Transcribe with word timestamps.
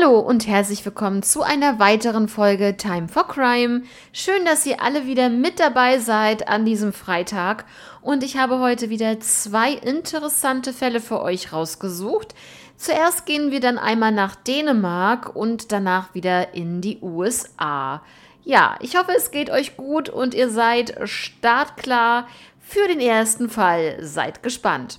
Hallo 0.00 0.18
und 0.18 0.46
herzlich 0.46 0.84
willkommen 0.84 1.22
zu 1.22 1.42
einer 1.42 1.78
weiteren 1.78 2.28
Folge 2.28 2.76
Time 2.76 3.08
for 3.08 3.26
Crime. 3.26 3.82
Schön, 4.12 4.44
dass 4.44 4.64
ihr 4.64 4.80
alle 4.80 5.06
wieder 5.06 5.28
mit 5.28 5.60
dabei 5.60 5.98
seid 5.98 6.48
an 6.48 6.64
diesem 6.64 6.92
Freitag. 6.92 7.64
Und 8.00 8.22
ich 8.22 8.36
habe 8.36 8.60
heute 8.60 8.88
wieder 8.88 9.20
zwei 9.20 9.72
interessante 9.72 10.72
Fälle 10.72 11.00
für 11.00 11.20
euch 11.20 11.52
rausgesucht. 11.52 12.34
Zuerst 12.76 13.26
gehen 13.26 13.50
wir 13.50 13.60
dann 13.60 13.78
einmal 13.78 14.12
nach 14.12 14.36
Dänemark 14.36 15.34
und 15.34 15.72
danach 15.72 16.14
wieder 16.14 16.54
in 16.54 16.80
die 16.80 16.98
USA. 17.02 18.02
Ja, 18.42 18.76
ich 18.80 18.96
hoffe, 18.96 19.12
es 19.16 19.30
geht 19.30 19.50
euch 19.50 19.76
gut 19.76 20.08
und 20.08 20.34
ihr 20.34 20.48
seid 20.48 20.96
startklar 21.04 22.26
für 22.58 22.86
den 22.88 23.00
ersten 23.00 23.50
Fall. 23.50 23.98
Seid 24.00 24.42
gespannt. 24.42 24.98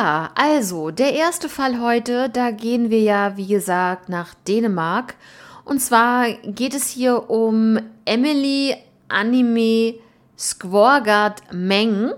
Ja, 0.00 0.30
also 0.36 0.92
der 0.92 1.14
erste 1.14 1.48
Fall 1.48 1.80
heute, 1.80 2.30
da 2.30 2.52
gehen 2.52 2.88
wir 2.88 3.00
ja, 3.00 3.36
wie 3.36 3.48
gesagt, 3.48 4.08
nach 4.08 4.32
Dänemark. 4.46 5.16
Und 5.64 5.80
zwar 5.80 6.30
geht 6.44 6.72
es 6.72 6.86
hier 6.86 7.28
um 7.28 7.80
Emily 8.04 8.76
Anime 9.08 9.94
Skvorgard 10.38 11.42
Meng 11.52 12.12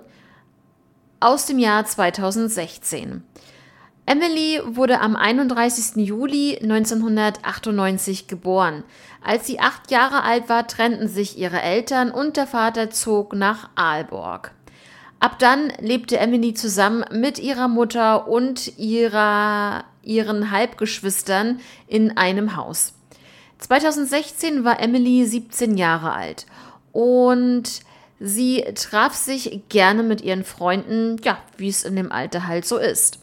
aus 1.20 1.47
dem 1.47 1.59
Jahr 1.59 1.87
2016. 1.87 3.25
Emily 4.05 4.61
wurde 4.67 5.00
am 5.00 5.17
31. 5.17 6.06
Juli 6.06 6.59
1998 6.62 8.28
geboren. 8.28 8.84
Als 9.25 9.47
sie 9.47 9.59
acht 9.59 9.91
Jahre 9.91 10.22
alt 10.22 10.50
war, 10.50 10.67
trennten 10.67 11.09
sich 11.09 11.39
ihre 11.39 11.62
Eltern 11.62 12.11
und 12.11 12.37
der 12.37 12.47
Vater 12.47 12.91
zog 12.91 13.33
nach 13.33 13.70
Aalborg. 13.75 14.53
Ab 15.20 15.38
dann 15.38 15.70
lebte 15.80 16.16
Emily 16.16 16.54
zusammen 16.54 17.04
mit 17.12 17.38
ihrer 17.38 17.68
Mutter 17.68 18.26
und 18.26 18.78
ihrer, 18.78 19.84
ihren 20.02 20.50
Halbgeschwistern 20.50 21.60
in 21.86 22.16
einem 22.16 22.56
Haus. 22.56 22.94
2016 23.58 24.64
war 24.64 24.80
Emily 24.80 25.26
17 25.26 25.76
Jahre 25.76 26.12
alt 26.12 26.46
und 26.92 27.80
sie 28.18 28.64
traf 28.74 29.14
sich 29.14 29.60
gerne 29.68 30.02
mit 30.02 30.22
ihren 30.22 30.44
Freunden, 30.44 31.18
ja, 31.22 31.36
wie 31.58 31.68
es 31.68 31.84
in 31.84 31.96
dem 31.96 32.10
Alter 32.10 32.46
halt 32.46 32.64
so 32.64 32.78
ist. 32.78 33.18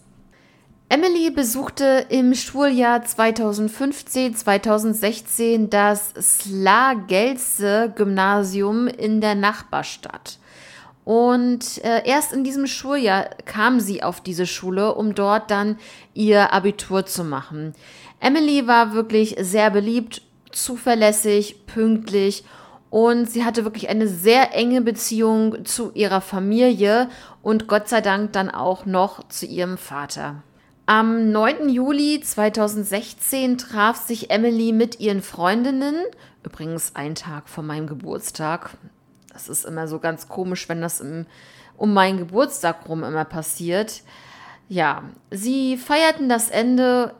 Emily 0.90 1.32
besuchte 1.32 2.06
im 2.10 2.36
Schuljahr 2.36 3.02
2015-2016 3.02 5.70
das 5.70 6.14
Slagelse 6.20 7.92
Gymnasium 7.96 8.88
in 8.88 9.20
der 9.20 9.36
Nachbarstadt. 9.36 10.38
Und 11.08 11.82
äh, 11.86 12.06
erst 12.06 12.34
in 12.34 12.44
diesem 12.44 12.68
Schuljahr 12.68 13.30
kam 13.46 13.80
sie 13.80 14.04
auf 14.04 14.20
diese 14.20 14.46
Schule, 14.46 14.94
um 14.94 15.16
dort 15.16 15.50
dann 15.52 15.78
ihr 16.14 16.52
Abitur 16.52 17.06
zu 17.06 17.24
machen. 17.24 17.74
Emily 18.20 18.68
war 18.68 18.92
wirklich 18.92 19.38
sehr 19.40 19.72
beliebt, 19.72 20.22
zuverlässig, 20.52 21.66
pünktlich 21.66 22.44
und 22.90 23.32
sie 23.32 23.46
hatte 23.46 23.64
wirklich 23.64 23.88
eine 23.88 24.10
sehr 24.10 24.54
enge 24.54 24.82
Beziehung 24.82 25.64
zu 25.64 25.94
ihrer 25.94 26.20
Familie 26.20 27.08
und 27.42 27.70
Gott 27.70 27.88
sei 27.88 28.02
Dank 28.02 28.34
dann 28.34 28.50
auch 28.50 28.86
noch 28.86 29.30
zu 29.30 29.46
ihrem 29.46 29.78
Vater. 29.78 30.44
Am 30.88 31.32
9. 31.32 31.70
Juli 31.70 32.20
2016 32.20 33.58
traf 33.58 33.96
sich 33.96 34.30
Emily 34.30 34.74
mit 34.74 35.00
ihren 35.00 35.22
Freundinnen, 35.22 35.96
übrigens 36.44 36.98
ein 36.98 37.16
Tag 37.16 37.48
vor 37.48 37.64
meinem 37.64 37.88
Geburtstag, 37.88 38.72
das 39.38 39.50
ist 39.50 39.66
immer 39.66 39.88
so 39.88 40.00
ganz 40.00 40.28
komisch, 40.28 40.68
wenn 40.68 40.82
das 40.82 41.00
im, 41.00 41.28
um 41.78 41.94
meinen 41.94 42.18
Geburtstag 42.18 42.90
rum 42.90 43.04
immer 43.04 43.24
passiert. 43.24 44.02
Ja, 44.68 45.04
sie 45.30 45.78
feierten 45.78 46.28
das 46.28 46.50
Ende 46.50 47.14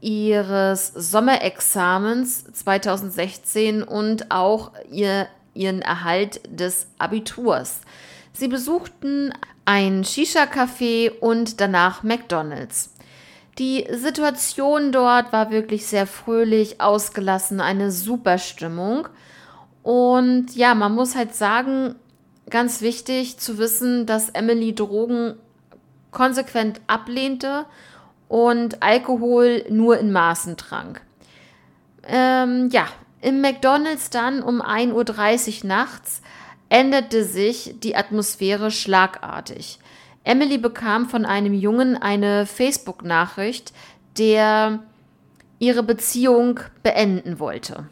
ihres 0.00 0.92
Sommerexamens 0.94 2.44
2016 2.52 3.82
und 3.82 4.30
auch 4.30 4.70
ihr, 4.88 5.26
ihren 5.52 5.82
Erhalt 5.82 6.40
des 6.48 6.86
Abiturs. 6.98 7.80
Sie 8.32 8.46
besuchten 8.46 9.32
ein 9.64 10.04
Shisha-Café 10.04 11.10
und 11.10 11.60
danach 11.60 12.04
McDonald's. 12.04 12.94
Die 13.58 13.84
Situation 13.90 14.92
dort 14.92 15.32
war 15.32 15.50
wirklich 15.50 15.86
sehr 15.86 16.06
fröhlich, 16.06 16.80
ausgelassen, 16.80 17.60
eine 17.60 17.90
super 17.90 18.38
Stimmung. 18.38 19.08
Und 19.88 20.54
ja, 20.54 20.74
man 20.74 20.94
muss 20.94 21.16
halt 21.16 21.34
sagen, 21.34 21.94
ganz 22.50 22.82
wichtig 22.82 23.38
zu 23.38 23.56
wissen, 23.56 24.04
dass 24.04 24.28
Emily 24.28 24.74
Drogen 24.74 25.36
konsequent 26.10 26.82
ablehnte 26.86 27.64
und 28.28 28.82
Alkohol 28.82 29.64
nur 29.70 29.98
in 29.98 30.12
Maßen 30.12 30.58
trank. 30.58 31.00
Ähm, 32.06 32.68
ja, 32.70 32.86
im 33.22 33.40
McDonald's 33.40 34.10
dann 34.10 34.42
um 34.42 34.60
1.30 34.60 35.62
Uhr 35.62 35.68
nachts 35.68 36.20
änderte 36.68 37.24
sich 37.24 37.74
die 37.82 37.96
Atmosphäre 37.96 38.70
schlagartig. 38.70 39.78
Emily 40.22 40.58
bekam 40.58 41.08
von 41.08 41.24
einem 41.24 41.54
Jungen 41.54 41.96
eine 41.96 42.44
Facebook-Nachricht, 42.44 43.72
der 44.18 44.80
ihre 45.58 45.82
Beziehung 45.82 46.60
beenden 46.82 47.38
wollte. 47.38 47.86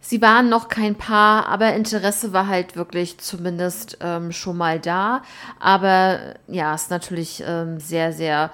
Sie 0.00 0.22
waren 0.22 0.48
noch 0.48 0.68
kein 0.68 0.94
Paar, 0.96 1.46
aber 1.46 1.74
Interesse 1.74 2.32
war 2.32 2.46
halt 2.46 2.74
wirklich 2.74 3.18
zumindest 3.18 3.98
ähm, 4.00 4.32
schon 4.32 4.56
mal 4.56 4.80
da. 4.80 5.22
Aber 5.58 6.36
ja, 6.48 6.74
ist 6.74 6.90
natürlich 6.90 7.44
ähm, 7.46 7.78
sehr, 7.78 8.12
sehr, 8.12 8.50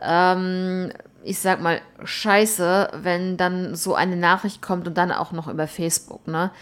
ähm, 0.00 0.92
ich 1.24 1.40
sag 1.40 1.60
mal, 1.60 1.80
scheiße, 2.04 2.90
wenn 3.02 3.36
dann 3.36 3.74
so 3.74 3.94
eine 3.94 4.16
Nachricht 4.16 4.62
kommt 4.62 4.86
und 4.86 4.96
dann 4.96 5.10
auch 5.10 5.32
noch 5.32 5.48
über 5.48 5.66
Facebook. 5.66 6.28
Ne? 6.28 6.52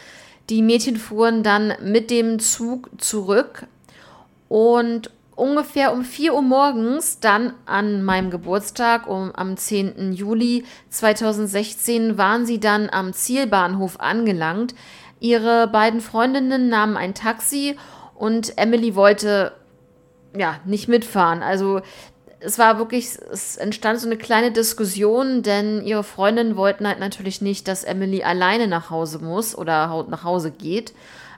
Die 0.48 0.62
Mädchen 0.62 0.96
fuhren 0.96 1.42
dann 1.42 1.74
mit 1.82 2.10
dem 2.10 2.38
Zug 2.38 2.88
zurück 2.98 3.66
und 4.48 5.10
ungefähr 5.42 5.92
um 5.92 6.04
4 6.04 6.34
Uhr 6.34 6.42
morgens, 6.42 7.18
dann 7.18 7.54
an 7.66 8.04
meinem 8.04 8.30
Geburtstag, 8.30 9.08
um, 9.08 9.34
am 9.34 9.56
10. 9.56 10.12
Juli 10.12 10.64
2016, 10.90 12.16
waren 12.16 12.46
sie 12.46 12.60
dann 12.60 12.88
am 12.88 13.12
Zielbahnhof 13.12 13.98
angelangt. 13.98 14.76
Ihre 15.18 15.66
beiden 15.66 16.00
Freundinnen 16.00 16.68
nahmen 16.68 16.96
ein 16.96 17.14
Taxi 17.14 17.76
und 18.14 18.56
Emily 18.56 18.94
wollte 18.94 19.52
ja 20.38 20.60
nicht 20.64 20.88
mitfahren. 20.88 21.42
Also 21.42 21.80
es 22.38 22.60
war 22.60 22.78
wirklich, 22.78 23.18
es 23.32 23.56
entstand 23.56 23.98
so 23.98 24.06
eine 24.06 24.18
kleine 24.18 24.52
Diskussion, 24.52 25.42
denn 25.42 25.84
ihre 25.84 26.04
Freundinnen 26.04 26.56
wollten 26.56 26.86
halt 26.86 27.00
natürlich 27.00 27.40
nicht, 27.40 27.66
dass 27.66 27.82
Emily 27.82 28.22
alleine 28.22 28.68
nach 28.68 28.90
Hause 28.90 29.18
muss 29.18 29.58
oder 29.58 30.06
nach 30.08 30.22
Hause 30.22 30.52
geht. 30.52 30.92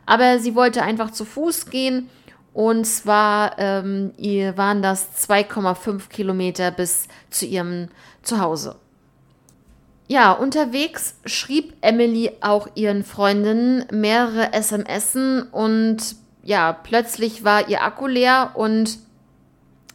Aber 0.04 0.38
sie 0.40 0.54
wollte 0.54 0.82
einfach 0.82 1.10
zu 1.10 1.24
Fuß 1.24 1.70
gehen 1.70 2.10
und 2.54 2.86
zwar 2.86 3.58
ähm, 3.58 4.12
waren 4.56 4.80
das 4.80 5.28
2,5 5.28 6.08
Kilometer 6.08 6.70
bis 6.70 7.08
zu 7.28 7.44
ihrem 7.46 7.88
Zuhause. 8.22 8.76
Ja, 10.06 10.32
unterwegs 10.32 11.16
schrieb 11.26 11.74
Emily 11.80 12.30
auch 12.40 12.68
ihren 12.76 13.04
Freundinnen 13.04 13.84
mehrere 13.90 14.50
SMSen 14.52 15.42
und 15.50 15.98
ja, 16.44 16.72
plötzlich 16.72 17.42
war 17.42 17.68
ihr 17.68 17.82
Akku 17.82 18.06
leer 18.06 18.52
und 18.54 18.98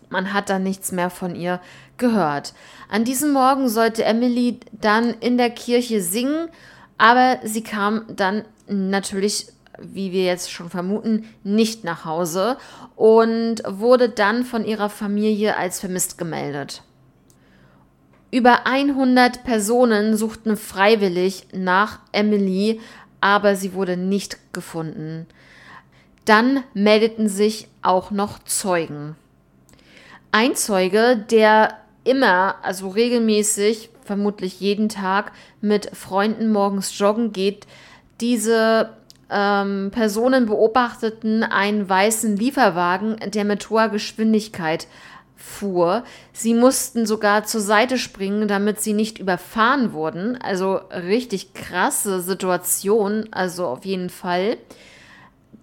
man 0.09 0.33
hat 0.33 0.50
dann 0.50 0.63
nichts 0.63 0.91
mehr 0.91 1.09
von 1.09 1.35
ihr 1.35 1.61
gehört. 1.97 2.53
An 2.89 3.06
diesem 3.06 3.31
Morgen 3.31 3.69
sollte 3.69 4.03
Emily 4.03 4.59
dann 4.71 5.13
in 5.19 5.38
der 5.38 5.51
Kirche 5.51 6.01
singen, 6.01 6.50
aber 6.97 7.38
sie 7.44 7.63
kam 7.63 8.03
dann 8.09 8.44
natürlich 8.67 9.47
wie 9.81 10.11
wir 10.11 10.25
jetzt 10.25 10.51
schon 10.51 10.69
vermuten, 10.69 11.25
nicht 11.43 11.83
nach 11.83 12.05
Hause 12.05 12.57
und 12.95 13.61
wurde 13.67 14.09
dann 14.09 14.43
von 14.43 14.65
ihrer 14.65 14.89
Familie 14.89 15.57
als 15.57 15.79
vermisst 15.79 16.17
gemeldet. 16.17 16.83
Über 18.31 18.67
100 18.67 19.43
Personen 19.43 20.15
suchten 20.15 20.55
freiwillig 20.55 21.47
nach 21.51 21.99
Emily, 22.11 22.79
aber 23.21 23.55
sie 23.55 23.73
wurde 23.73 23.97
nicht 23.97 24.53
gefunden. 24.53 25.25
Dann 26.25 26.63
meldeten 26.73 27.27
sich 27.27 27.67
auch 27.81 28.11
noch 28.11 28.39
Zeugen. 28.43 29.15
Ein 30.31 30.55
Zeuge, 30.55 31.17
der 31.31 31.79
immer, 32.03 32.55
also 32.61 32.89
regelmäßig, 32.89 33.89
vermutlich 34.03 34.59
jeden 34.59 34.89
Tag 34.89 35.31
mit 35.61 35.95
Freunden 35.95 36.51
morgens 36.51 36.97
joggen 36.97 37.33
geht, 37.33 37.65
diese 38.21 38.91
ähm, 39.29 39.91
Personen 39.91 40.45
beobachteten 40.45 41.43
einen 41.43 41.87
weißen 41.87 42.35
Lieferwagen, 42.35 43.17
der 43.27 43.45
mit 43.45 43.69
hoher 43.69 43.89
Geschwindigkeit 43.89 44.87
fuhr. 45.35 46.03
Sie 46.33 46.53
mussten 46.53 47.05
sogar 47.05 47.45
zur 47.45 47.61
Seite 47.61 47.97
springen, 47.97 48.47
damit 48.47 48.81
sie 48.81 48.93
nicht 48.93 49.19
überfahren 49.19 49.93
wurden. 49.93 50.37
Also 50.41 50.81
richtig 50.91 51.53
krasse 51.53 52.21
Situation, 52.21 53.27
also 53.31 53.65
auf 53.67 53.85
jeden 53.85 54.09
Fall. 54.09 54.57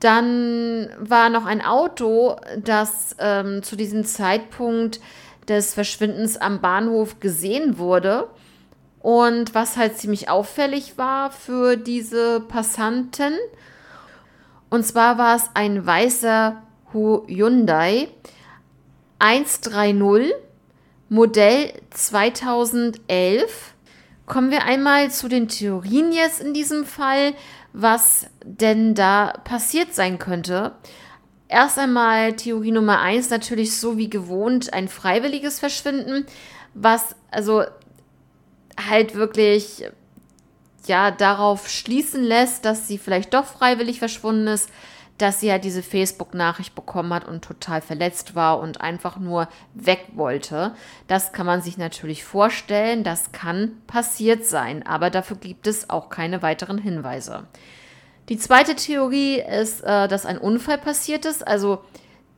Dann 0.01 0.91
war 0.99 1.31
noch 1.31 1.47
ein 1.47 1.63
Auto, 1.63 2.37
das 2.59 3.17
ähm, 3.19 3.63
zu 3.63 3.77
diesem 3.77 4.05
Zeitpunkt 4.05 5.01
des 5.49 5.75
Verschwindens 5.75 6.37
am 6.37 6.61
Bahnhof 6.61 7.21
gesehen 7.21 7.79
wurde. 7.79 8.29
Und 9.07 9.55
was 9.55 9.77
halt 9.77 9.97
ziemlich 9.97 10.29
auffällig 10.29 10.99
war 10.99 11.31
für 11.31 11.77
diese 11.77 12.41
Passanten. 12.41 13.35
Und 14.69 14.85
zwar 14.85 15.17
war 15.17 15.37
es 15.37 15.49
ein 15.55 15.87
weißer 15.87 16.61
Hyundai 16.93 18.09
130 19.21 20.35
Modell 21.09 21.73
2011. 21.91 23.75
Kommen 24.27 24.51
wir 24.51 24.65
einmal 24.65 25.13
zu 25.13 25.29
den 25.29 25.47
Theorien 25.47 26.11
jetzt 26.11 26.41
in 26.41 26.53
diesem 26.53 26.85
Fall, 26.85 27.35
was 27.73 28.27
denn 28.43 28.97
da 28.97 29.35
passiert 29.45 29.95
sein 29.95 30.19
könnte. 30.19 30.73
Erst 31.47 31.79
einmal 31.79 32.33
Theorie 32.33 32.73
Nummer 32.73 32.99
1, 32.99 33.31
natürlich 33.31 33.77
so 33.77 33.99
wie 33.99 34.11
gewohnt 34.11 34.73
ein 34.75 34.89
freiwilliges 34.89 35.61
Verschwinden, 35.61 36.27
was 36.75 37.15
also 37.31 37.63
halt 38.89 39.15
wirklich 39.15 39.85
ja 40.87 41.11
darauf 41.11 41.69
schließen 41.69 42.23
lässt, 42.23 42.65
dass 42.65 42.87
sie 42.87 42.99
vielleicht 42.99 43.35
doch 43.35 43.45
freiwillig 43.45 43.99
verschwunden 43.99 44.47
ist, 44.47 44.71
dass 45.19 45.41
sie 45.41 45.47
ja 45.47 45.59
diese 45.59 45.83
Facebook-Nachricht 45.83 46.75
bekommen 46.75 47.13
hat 47.15 47.27
und 47.27 47.43
total 47.43 47.81
verletzt 47.81 48.35
war 48.35 48.61
und 48.61 48.81
einfach 48.81 49.19
nur 49.19 49.49
weg 49.75 50.07
wollte. 50.15 50.75
Das 51.09 51.33
kann 51.33 51.47
man 51.47 51.63
sich 51.63 51.79
natürlich 51.79 52.23
vorstellen, 52.23 53.03
das 53.03 53.33
kann 53.33 53.73
passiert 53.87 54.45
sein, 54.45 54.87
aber 54.87 55.11
dafür 55.11 55.37
gibt 55.37 55.67
es 55.67 55.89
auch 55.89 56.11
keine 56.11 56.43
weiteren 56.43 56.79
Hinweise. 56.79 57.45
Die 58.29 58.39
zweite 58.39 58.75
Theorie 58.75 59.41
ist, 59.41 59.83
äh, 59.83 60.09
dass 60.09 60.27
ein 60.27 60.39
Unfall 60.39 60.79
passiert 60.79 61.25
ist, 61.25 61.47
also 61.47 61.81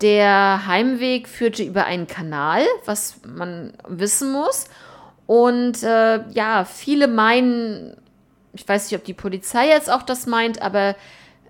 der 0.01 0.67
Heimweg 0.67 1.27
führte 1.27 1.65
über 1.65 1.85
einen 1.85 2.07
Kanal, 2.07 2.63
was 2.85 3.21
man 3.27 3.73
wissen 3.89 4.33
muss. 4.33 4.67
Und 5.29 5.83
äh, 5.83 6.27
ja, 6.31 6.65
viele 6.65 7.07
meinen, 7.07 7.95
ich 8.55 8.67
weiß 8.67 8.91
nicht, 8.91 8.99
ob 8.99 9.05
die 9.05 9.13
Polizei 9.13 9.69
jetzt 9.69 9.93
auch 9.93 10.01
das 10.01 10.27
meint, 10.27 10.63
aber 10.63 10.97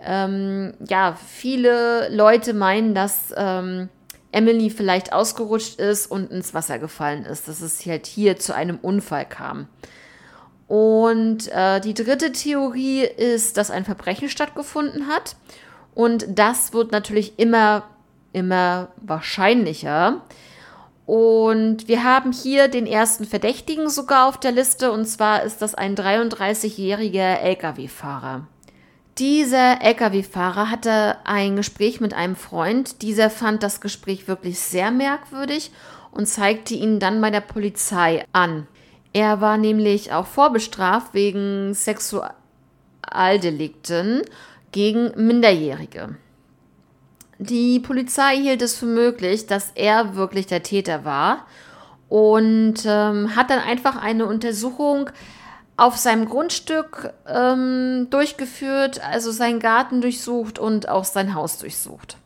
ähm, 0.03 0.75
ja, 0.85 1.17
viele 1.29 2.09
Leute 2.09 2.55
meinen, 2.55 2.93
dass 2.97 3.33
ähm, 3.37 3.89
Emily 4.33 4.71
vielleicht 4.71 5.13
ausgerutscht 5.13 5.79
ist 5.79 6.11
und 6.11 6.33
ins 6.33 6.55
Wasser 6.55 6.81
gefallen 6.81 7.25
ist, 7.25 7.47
dass 7.47 7.61
es 7.61 7.87
halt 7.87 8.09
hier 8.09 8.37
zu 8.37 8.53
einem 8.53 8.79
Unfall 8.83 9.25
kam. 9.25 9.69
Und 10.67 11.47
äh, 11.53 11.81
die 11.81 11.95
dritte 11.95 12.33
Theorie 12.33 13.05
ist, 13.05 13.59
dass 13.59 13.71
ein 13.71 13.85
Verbrechen 13.85 14.29
stattgefunden 14.29 15.07
hat. 15.07 15.37
Und 15.95 16.27
das 16.37 16.73
wird 16.73 16.91
natürlich 16.91 17.39
immer, 17.39 17.85
immer 18.33 18.89
wahrscheinlicher. 18.97 20.21
Und 21.09 21.89
wir 21.89 22.05
haben 22.05 22.31
hier 22.33 22.69
den 22.69 22.87
ersten 22.87 23.25
Verdächtigen 23.25 23.89
sogar 23.89 24.29
auf 24.29 24.39
der 24.39 24.53
Liste. 24.53 24.93
Und 24.93 25.07
zwar 25.07 25.43
ist 25.43 25.63
das 25.63 25.75
ein 25.75 25.97
33-jähriger 25.97 27.39
Lkw-Fahrer. 27.39 28.47
Dieser 29.17 29.81
Lkw-Fahrer 29.81 30.71
hatte 30.71 31.17
ein 31.25 31.57
Gespräch 31.57 32.03
mit 32.03 32.13
einem 32.13 32.37
Freund. 32.37 33.01
Dieser 33.01 33.31
fand 33.31 33.63
das 33.63 33.81
Gespräch 33.81 34.29
wirklich 34.29 34.61
sehr 34.61 34.91
merkwürdig 34.91 35.71
und 36.11 36.27
zeigte 36.27 36.75
ihn 36.75 37.01
dann 37.01 37.23
bei 37.23 37.31
der 37.31 37.41
Polizei 37.41 38.27
an. 38.35 38.67
Er 39.15 39.41
war 39.41 39.57
nämlich 39.57 40.13
auch 40.13 40.27
vorbestraft 40.27 41.15
wegen 41.15 41.73
Sexualdelikten 41.73 44.21
gegen 44.73 45.13
Minderjährige. 45.17 46.17
Die 47.39 47.79
Polizei 47.79 48.37
hielt 48.37 48.63
es 48.63 48.77
für 48.77 48.87
möglich, 48.87 49.47
dass 49.47 49.71
er 49.75 50.17
wirklich 50.17 50.47
der 50.47 50.63
Täter 50.63 51.05
war 51.05 51.47
und 52.09 52.85
ähm, 52.85 53.37
hat 53.37 53.51
dann 53.51 53.61
einfach 53.61 53.97
eine 53.97 54.27
Untersuchung 54.27 55.11
auf 55.77 55.97
seinem 55.97 56.29
Grundstück 56.29 57.13
ähm, 57.29 58.09
durchgeführt, 58.11 59.01
also 59.05 59.31
seinen 59.31 59.61
Garten 59.61 60.01
durchsucht 60.01 60.59
und 60.59 60.89
auch 60.89 61.05
sein 61.05 61.35
Haus 61.35 61.59
durchsucht. 61.59 62.17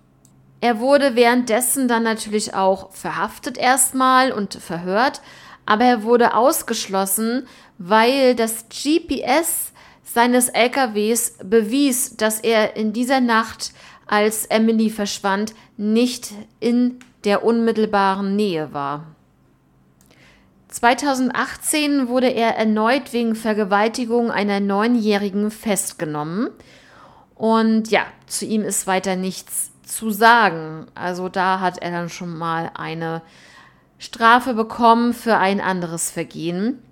Er 0.62 0.78
wurde 0.78 1.16
währenddessen 1.16 1.88
dann 1.88 2.04
natürlich 2.04 2.54
auch 2.54 2.92
verhaftet 2.92 3.58
erstmal 3.58 4.32
und 4.32 4.54
verhört, 4.54 5.20
aber 5.66 5.84
er 5.84 6.02
wurde 6.04 6.34
ausgeschlossen, 6.34 7.46
weil 7.76 8.34
das 8.34 8.66
GPS 8.68 9.72
seines 10.04 10.48
LKWs 10.48 11.34
bewies, 11.44 12.16
dass 12.16 12.40
er 12.40 12.76
in 12.76 12.92
dieser 12.92 13.20
Nacht, 13.20 13.72
als 14.12 14.44
Emily 14.44 14.90
verschwand, 14.90 15.54
nicht 15.78 16.32
in 16.60 16.98
der 17.24 17.44
unmittelbaren 17.46 18.36
Nähe 18.36 18.74
war. 18.74 19.06
2018 20.68 22.08
wurde 22.08 22.28
er 22.28 22.58
erneut 22.58 23.14
wegen 23.14 23.34
Vergewaltigung 23.34 24.30
einer 24.30 24.60
Neunjährigen 24.60 25.50
festgenommen. 25.50 26.50
Und 27.34 27.90
ja, 27.90 28.02
zu 28.26 28.44
ihm 28.44 28.64
ist 28.64 28.86
weiter 28.86 29.16
nichts 29.16 29.70
zu 29.82 30.10
sagen. 30.10 30.88
Also 30.94 31.30
da 31.30 31.60
hat 31.60 31.78
er 31.78 31.90
dann 31.90 32.10
schon 32.10 32.36
mal 32.36 32.70
eine 32.74 33.22
Strafe 33.98 34.52
bekommen 34.52 35.14
für 35.14 35.38
ein 35.38 35.62
anderes 35.62 36.10
Vergehen. 36.10 36.82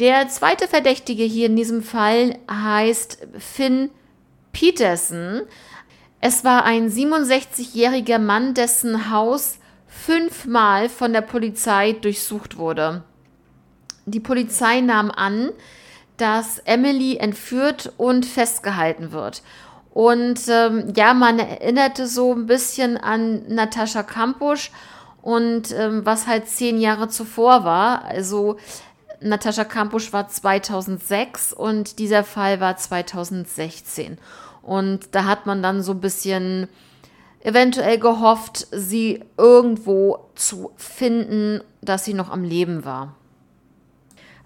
Der 0.00 0.26
zweite 0.26 0.66
Verdächtige 0.66 1.22
hier 1.22 1.46
in 1.46 1.54
diesem 1.54 1.84
Fall 1.84 2.36
heißt 2.50 3.28
Finn 3.38 3.90
Peterson. 4.52 5.42
Es 6.24 6.44
war 6.44 6.64
ein 6.64 6.88
67-jähriger 6.88 8.20
Mann, 8.20 8.54
dessen 8.54 9.10
Haus 9.10 9.58
fünfmal 9.88 10.88
von 10.88 11.12
der 11.12 11.20
Polizei 11.20 11.94
durchsucht 11.94 12.58
wurde. 12.58 13.02
Die 14.06 14.20
Polizei 14.20 14.80
nahm 14.82 15.10
an, 15.10 15.50
dass 16.18 16.60
Emily 16.60 17.16
entführt 17.16 17.92
und 17.96 18.24
festgehalten 18.24 19.10
wird. 19.10 19.42
Und 19.90 20.42
ähm, 20.46 20.92
ja, 20.94 21.12
man 21.12 21.40
erinnerte 21.40 22.06
so 22.06 22.32
ein 22.32 22.46
bisschen 22.46 22.96
an 22.98 23.42
Natascha 23.48 24.04
Kampusch 24.04 24.70
und 25.22 25.72
ähm, 25.72 26.06
was 26.06 26.28
halt 26.28 26.46
zehn 26.46 26.80
Jahre 26.80 27.08
zuvor 27.08 27.64
war. 27.64 28.04
Also 28.04 28.58
Natascha 29.20 29.64
Kampusch 29.64 30.12
war 30.12 30.28
2006 30.28 31.52
und 31.52 31.98
dieser 31.98 32.22
Fall 32.22 32.60
war 32.60 32.76
2016. 32.76 34.18
Und 34.62 35.14
da 35.14 35.24
hat 35.24 35.46
man 35.46 35.62
dann 35.62 35.82
so 35.82 35.92
ein 35.92 36.00
bisschen 36.00 36.68
eventuell 37.40 37.98
gehofft, 37.98 38.68
sie 38.70 39.24
irgendwo 39.36 40.30
zu 40.34 40.70
finden, 40.76 41.60
dass 41.80 42.04
sie 42.04 42.14
noch 42.14 42.30
am 42.30 42.44
Leben 42.44 42.84
war. 42.84 43.16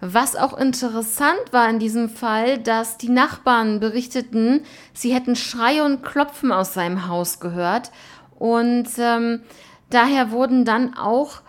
Was 0.01 0.37
auch 0.37 0.57
interessant 0.57 1.53
war 1.53 1.69
in 1.71 1.79
diesem 1.79 2.09
Fall, 2.09 2.59
dass 2.59 2.99
die 2.99 3.09
Nachbarn 3.09 3.81
berichteten, 3.81 4.63
sie 4.93 5.15
hätten 5.15 5.37
Schrei 5.37 5.83
und 5.83 6.03
Klopfen 6.03 6.53
aus 6.53 6.75
seinem 6.75 7.09
Haus 7.09 7.41
gehört. 7.41 7.91
Und 8.39 8.89
ähm, 8.99 9.41
daher 9.89 10.31
wurden 10.31 10.65
dann 10.67 10.95
auch 10.95 11.41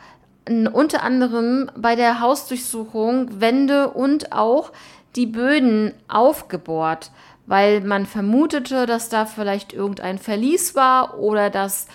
unter 0.48 1.04
anderem 1.04 1.70
bei 1.76 1.96
der 1.96 2.22
Hausdurchsuchung 2.22 3.42
Wände 3.42 3.90
und 3.90 4.32
auch 4.32 4.72
die 5.18 5.26
Böden 5.26 5.94
aufgebohrt 6.08 7.12
weil 7.48 7.82
man 7.82 8.06
vermutete, 8.06 8.86
dass 8.86 9.10
da 9.10 9.26
vielleicht 9.26 9.74
irgendein 9.74 10.20
Verlies 10.20 10.76
war 10.76 11.18
oder 11.18 11.50
dass 11.50 11.88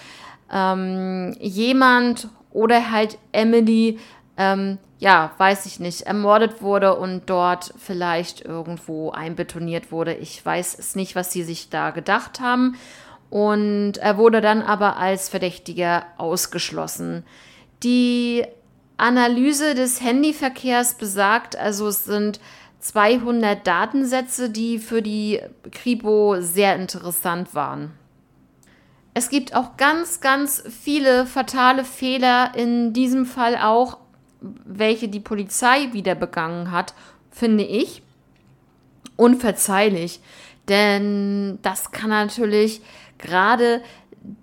ähm, 0.52 1.36
jemand 1.38 2.28
oder 2.50 2.90
halt 2.90 3.18
Emily 3.30 3.98
ähm, 4.36 4.78
ja, 5.02 5.32
weiß 5.36 5.66
ich 5.66 5.80
nicht, 5.80 6.02
ermordet 6.02 6.62
wurde 6.62 6.94
und 6.94 7.22
dort 7.26 7.74
vielleicht 7.76 8.40
irgendwo 8.44 9.10
einbetoniert 9.10 9.90
wurde. 9.90 10.14
Ich 10.14 10.46
weiß 10.46 10.78
es 10.78 10.94
nicht, 10.94 11.16
was 11.16 11.32
sie 11.32 11.42
sich 11.42 11.70
da 11.70 11.90
gedacht 11.90 12.38
haben. 12.38 12.76
Und 13.28 13.94
er 13.96 14.16
wurde 14.16 14.40
dann 14.40 14.62
aber 14.62 14.98
als 14.98 15.28
Verdächtiger 15.28 16.04
ausgeschlossen. 16.18 17.24
Die 17.82 18.44
Analyse 18.96 19.74
des 19.74 20.00
Handyverkehrs 20.00 20.94
besagt, 20.94 21.56
also 21.56 21.88
es 21.88 22.04
sind 22.04 22.38
200 22.82 23.64
Datensätze, 23.64 24.50
die 24.50 24.78
für 24.78 25.02
die 25.02 25.40
Kripo 25.70 26.36
sehr 26.40 26.76
interessant 26.76 27.54
waren. 27.54 27.92
Es 29.14 29.28
gibt 29.28 29.54
auch 29.54 29.76
ganz, 29.76 30.20
ganz 30.20 30.62
viele 30.68 31.26
fatale 31.26 31.84
Fehler, 31.84 32.52
in 32.56 32.92
diesem 32.92 33.24
Fall 33.24 33.56
auch, 33.56 33.98
welche 34.40 35.08
die 35.08 35.20
Polizei 35.20 35.92
wieder 35.92 36.16
begangen 36.16 36.72
hat, 36.72 36.94
finde 37.30 37.64
ich 37.64 38.02
unverzeihlich. 39.16 40.20
Denn 40.68 41.58
das 41.62 41.92
kann 41.92 42.10
natürlich 42.10 42.80
gerade 43.18 43.80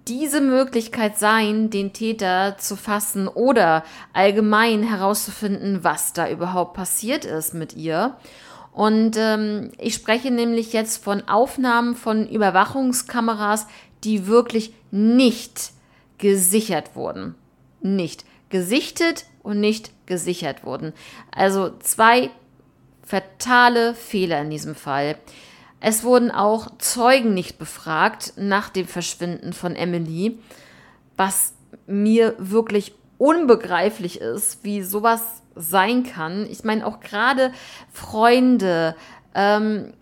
diese 0.08 0.42
Möglichkeit 0.42 1.18
sein, 1.18 1.70
den 1.70 1.94
Täter 1.94 2.58
zu 2.58 2.76
fassen 2.76 3.28
oder 3.28 3.84
allgemein 4.14 4.84
herauszufinden, 4.84 5.84
was 5.84 6.14
da 6.14 6.30
überhaupt 6.30 6.74
passiert 6.74 7.26
ist 7.26 7.54
mit 7.54 7.76
ihr. 7.76 8.18
Und 8.72 9.18
ähm, 9.18 9.72
ich 9.78 9.96
spreche 9.96 10.32
nämlich 10.32 10.74
jetzt 10.74 11.04
von 11.04 11.28
Aufnahmen 11.28 11.96
von 11.96 12.28
Überwachungskameras, 12.28 13.68
die 14.04 14.28
wirklich 14.28 14.74
nicht 14.92 15.72
gesichert 16.18 16.96
wurden. 16.96 17.36
Nicht 17.82 18.26
gesichtet 18.50 19.26
und 19.44 19.60
nicht 19.60 19.92
gesichert 20.06 20.64
wurden. 20.64 20.94
Also 21.32 21.72
zwei 21.80 22.30
fatale 23.04 23.96
Fehler 23.96 24.42
in 24.42 24.50
diesem 24.50 24.76
Fall. 24.76 25.18
Es 25.80 26.04
wurden 26.04 26.32
auch 26.32 26.78
Zeugen 26.78 27.34
nicht 27.34 27.58
befragt 27.58 28.34
nach 28.36 28.70
dem 28.70 28.88
Verschwinden 28.88 29.54
von 29.54 29.76
Emily, 29.76 30.40
was 31.16 31.54
mir 31.88 32.36
wirklich 32.38 32.94
unbegreiflich 33.18 34.20
ist, 34.22 34.64
wie 34.64 34.82
sowas 34.82 35.22
sein 35.56 36.04
kann. 36.04 36.48
Ich 36.50 36.64
meine, 36.64 36.86
auch 36.86 37.00
gerade 37.00 37.52
Freunde, 37.92 38.96
ähm, 39.36 39.94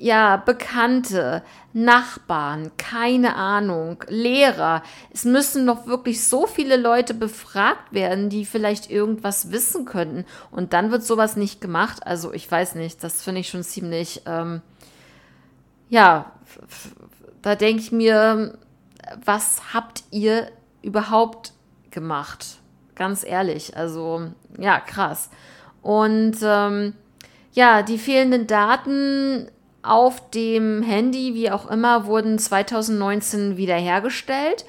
ja, 0.00 0.38
Bekannte, 0.38 1.42
Nachbarn, 1.74 2.70
keine 2.78 3.36
Ahnung, 3.36 4.02
Lehrer. 4.08 4.82
Es 5.12 5.24
müssen 5.24 5.66
noch 5.66 5.86
wirklich 5.86 6.26
so 6.26 6.46
viele 6.46 6.76
Leute 6.76 7.12
befragt 7.12 7.92
werden, 7.92 8.30
die 8.30 8.46
vielleicht 8.46 8.90
irgendwas 8.90 9.52
wissen 9.52 9.84
könnten. 9.84 10.24
Und 10.50 10.72
dann 10.72 10.90
wird 10.90 11.04
sowas 11.04 11.36
nicht 11.36 11.60
gemacht. 11.60 12.06
Also 12.06 12.32
ich 12.32 12.50
weiß 12.50 12.76
nicht, 12.76 13.04
das 13.04 13.22
finde 13.22 13.42
ich 13.42 13.50
schon 13.50 13.62
ziemlich, 13.62 14.22
ähm, 14.24 14.62
ja, 15.90 16.32
da 17.42 17.56
denke 17.56 17.82
ich 17.82 17.92
mir, 17.92 18.56
was 19.24 19.74
habt 19.74 20.04
ihr 20.10 20.50
überhaupt 20.82 21.52
gemacht? 21.90 22.58
Ganz 22.94 23.24
ehrlich, 23.24 23.76
also 23.76 24.30
ja, 24.58 24.78
krass. 24.78 25.30
Und 25.82 26.36
ähm, 26.42 26.94
ja, 27.52 27.82
die 27.82 27.98
fehlenden 27.98 28.46
Daten 28.46 29.50
auf 29.82 30.30
dem 30.30 30.82
Handy, 30.82 31.34
wie 31.34 31.50
auch 31.50 31.68
immer, 31.68 32.06
wurden 32.06 32.38
2019 32.38 33.56
wiederhergestellt. 33.56 34.64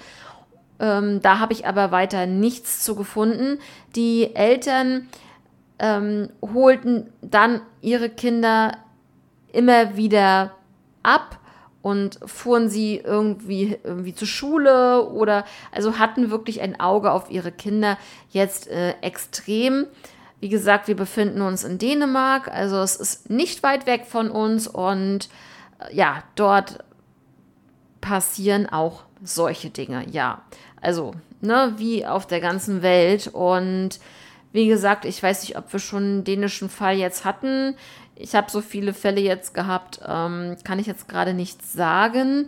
Ähm, 0.79 1.21
da 1.21 1.39
habe 1.39 1.53
ich 1.53 1.67
aber 1.67 1.91
weiter 1.91 2.25
nichts 2.25 2.83
zu 2.83 2.95
gefunden. 2.95 3.59
Die 3.95 4.35
Eltern 4.35 5.07
ähm, 5.77 6.29
holten 6.41 7.11
dann 7.21 7.61
ihre 7.81 8.09
Kinder 8.09 8.77
immer 9.51 9.97
wieder 9.97 10.55
ab 11.03 11.39
und 11.81 12.19
fuhren 12.25 12.69
sie 12.69 12.97
irgendwie, 12.97 13.77
irgendwie 13.83 14.13
zur 14.13 14.27
Schule 14.27 15.09
oder 15.09 15.45
also 15.71 15.97
hatten 15.97 16.29
wirklich 16.29 16.61
ein 16.61 16.79
Auge 16.79 17.11
auf 17.11 17.31
ihre 17.31 17.51
Kinder 17.51 17.97
jetzt 18.29 18.67
äh, 18.67 18.91
extrem. 19.01 19.87
Wie 20.39 20.49
gesagt, 20.49 20.87
wir 20.87 20.95
befinden 20.95 21.41
uns 21.41 21.63
in 21.63 21.77
Dänemark, 21.77 22.47
also 22.47 22.77
es 22.77 22.95
ist 22.95 23.29
nicht 23.29 23.63
weit 23.63 23.85
weg 23.85 24.05
von 24.07 24.29
uns 24.29 24.67
und 24.67 25.29
äh, 25.79 25.95
ja, 25.95 26.23
dort 26.35 26.83
passieren 27.99 28.67
auch 28.67 29.03
solche 29.23 29.69
Dinge, 29.69 30.05
ja. 30.09 30.41
Also, 30.81 31.13
ne, 31.41 31.73
wie 31.77 32.05
auf 32.05 32.25
der 32.25 32.41
ganzen 32.41 32.81
Welt 32.81 33.27
und 33.27 33.99
wie 34.51 34.67
gesagt, 34.67 35.05
ich 35.05 35.21
weiß 35.21 35.43
nicht, 35.43 35.57
ob 35.57 35.71
wir 35.71 35.79
schon 35.79 36.03
einen 36.03 36.23
dänischen 36.23 36.69
Fall 36.69 36.97
jetzt 36.97 37.23
hatten. 37.23 37.75
Ich 38.21 38.35
habe 38.35 38.51
so 38.51 38.61
viele 38.61 38.93
Fälle 38.93 39.21
jetzt 39.21 39.53
gehabt, 39.53 39.99
ähm, 40.07 40.55
kann 40.63 40.79
ich 40.79 40.87
jetzt 40.87 41.07
gerade 41.07 41.33
nicht 41.33 41.65
sagen, 41.65 42.47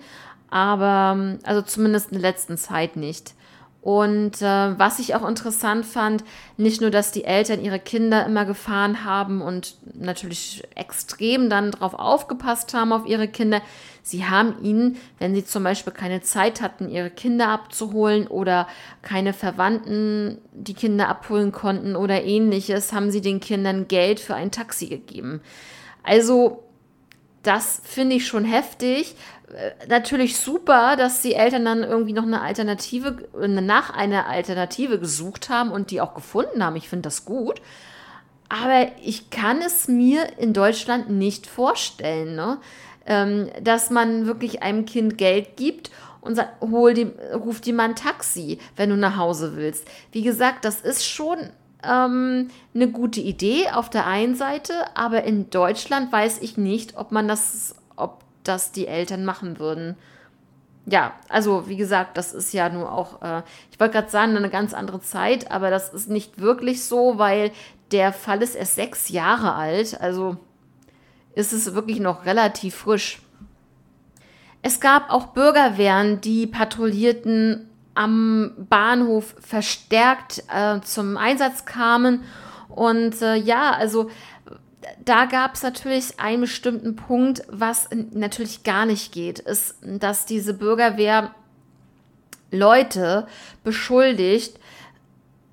aber 0.49 1.37
also 1.43 1.61
zumindest 1.61 2.11
in 2.11 2.21
der 2.21 2.31
letzten 2.31 2.57
Zeit 2.57 2.95
nicht. 2.95 3.33
Und 3.83 4.41
äh, 4.41 4.79
was 4.79 4.99
ich 4.99 5.13
auch 5.13 5.27
interessant 5.27 5.85
fand, 5.85 6.23
nicht 6.55 6.79
nur, 6.79 6.89
dass 6.89 7.11
die 7.11 7.25
Eltern 7.25 7.61
ihre 7.61 7.79
Kinder 7.79 8.25
immer 8.25 8.45
gefahren 8.45 9.03
haben 9.03 9.41
und 9.41 9.75
natürlich 9.93 10.63
extrem 10.73 11.49
dann 11.49 11.71
drauf 11.71 11.93
aufgepasst 11.93 12.73
haben 12.73 12.93
auf 12.93 13.05
ihre 13.05 13.27
Kinder, 13.27 13.61
sie 14.01 14.23
haben 14.23 14.55
ihnen, 14.63 14.95
wenn 15.19 15.35
sie 15.35 15.43
zum 15.43 15.65
Beispiel 15.65 15.91
keine 15.91 16.21
Zeit 16.21 16.61
hatten, 16.61 16.87
ihre 16.87 17.09
Kinder 17.09 17.49
abzuholen 17.49 18.27
oder 18.27 18.69
keine 19.01 19.33
Verwandten 19.33 20.37
die 20.53 20.75
Kinder 20.75 21.09
abholen 21.09 21.51
konnten 21.51 21.97
oder 21.97 22.23
ähnliches, 22.23 22.93
haben 22.93 23.11
sie 23.11 23.19
den 23.19 23.41
Kindern 23.41 23.89
Geld 23.89 24.21
für 24.21 24.35
ein 24.35 24.51
Taxi 24.51 24.87
gegeben. 24.87 25.41
Also 26.03 26.62
das 27.43 27.81
finde 27.83 28.15
ich 28.15 28.27
schon 28.27 28.45
heftig, 28.45 29.15
äh, 29.53 29.71
natürlich 29.87 30.37
super, 30.37 30.95
dass 30.95 31.21
die 31.21 31.35
Eltern 31.35 31.65
dann 31.65 31.83
irgendwie 31.83 32.13
noch 32.13 32.23
eine 32.23 32.41
Alternative, 32.41 33.27
nach 33.37 33.91
einer 33.91 34.27
Alternative 34.27 34.99
gesucht 34.99 35.49
haben 35.49 35.71
und 35.71 35.91
die 35.91 36.01
auch 36.01 36.15
gefunden 36.15 36.63
haben. 36.63 36.75
Ich 36.75 36.89
finde 36.89 37.03
das 37.03 37.25
gut. 37.25 37.61
Aber 38.49 38.87
ich 39.01 39.29
kann 39.29 39.61
es 39.61 39.87
mir 39.87 40.37
in 40.37 40.53
Deutschland 40.53 41.09
nicht 41.09 41.47
vorstellen, 41.47 42.35
ne? 42.35 42.59
ähm, 43.05 43.49
dass 43.61 43.89
man 43.89 44.27
wirklich 44.27 44.63
einem 44.63 44.85
Kind 44.85 45.17
Geld 45.17 45.57
gibt 45.57 45.91
und 46.21 46.35
sagt, 46.35 46.61
hol 46.61 46.93
die, 46.93 47.11
ruf 47.33 47.61
dir 47.61 47.73
mal 47.73 47.89
ein 47.89 47.95
Taxi, 47.95 48.59
wenn 48.75 48.89
du 48.89 48.95
nach 48.95 49.17
Hause 49.17 49.55
willst. 49.55 49.87
Wie 50.11 50.21
gesagt, 50.21 50.65
das 50.65 50.81
ist 50.81 51.05
schon 51.05 51.37
ähm, 51.87 52.49
eine 52.73 52.87
gute 52.89 53.19
Idee 53.21 53.69
auf 53.69 53.89
der 53.89 54.07
einen 54.07 54.35
Seite, 54.35 54.73
aber 54.95 55.23
in 55.23 55.49
Deutschland 55.49 56.11
weiß 56.11 56.41
ich 56.41 56.57
nicht, 56.57 56.97
ob 56.97 57.11
man 57.11 57.27
das, 57.27 57.75
ob 57.95 58.23
das 58.43 58.71
die 58.71 58.87
Eltern 58.87 59.25
machen 59.25 59.59
würden. 59.59 59.95
Ja, 60.85 61.13
also 61.29 61.69
wie 61.69 61.77
gesagt, 61.77 62.17
das 62.17 62.33
ist 62.33 62.53
ja 62.53 62.69
nur 62.69 62.91
auch, 62.91 63.21
äh, 63.21 63.43
ich 63.71 63.79
wollte 63.79 63.93
gerade 63.93 64.09
sagen, 64.09 64.35
eine 64.35 64.49
ganz 64.49 64.73
andere 64.73 64.99
Zeit, 64.99 65.49
aber 65.49 65.69
das 65.69 65.93
ist 65.93 66.09
nicht 66.09 66.39
wirklich 66.39 66.83
so, 66.83 67.17
weil 67.17 67.51
der 67.91 68.11
Fall 68.11 68.41
ist 68.41 68.55
erst 68.55 68.75
sechs 68.75 69.09
Jahre 69.09 69.53
alt, 69.53 70.01
also 70.01 70.37
ist 71.35 71.53
es 71.53 71.73
wirklich 71.73 71.99
noch 71.99 72.25
relativ 72.25 72.75
frisch. 72.75 73.21
Es 74.61 74.79
gab 74.79 75.09
auch 75.09 75.27
Bürgerwehren, 75.27 76.21
die 76.21 76.47
patrouillierten 76.47 77.69
am 77.95 78.53
Bahnhof 78.57 79.35
verstärkt 79.39 80.43
äh, 80.53 80.81
zum 80.81 81.17
Einsatz 81.17 81.65
kamen. 81.65 82.23
Und 82.69 83.21
äh, 83.21 83.35
ja, 83.35 83.71
also 83.71 84.09
da 85.03 85.25
gab 85.25 85.55
es 85.55 85.63
natürlich 85.63 86.19
einen 86.19 86.41
bestimmten 86.41 86.95
Punkt, 86.95 87.43
was 87.49 87.89
natürlich 88.11 88.63
gar 88.63 88.85
nicht 88.85 89.11
geht, 89.11 89.39
ist, 89.39 89.75
dass 89.81 90.25
diese 90.25 90.53
Bürgerwehr 90.53 91.33
Leute 92.51 93.27
beschuldigt, 93.63 94.59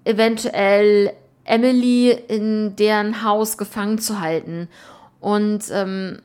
eventuell 0.05 1.13
Emily 1.45 2.11
in 2.11 2.77
deren 2.77 3.23
Haus 3.25 3.59
gefangen 3.59 3.99
zu 3.99 4.21
halten. 4.21 4.69
Und 5.21 5.65
ähm, 5.73 6.21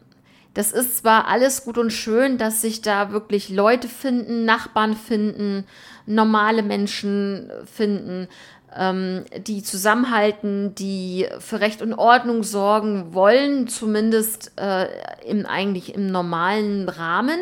das 0.53 0.71
ist 0.71 0.99
zwar 0.99 1.27
alles 1.27 1.65
gut 1.65 1.77
und 1.77 1.91
schön, 1.91 2.37
dass 2.37 2.61
sich 2.61 2.81
da 2.81 3.11
wirklich 3.11 3.49
Leute 3.49 3.87
finden, 3.87 4.45
Nachbarn 4.45 4.95
finden, 4.95 5.65
normale 6.05 6.63
Menschen 6.63 7.51
finden, 7.65 8.27
ähm, 8.75 9.25
die 9.37 9.63
zusammenhalten, 9.63 10.75
die 10.75 11.27
für 11.39 11.59
Recht 11.59 11.81
und 11.81 11.93
Ordnung 11.93 12.43
sorgen 12.43 13.13
wollen, 13.13 13.67
zumindest 13.67 14.51
äh, 14.57 14.87
im, 15.25 15.45
eigentlich 15.45 15.95
im 15.95 16.07
normalen 16.07 16.89
Rahmen. 16.89 17.39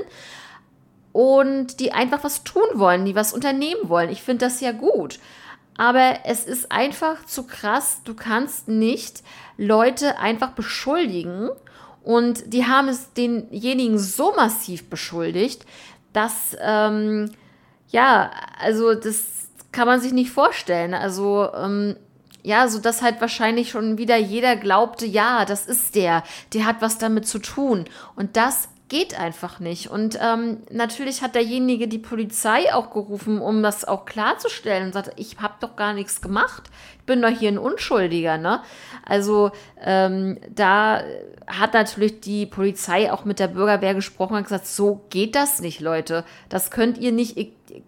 Und 1.12 1.80
die 1.80 1.92
einfach 1.92 2.24
was 2.24 2.44
tun 2.44 2.64
wollen, 2.74 3.06
die 3.06 3.16
was 3.16 3.34
unternehmen 3.34 3.88
wollen. 3.90 4.10
Ich 4.10 4.24
finde 4.24 4.46
das 4.46 4.62
ja 4.62 4.72
gut. 4.72 5.20
Aber 5.78 6.20
es 6.26 6.46
ist 6.46 6.72
einfach 6.72 7.26
zu 7.26 7.46
krass. 7.46 8.02
Du 8.04 8.14
kannst 8.14 8.68
nicht 8.68 9.24
Leute 9.58 10.20
einfach 10.20 10.52
beschuldigen. 10.52 11.50
Und 12.04 12.54
die 12.54 12.66
haben 12.66 12.90
es 12.90 13.14
denjenigen 13.14 13.98
so 13.98 14.34
massiv 14.36 14.90
beschuldigt, 14.90 15.66
dass, 16.12 16.56
ähm, 16.62 17.32
ja, 17.94 18.32
also 18.60 18.96
das 18.96 19.24
kann 19.72 19.88
man 19.88 20.02
sich 20.02 20.12
nicht 20.12 20.32
vorstellen. 20.32 20.94
Also 20.94 21.48
ähm, 21.54 21.96
ja, 22.42 22.68
so 22.68 22.80
dass 22.80 23.02
halt 23.02 23.22
wahrscheinlich 23.22 23.70
schon 23.70 23.98
wieder 23.98 24.18
jeder 24.18 24.56
glaubte, 24.58 25.06
ja, 25.06 25.46
das 25.46 25.66
ist 25.66 25.96
der, 25.96 26.24
der 26.54 26.66
hat 26.66 26.78
was 26.82 26.98
damit 26.98 27.28
zu 27.28 27.40
tun. 27.40 27.86
Und 28.16 28.36
das 28.36 28.68
geht 28.90 29.18
einfach 29.18 29.60
nicht. 29.60 29.90
Und 29.90 30.20
ähm, 30.22 30.58
natürlich 30.70 31.22
hat 31.22 31.36
derjenige 31.36 31.88
die 31.88 32.00
Polizei 32.00 32.74
auch 32.74 32.92
gerufen, 32.92 33.40
um 33.40 33.64
das 33.64 33.86
auch 33.86 34.06
klarzustellen 34.06 34.88
und 34.88 34.94
sagt, 34.94 35.12
ich 35.16 35.38
habe 35.40 35.56
doch 35.62 35.76
gar 35.76 35.94
nichts 35.94 36.22
gemacht. 36.22 36.64
Ich 37.00 37.06
bin 37.06 37.22
doch 37.22 37.30
hier 37.30 37.50
ein 37.50 37.58
Unschuldiger, 37.58 38.38
ne? 38.38 38.62
Also 39.06 39.52
ähm, 39.82 40.38
da 40.54 41.02
hat 41.48 41.74
natürlich 41.74 42.22
die 42.22 42.46
Polizei 42.46 43.12
auch 43.12 43.26
mit 43.26 43.40
der 43.40 43.48
Bürgerwehr 43.48 43.94
gesprochen 43.96 44.38
und 44.38 44.44
gesagt, 44.44 44.68
so 44.68 45.02
geht 45.10 45.36
das 45.36 45.60
nicht, 45.60 45.80
Leute. 45.80 46.24
Das 46.50 46.72
könnt 46.72 46.98
ihr 46.98 47.12
nicht, 47.12 47.38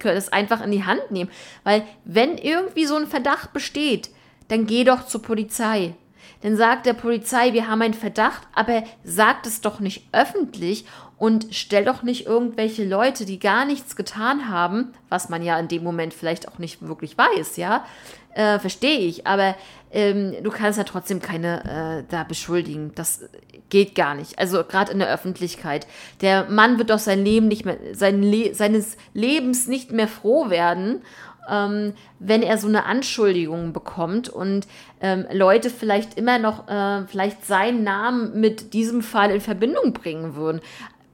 es 0.03 0.31
einfach 0.31 0.63
in 0.63 0.71
die 0.71 0.85
Hand 0.85 1.11
nehmen. 1.11 1.29
Weil 1.63 1.83
wenn 2.03 2.37
irgendwie 2.37 2.85
so 2.85 2.95
ein 2.95 3.07
Verdacht 3.07 3.53
besteht, 3.53 4.09
dann 4.47 4.67
geh 4.67 4.83
doch 4.83 5.05
zur 5.05 5.21
Polizei. 5.21 5.95
Dann 6.41 6.57
sagt 6.57 6.85
der 6.85 6.93
Polizei, 6.93 7.53
wir 7.53 7.67
haben 7.67 7.81
einen 7.81 7.93
Verdacht, 7.93 8.47
aber 8.53 8.83
sagt 9.03 9.47
es 9.47 9.61
doch 9.61 9.79
nicht 9.79 10.07
öffentlich 10.11 10.85
und 11.17 11.47
stell 11.51 11.85
doch 11.85 12.03
nicht 12.03 12.25
irgendwelche 12.25 12.83
Leute, 12.83 13.25
die 13.25 13.39
gar 13.39 13.65
nichts 13.65 13.95
getan 13.95 14.49
haben, 14.49 14.93
was 15.09 15.29
man 15.29 15.43
ja 15.43 15.57
in 15.59 15.67
dem 15.67 15.83
Moment 15.83 16.13
vielleicht 16.13 16.47
auch 16.47 16.57
nicht 16.57 16.85
wirklich 16.85 17.17
weiß, 17.17 17.57
ja, 17.57 17.85
äh, 18.33 18.59
verstehe 18.59 18.99
ich, 18.99 19.25
aber 19.25 19.55
ähm, 19.91 20.35
du 20.43 20.51
kannst 20.51 20.77
ja 20.77 20.83
trotzdem 20.83 21.21
keine 21.21 22.03
äh, 22.03 22.11
da 22.11 22.23
beschuldigen. 22.23 22.91
Das 22.95 23.29
geht 23.69 23.95
gar 23.95 24.13
nicht. 24.13 24.37
Also 24.37 24.63
gerade 24.63 24.91
in 24.91 24.99
der 24.99 25.11
Öffentlichkeit. 25.11 25.87
Der 26.19 26.49
Mann 26.49 26.77
wird 26.77 26.89
doch 26.89 26.99
sein 26.99 27.23
Leben 27.23 27.47
nicht 27.47 27.63
mehr, 27.63 27.77
sein 27.93 28.21
Le 28.21 28.53
seines 28.53 28.97
Lebens 29.13 29.67
nicht 29.67 29.91
mehr 29.91 30.09
froh 30.09 30.49
werden 30.49 31.01
ähm, 31.49 31.93
wenn 32.19 32.43
er 32.43 32.57
so 32.57 32.67
eine 32.67 32.85
Anschuldigung 32.85 33.73
bekommt 33.73 34.29
und 34.29 34.67
ähm, 35.01 35.25
Leute 35.31 35.69
vielleicht 35.69 36.17
immer 36.17 36.39
noch 36.39 36.67
äh, 36.67 37.05
vielleicht 37.07 37.45
seinen 37.45 37.83
Namen 37.83 38.39
mit 38.39 38.73
diesem 38.73 39.01
Fall 39.01 39.31
in 39.31 39.41
Verbindung 39.41 39.93
bringen 39.93 40.35
würden. 40.35 40.61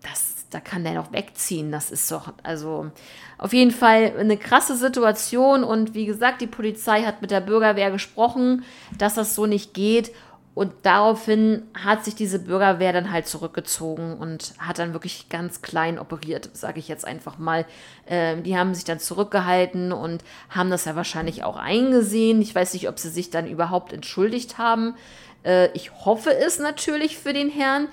Das, 0.03 0.45
da 0.49 0.59
kann 0.59 0.83
der 0.83 0.93
noch 0.93 1.11
wegziehen. 1.11 1.71
Das 1.71 1.91
ist 1.91 2.11
doch, 2.11 2.33
also 2.43 2.91
auf 3.37 3.53
jeden 3.53 3.71
Fall 3.71 4.13
eine 4.17 4.37
krasse 4.37 4.75
Situation. 4.75 5.63
Und 5.63 5.93
wie 5.93 6.05
gesagt, 6.05 6.41
die 6.41 6.47
Polizei 6.47 7.03
hat 7.03 7.21
mit 7.21 7.31
der 7.31 7.41
Bürgerwehr 7.41 7.91
gesprochen, 7.91 8.63
dass 8.97 9.15
das 9.15 9.35
so 9.35 9.45
nicht 9.45 9.73
geht. 9.73 10.11
Und 10.53 10.73
daraufhin 10.81 11.63
hat 11.73 12.03
sich 12.03 12.13
diese 12.13 12.37
Bürgerwehr 12.37 12.91
dann 12.91 13.11
halt 13.11 13.25
zurückgezogen 13.25 14.17
und 14.17 14.53
hat 14.59 14.79
dann 14.79 14.91
wirklich 14.91 15.29
ganz 15.29 15.61
klein 15.61 15.97
operiert, 15.97 16.49
sage 16.53 16.79
ich 16.79 16.89
jetzt 16.89 17.05
einfach 17.05 17.37
mal. 17.37 17.65
Ähm, 18.05 18.43
die 18.43 18.57
haben 18.57 18.73
sich 18.75 18.83
dann 18.83 18.99
zurückgehalten 18.99 19.93
und 19.93 20.23
haben 20.49 20.69
das 20.69 20.83
ja 20.83 20.97
wahrscheinlich 20.97 21.45
auch 21.45 21.55
eingesehen. 21.55 22.41
Ich 22.41 22.53
weiß 22.53 22.73
nicht, 22.73 22.89
ob 22.89 22.99
sie 22.99 23.09
sich 23.09 23.29
dann 23.29 23.47
überhaupt 23.47 23.93
entschuldigt 23.93 24.57
haben. 24.57 24.95
Äh, 25.43 25.69
ich 25.71 25.91
hoffe 26.05 26.35
es 26.35 26.59
natürlich 26.59 27.17
für 27.17 27.31
den 27.31 27.49
Herrn, 27.49 27.87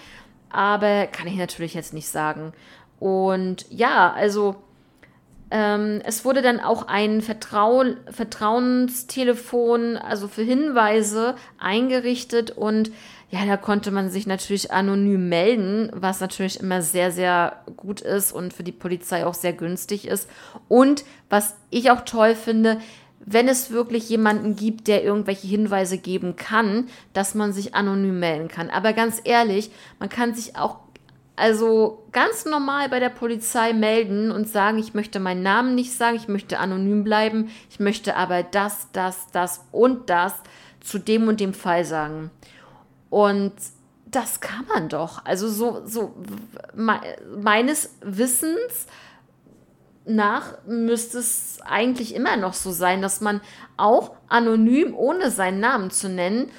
aber 0.50 1.06
kann 1.06 1.26
ich 1.26 1.36
natürlich 1.36 1.74
jetzt 1.74 1.94
nicht 1.94 2.08
sagen. 2.08 2.52
Und 3.00 3.66
ja, 3.70 4.12
also 4.12 4.56
ähm, 5.50 6.00
es 6.04 6.24
wurde 6.24 6.42
dann 6.42 6.60
auch 6.60 6.88
ein 6.88 7.22
Vertrauen, 7.22 7.96
Vertrauenstelefon, 8.10 9.96
also 9.96 10.28
für 10.28 10.42
Hinweise 10.42 11.36
eingerichtet 11.58 12.50
und 12.50 12.90
ja, 13.30 13.44
da 13.44 13.58
konnte 13.58 13.90
man 13.90 14.08
sich 14.08 14.26
natürlich 14.26 14.72
anonym 14.72 15.28
melden, 15.28 15.90
was 15.92 16.20
natürlich 16.20 16.60
immer 16.60 16.80
sehr, 16.80 17.12
sehr 17.12 17.62
gut 17.76 18.00
ist 18.00 18.32
und 18.32 18.54
für 18.54 18.62
die 18.62 18.72
Polizei 18.72 19.26
auch 19.26 19.34
sehr 19.34 19.52
günstig 19.52 20.08
ist. 20.08 20.30
Und 20.66 21.04
was 21.28 21.54
ich 21.68 21.90
auch 21.90 22.02
toll 22.02 22.34
finde, 22.34 22.78
wenn 23.20 23.48
es 23.48 23.70
wirklich 23.70 24.08
jemanden 24.08 24.56
gibt, 24.56 24.88
der 24.88 25.04
irgendwelche 25.04 25.46
Hinweise 25.46 25.98
geben 25.98 26.36
kann, 26.36 26.86
dass 27.12 27.34
man 27.34 27.52
sich 27.52 27.74
anonym 27.74 28.18
melden 28.18 28.48
kann. 28.48 28.70
Aber 28.70 28.92
ganz 28.92 29.20
ehrlich, 29.24 29.70
man 29.98 30.08
kann 30.08 30.34
sich 30.34 30.56
auch 30.56 30.78
also 31.36 32.04
ganz 32.10 32.46
normal 32.46 32.88
bei 32.88 32.98
der 32.98 33.10
Polizei 33.10 33.72
melden 33.72 34.32
und 34.32 34.48
sagen, 34.48 34.78
ich 34.78 34.92
möchte 34.92 35.20
meinen 35.20 35.42
Namen 35.42 35.74
nicht 35.76 35.94
sagen, 35.94 36.16
ich 36.16 36.26
möchte 36.26 36.58
anonym 36.58 37.04
bleiben, 37.04 37.50
ich 37.70 37.78
möchte 37.78 38.16
aber 38.16 38.42
das, 38.42 38.88
das, 38.92 39.30
das 39.30 39.64
und 39.70 40.10
das 40.10 40.34
zu 40.80 40.98
dem 40.98 41.28
und 41.28 41.38
dem 41.38 41.54
Fall 41.54 41.84
sagen. 41.84 42.30
Und 43.08 43.52
das 44.06 44.40
kann 44.40 44.66
man 44.66 44.88
doch. 44.88 45.24
Also 45.24 45.48
so, 45.48 45.82
so 45.84 46.14
meines 46.74 47.94
Wissens 48.02 48.86
nach 50.08 50.58
müsste 50.66 51.18
es 51.18 51.58
eigentlich 51.64 52.14
immer 52.14 52.36
noch 52.36 52.54
so 52.54 52.72
sein, 52.72 53.02
dass 53.02 53.20
man 53.20 53.40
auch 53.76 54.12
anonym, 54.28 54.94
ohne 54.94 55.30
seinen 55.30 55.60
Namen 55.60 55.90
zu 55.90 56.08
nennen, 56.08 56.50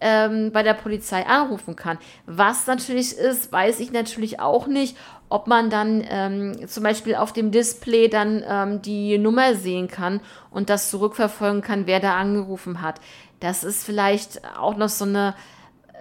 ähm, 0.00 0.52
bei 0.52 0.62
der 0.62 0.74
Polizei 0.74 1.26
anrufen 1.26 1.74
kann. 1.74 1.98
Was 2.26 2.66
natürlich 2.66 3.16
ist, 3.16 3.50
weiß 3.50 3.80
ich 3.80 3.92
natürlich 3.92 4.40
auch 4.40 4.66
nicht, 4.66 4.96
ob 5.28 5.46
man 5.46 5.70
dann 5.70 6.04
ähm, 6.08 6.68
zum 6.68 6.82
Beispiel 6.82 7.14
auf 7.14 7.32
dem 7.32 7.50
Display 7.50 8.08
dann 8.08 8.44
ähm, 8.46 8.82
die 8.82 9.18
Nummer 9.18 9.54
sehen 9.54 9.88
kann 9.88 10.20
und 10.50 10.68
das 10.68 10.90
zurückverfolgen 10.90 11.62
kann, 11.62 11.86
wer 11.86 12.00
da 12.00 12.16
angerufen 12.16 12.82
hat. 12.82 13.00
Das 13.40 13.64
ist 13.64 13.84
vielleicht 13.84 14.42
auch 14.56 14.76
noch 14.76 14.88
so 14.88 15.04
eine 15.04 15.34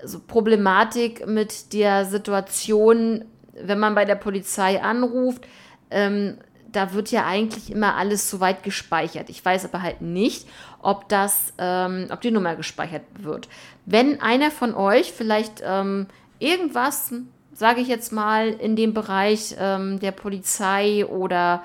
so 0.03 0.19
Problematik 0.19 1.25
mit 1.25 1.73
der 1.73 2.05
Situation, 2.05 3.25
wenn 3.53 3.79
man 3.79 3.95
bei 3.95 4.05
der 4.05 4.15
Polizei 4.15 4.81
anruft. 4.81 5.45
Ähm, 5.89 6.37
da 6.75 6.93
wird 6.93 7.11
ja 7.11 7.25
eigentlich 7.25 7.71
immer 7.71 7.95
alles 7.95 8.29
so 8.29 8.39
weit 8.39 8.63
gespeichert. 8.63 9.29
Ich 9.29 9.43
weiß 9.43 9.65
aber 9.65 9.81
halt 9.81 10.01
nicht, 10.01 10.47
ob 10.81 11.07
das, 11.09 11.53
ähm, 11.57 12.07
ob 12.11 12.21
die 12.21 12.31
Nummer 12.31 12.55
gespeichert 12.55 13.03
wird. 13.17 13.47
Wenn 13.85 14.21
einer 14.21 14.51
von 14.51 14.73
euch 14.73 15.11
vielleicht 15.11 15.61
ähm, 15.65 16.07
irgendwas, 16.39 17.13
sage 17.53 17.81
ich 17.81 17.87
jetzt 17.87 18.11
mal, 18.11 18.49
in 18.49 18.75
dem 18.75 18.93
Bereich 18.93 19.55
ähm, 19.57 19.99
der 19.99 20.11
Polizei 20.11 21.05
oder 21.05 21.63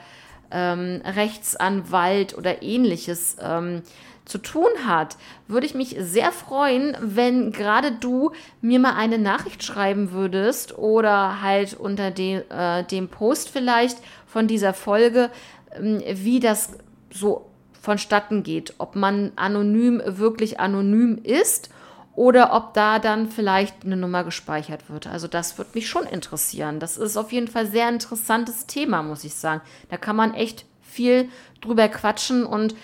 ähm, 0.51 1.03
Rechtsanwalt 1.05 2.37
oder 2.37 2.63
ähnliches 2.63 3.37
ähm, 3.41 3.83
zu 4.25 4.39
tun 4.39 4.71
hat, 4.87 5.17
würde 5.49 5.67
ich 5.67 5.75
mich 5.75 5.97
sehr 5.99 6.31
freuen, 6.31 6.97
wenn 7.01 7.53
gerade 7.53 7.93
du 7.93 8.31
mir 8.61 8.79
mal 8.79 8.95
eine 8.95 9.19
Nachricht 9.19 9.65
schreiben 9.65 10.13
würdest 10.13 10.79
oder 10.79 11.43
halt 11.43 11.75
unter 11.75 12.11
de, 12.11 12.45
äh, 12.49 12.85
dem 12.85 13.09
Post 13.09 13.51
vielleicht 13.51 13.99
von 14.31 14.47
dieser 14.47 14.75
Folge, 14.75 15.31
ähm, 15.73 16.03
wie 16.07 16.41
das 16.41 16.79
so 17.13 17.51
vonstatten 17.81 18.43
geht, 18.43 18.75
ob 18.79 18.95
man 18.95 19.33
anonym 19.37 20.03
wirklich 20.05 20.61
anonym 20.61 21.19
ist 21.23 21.71
oder 22.15 22.53
ob 22.53 22.75
da 22.75 22.99
dann 22.99 23.29
vielleicht 23.31 23.85
eine 23.85 23.97
Nummer 23.97 24.25
gespeichert 24.25 24.91
wird. 24.91 25.07
Also 25.07 25.27
das 25.27 25.57
würde 25.59 25.71
mich 25.75 25.89
schon 25.89 26.05
interessieren. 26.05 26.79
Das 26.79 26.99
ist 26.99 27.17
auf 27.17 27.33
jeden 27.33 27.49
Fall 27.49 27.65
ein 27.65 27.73
sehr 27.73 27.89
interessantes 27.89 28.67
Thema, 28.67 29.03
muss 29.03 29.25
ich 29.25 29.35
sagen. 29.35 29.63
Da 29.89 29.97
kann 29.97 30.17
man 30.17 30.35
echt 30.35 30.67
viel 30.83 31.29
drüber 31.61 31.89
quatschen 31.89 32.45
und 32.45 32.75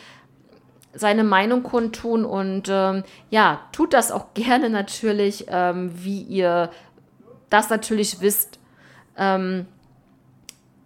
seine 0.94 1.24
Meinung 1.24 1.62
kundtun 1.62 2.24
und 2.24 2.68
ähm, 2.70 3.04
ja, 3.28 3.60
tut 3.72 3.92
das 3.92 4.10
auch 4.10 4.28
gerne 4.34 4.70
natürlich, 4.70 5.46
ähm, 5.48 5.92
wie 5.94 6.22
ihr 6.22 6.70
das 7.50 7.68
natürlich 7.68 8.20
wisst. 8.20 8.58
Ähm, 9.18 9.66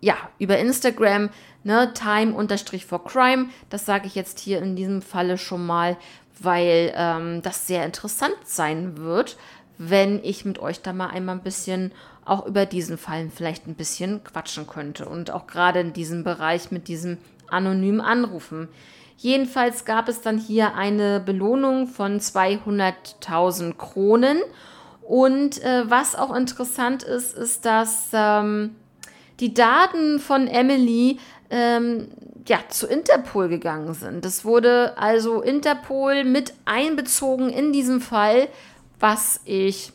ja, 0.00 0.16
über 0.38 0.58
Instagram, 0.58 1.30
ne, 1.62 1.92
time-for-crime. 1.92 3.48
Das 3.68 3.86
sage 3.86 4.06
ich 4.06 4.14
jetzt 4.14 4.38
hier 4.38 4.62
in 4.62 4.76
diesem 4.76 5.02
Falle 5.02 5.38
schon 5.38 5.66
mal, 5.66 5.96
weil 6.40 6.92
ähm, 6.96 7.42
das 7.42 7.66
sehr 7.66 7.84
interessant 7.84 8.36
sein 8.44 8.96
wird, 8.96 9.36
wenn 9.78 10.22
ich 10.24 10.44
mit 10.44 10.58
euch 10.58 10.82
da 10.82 10.92
mal 10.92 11.08
einmal 11.08 11.36
ein 11.36 11.42
bisschen 11.42 11.92
auch 12.24 12.46
über 12.46 12.66
diesen 12.66 12.98
Fall 12.98 13.30
vielleicht 13.34 13.66
ein 13.66 13.74
bisschen 13.74 14.22
quatschen 14.24 14.66
könnte 14.66 15.06
und 15.06 15.30
auch 15.30 15.46
gerade 15.46 15.80
in 15.80 15.92
diesem 15.92 16.22
Bereich 16.22 16.70
mit 16.70 16.88
diesem 16.88 17.18
anonymen 17.48 18.00
Anrufen. 18.00 18.68
Jedenfalls 19.16 19.84
gab 19.84 20.08
es 20.08 20.22
dann 20.22 20.38
hier 20.38 20.74
eine 20.74 21.20
Belohnung 21.20 21.88
von 21.88 22.20
200.000 22.20 23.74
Kronen. 23.74 24.38
Und 25.02 25.62
äh, 25.62 25.90
was 25.90 26.14
auch 26.14 26.34
interessant 26.34 27.02
ist, 27.02 27.36
ist, 27.36 27.66
dass 27.66 28.08
ähm, 28.14 28.76
die 29.40 29.54
Daten 29.54 30.20
von 30.20 30.46
Emily 30.46 31.18
ähm, 31.50 32.08
ja, 32.46 32.58
zu 32.68 32.86
Interpol 32.86 33.48
gegangen 33.48 33.94
sind. 33.94 34.24
Es 34.24 34.44
wurde 34.44 34.96
also 34.98 35.40
Interpol 35.40 36.24
mit 36.24 36.54
einbezogen 36.64 37.50
in 37.50 37.72
diesem 37.72 38.00
Fall, 38.00 38.48
was 38.98 39.40
ich 39.44 39.92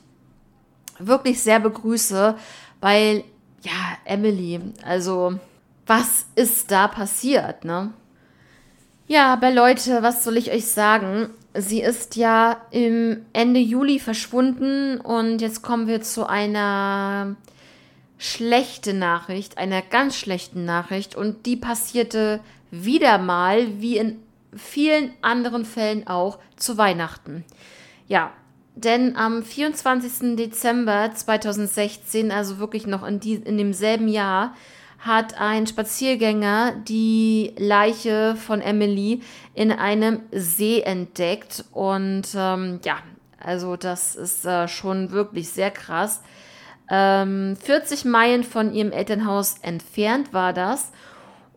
wirklich 1.00 1.42
sehr 1.42 1.60
begrüße, 1.60 2.36
weil 2.82 3.24
ja, 3.62 3.98
Emily, 4.06 4.60
also 4.84 5.40
was 5.86 6.26
ist 6.36 6.72
da 6.72 6.88
passiert, 6.88 7.66
ne? 7.66 7.94
Ja, 9.08 9.34
aber 9.34 9.52
Leute, 9.52 10.02
was 10.02 10.24
soll 10.24 10.38
ich 10.38 10.52
euch 10.52 10.66
sagen? 10.66 11.30
Sie 11.54 11.82
ist 11.82 12.16
ja 12.16 12.58
im 12.72 13.26
Ende 13.34 13.60
Juli 13.60 14.00
verschwunden 14.00 15.00
und 15.00 15.42
jetzt 15.42 15.62
kommen 15.62 15.88
wir 15.88 16.02
zu 16.02 16.28
einer 16.28 17.36
schlechten 18.17 18.99
Nachricht, 18.99 19.58
einer 19.58 19.82
ganz 19.82 20.17
schlechten 20.17 20.65
Nachricht 20.65 21.15
und 21.15 21.45
die 21.45 21.58
passierte 21.58 22.39
wieder 22.71 23.17
mal 23.17 23.82
wie 23.82 23.97
in 23.97 24.19
vielen 24.56 25.12
anderen 25.21 25.65
Fällen 25.65 26.08
auch 26.08 26.39
zu 26.56 26.78
Weihnachten. 26.78 27.43
Ja, 28.08 28.32
denn 28.75 29.15
am 29.15 29.43
24. 29.43 30.36
Dezember 30.36 31.12
2016, 31.13 32.32
also 32.32 32.60
wirklich 32.60 32.88
noch 32.88 33.06
in, 33.06 33.19
die, 33.19 33.36
in 33.36 33.58
demselben 33.58 34.08
Jahr, 34.08 34.54
hat 34.99 35.39
ein 35.39 35.67
Spaziergänger 35.67 36.73
die 36.88 37.54
Leiche 37.58 38.36
von 38.36 38.60
Emily 38.60 39.21
in 39.54 39.71
einem 39.71 40.21
See 40.32 40.82
entdeckt. 40.82 41.63
Und 41.71 42.23
ähm, 42.36 42.80
ja, 42.84 42.97
also 43.39 43.75
das 43.78 44.15
ist 44.15 44.45
äh, 44.45 44.67
schon 44.67 45.12
wirklich 45.12 45.49
sehr 45.49 45.71
krass. 45.71 46.21
Ähm, 46.89 47.56
40 47.62 48.06
Meilen 48.06 48.43
von 48.43 48.74
ihrem 48.74 48.91
Elternhaus 48.91 49.56
entfernt 49.62 50.34
war 50.34 50.54
das. 50.54 50.91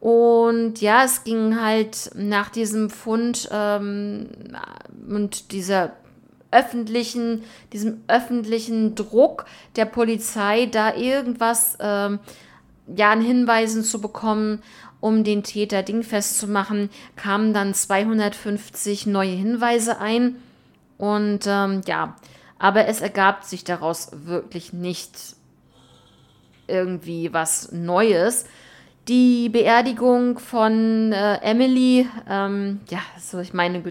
Und 0.00 0.80
ja, 0.80 1.04
es 1.04 1.24
ging 1.24 1.60
halt 1.60 2.10
nach 2.14 2.50
diesem 2.50 2.88
Fund 2.88 3.48
ähm, 3.52 4.28
und 5.08 5.52
dieser 5.52 5.92
öffentlichen, 6.50 7.42
diesem 7.72 8.02
öffentlichen 8.08 8.94
Druck 8.94 9.44
der 9.76 9.84
Polizei, 9.84 10.66
da 10.66 10.94
irgendwas 10.94 11.76
ähm, 11.80 12.20
ja 12.86 13.10
an 13.10 13.20
Hinweisen 13.20 13.82
zu 13.82 14.00
bekommen, 14.00 14.62
um 15.00 15.24
den 15.24 15.42
Täter 15.42 15.82
dingfest 15.82 16.38
zu 16.38 16.48
machen, 16.48 16.90
kamen 17.16 17.52
dann 17.52 17.74
250 17.74 19.06
neue 19.06 19.30
Hinweise 19.30 20.00
ein. 20.00 20.36
Und 20.96 21.40
ähm, 21.46 21.82
ja, 21.86 22.16
aber 22.58 22.86
es 22.86 23.00
ergab 23.00 23.44
sich 23.44 23.64
daraus 23.64 24.10
wirklich 24.12 24.72
nicht 24.72 25.36
irgendwie 26.66 27.32
was 27.32 27.72
Neues. 27.72 28.44
Die 29.06 29.48
Beerdigung 29.48 30.38
von 30.38 31.12
äh, 31.12 31.36
Emily, 31.36 32.06
ähm, 32.28 32.80
ja, 32.90 33.00
so 33.18 33.38
ich 33.38 33.54
meine, 33.54 33.82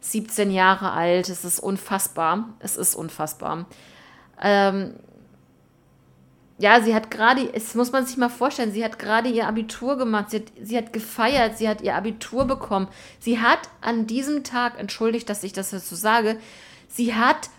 17 0.00 0.50
Jahre 0.50 0.92
alt, 0.92 1.28
es 1.28 1.44
ist 1.44 1.58
unfassbar. 1.58 2.50
Es 2.60 2.76
ist 2.76 2.94
unfassbar. 2.94 3.66
Ähm, 4.40 4.94
ja, 6.58 6.80
sie 6.82 6.94
hat 6.94 7.10
gerade, 7.10 7.52
es 7.54 7.74
muss 7.74 7.92
man 7.92 8.04
sich 8.04 8.16
mal 8.16 8.28
vorstellen, 8.28 8.72
sie 8.72 8.84
hat 8.84 8.98
gerade 8.98 9.28
ihr 9.28 9.46
Abitur 9.46 9.96
gemacht, 9.96 10.30
sie 10.30 10.38
hat, 10.38 10.52
sie 10.60 10.76
hat 10.76 10.92
gefeiert, 10.92 11.56
sie 11.56 11.68
hat 11.68 11.82
ihr 11.82 11.94
Abitur 11.94 12.46
bekommen. 12.46 12.88
Sie 13.20 13.40
hat 13.40 13.60
an 13.80 14.06
diesem 14.06 14.44
Tag, 14.44 14.78
entschuldigt, 14.78 15.28
dass 15.28 15.44
ich 15.44 15.52
das 15.52 15.70
jetzt 15.70 15.88
so 15.88 15.96
sage, 15.96 16.38
sie 16.88 17.14
hat 17.14 17.50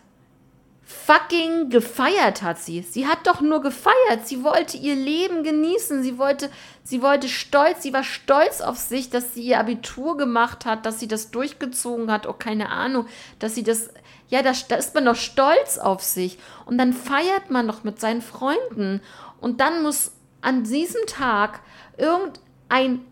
fucking 0.90 1.70
gefeiert 1.70 2.42
hat 2.42 2.58
sie. 2.58 2.82
Sie 2.82 3.08
hat 3.08 3.28
doch 3.28 3.42
nur 3.42 3.62
gefeiert. 3.62 4.26
Sie 4.26 4.44
wollte 4.44 4.76
ihr 4.76 4.96
Leben 4.96 5.44
genießen. 5.44 6.02
Sie 6.02 6.18
wollte, 6.18 6.50
sie 6.84 7.04
wollte 7.04 7.30
stolz, 7.30 7.84
sie 7.84 7.94
war 7.94 8.04
stolz 8.04 8.60
auf 8.60 8.78
sich, 8.78 9.12
dass 9.12 9.36
sie 9.36 9.44
ihr 9.44 9.60
Abitur 9.60 10.18
gemacht 10.18 10.66
hat, 10.66 10.88
dass 10.88 11.00
sie 11.00 11.08
das 11.08 11.30
durchgezogen 11.30 12.12
hat. 12.12 12.26
Oh, 12.26 12.34
keine 12.34 12.70
Ahnung, 12.70 13.06
dass 13.38 13.54
sie 13.54 13.62
das, 13.62 13.92
ja, 14.30 14.42
da, 14.42 14.52
da 14.68 14.78
ist 14.78 14.96
man 14.96 15.06
doch 15.06 15.16
stolz 15.16 15.78
auf 15.78 16.02
sich. 16.02 16.40
Und 16.66 16.80
dann 16.80 16.94
feiert 16.94 17.52
man 17.52 17.68
noch 17.68 17.84
mit 17.84 18.00
seinen 18.00 18.24
Freunden. 18.24 19.02
Und 19.40 19.62
dann 19.62 19.84
muss 19.84 20.14
an 20.42 20.64
diesem 20.64 21.06
Tag 21.06 21.60
irgendein 21.98 23.06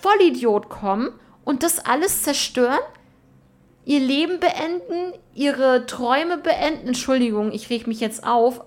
Vollidiot 0.00 0.70
kommen 0.70 1.12
und 1.44 1.62
das 1.62 1.84
alles 1.84 2.22
zerstören 2.22 2.80
ihr 3.90 3.98
Leben 3.98 4.38
beenden, 4.38 5.18
ihre 5.34 5.84
Träume 5.84 6.38
beenden. 6.38 6.86
Entschuldigung, 6.86 7.50
ich 7.50 7.70
reg 7.70 7.88
mich 7.88 7.98
jetzt 7.98 8.24
auf. 8.24 8.60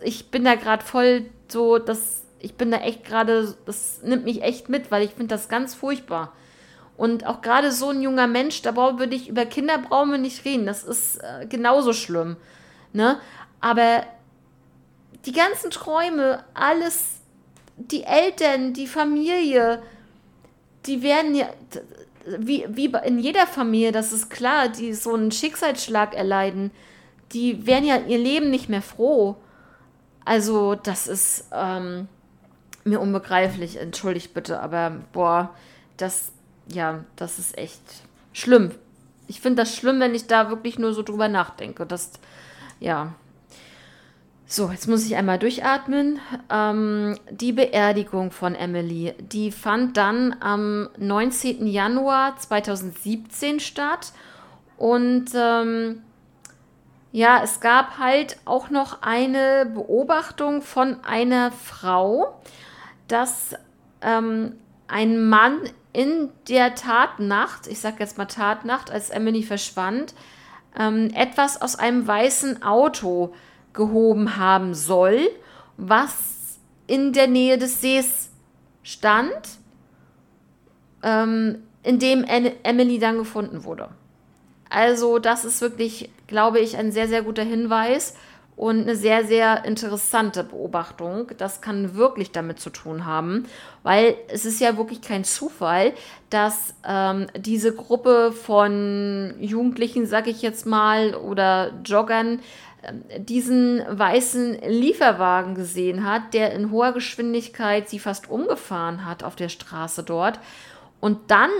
Ich 0.00 0.30
bin 0.30 0.44
da 0.44 0.54
gerade 0.54 0.84
voll 0.84 1.28
so, 1.48 1.78
das, 1.78 2.22
ich 2.38 2.54
bin 2.54 2.70
da 2.70 2.76
echt 2.76 3.04
gerade, 3.04 3.56
das 3.66 4.02
nimmt 4.04 4.24
mich 4.24 4.42
echt 4.42 4.68
mit, 4.68 4.92
weil 4.92 5.02
ich 5.02 5.10
finde 5.10 5.34
das 5.34 5.48
ganz 5.48 5.74
furchtbar. 5.74 6.32
Und 6.96 7.26
auch 7.26 7.40
gerade 7.40 7.72
so 7.72 7.88
ein 7.88 8.02
junger 8.02 8.28
Mensch, 8.28 8.62
da 8.62 8.76
würde 8.76 9.16
ich 9.16 9.28
über 9.28 9.46
Kinder 9.46 9.78
brauchen 9.78 10.12
wir 10.12 10.18
nicht 10.18 10.44
reden. 10.44 10.66
Das 10.66 10.84
ist 10.84 11.16
äh, 11.24 11.46
genauso 11.46 11.92
schlimm. 11.92 12.36
Ne? 12.92 13.18
Aber 13.60 14.04
die 15.26 15.32
ganzen 15.32 15.72
Träume, 15.72 16.44
alles, 16.54 17.16
die 17.76 18.04
Eltern, 18.04 18.74
die 18.74 18.86
Familie, 18.86 19.82
die 20.86 21.02
werden 21.02 21.34
ja, 21.34 21.48
wie, 22.38 22.66
wie 22.68 22.92
in 23.04 23.18
jeder 23.18 23.46
Familie, 23.46 23.92
das 23.92 24.12
ist 24.12 24.30
klar, 24.30 24.68
die 24.68 24.94
so 24.94 25.14
einen 25.14 25.32
Schicksalsschlag 25.32 26.14
erleiden, 26.14 26.70
die 27.32 27.66
werden 27.66 27.86
ja 27.86 27.96
ihr 27.98 28.18
Leben 28.18 28.50
nicht 28.50 28.68
mehr 28.68 28.82
froh. 28.82 29.36
Also, 30.24 30.74
das 30.74 31.06
ist 31.06 31.46
ähm, 31.52 32.08
mir 32.84 33.00
unbegreiflich, 33.00 33.76
entschuldigt 33.78 34.34
bitte, 34.34 34.60
aber 34.60 34.92
boah, 35.12 35.54
das, 35.96 36.32
ja, 36.72 37.04
das 37.16 37.38
ist 37.38 37.56
echt 37.56 37.80
schlimm. 38.32 38.72
Ich 39.26 39.40
finde 39.40 39.62
das 39.62 39.74
schlimm, 39.74 40.00
wenn 40.00 40.14
ich 40.14 40.26
da 40.26 40.48
wirklich 40.48 40.78
nur 40.78 40.94
so 40.94 41.02
drüber 41.02 41.28
nachdenke. 41.28 41.86
Das, 41.86 42.12
ja, 42.80 43.14
so, 44.50 44.70
jetzt 44.70 44.88
muss 44.88 45.04
ich 45.04 45.14
einmal 45.14 45.38
durchatmen. 45.38 46.20
Ähm, 46.48 47.18
die 47.30 47.52
Beerdigung 47.52 48.30
von 48.30 48.54
Emily, 48.54 49.14
die 49.18 49.52
fand 49.52 49.98
dann 49.98 50.34
am 50.40 50.88
19. 50.96 51.66
Januar 51.66 52.34
2017 52.38 53.60
statt. 53.60 54.14
Und 54.78 55.26
ähm, 55.34 56.00
ja, 57.12 57.42
es 57.44 57.60
gab 57.60 57.98
halt 57.98 58.38
auch 58.46 58.70
noch 58.70 59.02
eine 59.02 59.66
Beobachtung 59.66 60.62
von 60.62 60.96
einer 61.04 61.52
Frau, 61.52 62.40
dass 63.06 63.54
ähm, 64.00 64.54
ein 64.86 65.28
Mann 65.28 65.58
in 65.92 66.30
der 66.48 66.74
Tatnacht, 66.74 67.66
ich 67.66 67.80
sage 67.80 67.96
jetzt 67.98 68.16
mal 68.16 68.24
Tatnacht, 68.24 68.90
als 68.90 69.10
Emily 69.10 69.42
verschwand, 69.42 70.14
ähm, 70.78 71.10
etwas 71.14 71.60
aus 71.60 71.76
einem 71.76 72.06
weißen 72.06 72.62
Auto 72.62 73.34
gehoben 73.72 74.36
haben 74.36 74.74
soll, 74.74 75.28
was 75.76 76.58
in 76.86 77.12
der 77.12 77.26
Nähe 77.26 77.58
des 77.58 77.80
Sees 77.80 78.30
stand, 78.82 79.58
ähm, 81.02 81.62
in 81.82 81.98
dem 81.98 82.24
Emily 82.24 82.98
dann 82.98 83.18
gefunden 83.18 83.64
wurde. 83.64 83.88
Also 84.70 85.18
das 85.18 85.44
ist 85.44 85.60
wirklich, 85.60 86.10
glaube 86.26 86.58
ich, 86.60 86.76
ein 86.76 86.92
sehr, 86.92 87.08
sehr 87.08 87.22
guter 87.22 87.44
Hinweis 87.44 88.14
und 88.56 88.82
eine 88.82 88.96
sehr, 88.96 89.24
sehr 89.24 89.64
interessante 89.64 90.42
Beobachtung. 90.42 91.30
Das 91.38 91.60
kann 91.60 91.94
wirklich 91.94 92.32
damit 92.32 92.58
zu 92.58 92.70
tun 92.70 93.06
haben, 93.06 93.46
weil 93.84 94.16
es 94.28 94.44
ist 94.44 94.60
ja 94.60 94.76
wirklich 94.76 95.00
kein 95.00 95.22
Zufall, 95.22 95.92
dass 96.28 96.74
ähm, 96.84 97.28
diese 97.36 97.72
Gruppe 97.72 98.32
von 98.32 99.34
Jugendlichen, 99.38 100.06
sag 100.06 100.26
ich 100.26 100.42
jetzt 100.42 100.66
mal, 100.66 101.14
oder 101.14 101.72
Joggern 101.84 102.40
diesen 103.18 103.82
weißen 103.88 104.60
Lieferwagen 104.62 105.54
gesehen 105.54 106.04
hat, 106.04 106.34
der 106.34 106.52
in 106.52 106.70
hoher 106.70 106.92
Geschwindigkeit 106.92 107.88
sie 107.88 107.98
fast 107.98 108.30
umgefahren 108.30 109.04
hat 109.04 109.24
auf 109.24 109.36
der 109.36 109.48
Straße 109.48 110.02
dort. 110.02 110.38
Und 111.00 111.30
dann 111.30 111.50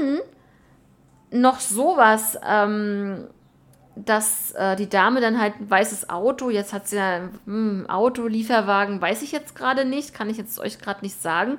noch 1.30 1.60
sowas, 1.60 2.38
ähm, 2.46 3.28
dass 3.94 4.52
äh, 4.52 4.76
die 4.76 4.88
Dame 4.88 5.20
dann 5.20 5.40
halt 5.40 5.54
ein 5.60 5.70
weißes 5.70 6.08
Auto, 6.08 6.50
jetzt 6.50 6.72
hat 6.72 6.88
sie 6.88 7.00
ein 7.00 7.38
hm, 7.46 7.90
Auto, 7.90 8.26
Lieferwagen, 8.26 9.00
weiß 9.00 9.22
ich 9.22 9.32
jetzt 9.32 9.56
gerade 9.56 9.84
nicht, 9.84 10.14
kann 10.14 10.30
ich 10.30 10.36
jetzt 10.36 10.58
euch 10.60 10.78
gerade 10.78 11.00
nicht 11.02 11.20
sagen, 11.20 11.58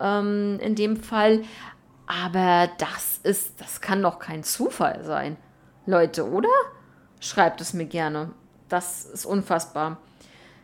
ähm, 0.00 0.58
in 0.60 0.74
dem 0.74 0.96
Fall. 0.96 1.42
Aber 2.06 2.68
das 2.78 3.20
ist, 3.22 3.60
das 3.60 3.80
kann 3.80 4.02
doch 4.02 4.18
kein 4.18 4.42
Zufall 4.42 5.04
sein. 5.04 5.36
Leute, 5.86 6.28
oder? 6.28 6.48
Schreibt 7.20 7.60
es 7.60 7.72
mir 7.72 7.86
gerne. 7.86 8.30
Das 8.70 9.04
ist 9.04 9.26
unfassbar. 9.26 9.98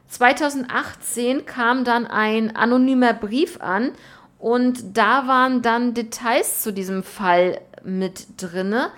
2018 0.08 1.44
kam 1.44 1.84
dann 1.84 2.06
ein 2.06 2.56
anonymer 2.56 3.12
Brief 3.12 3.60
an 3.60 3.92
und 4.38 4.96
da 4.96 5.26
waren 5.26 5.60
dann 5.60 5.92
Details 5.92 6.62
zu 6.62 6.72
diesem 6.72 7.02
Fall 7.02 7.60
mit 7.82 8.40
drinne, 8.40 8.90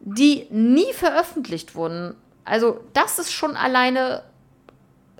die 0.00 0.46
nie 0.50 0.92
veröffentlicht 0.92 1.74
wurden. 1.74 2.14
Also 2.44 2.80
das 2.92 3.18
ist 3.18 3.32
schon 3.32 3.56
alleine 3.56 4.22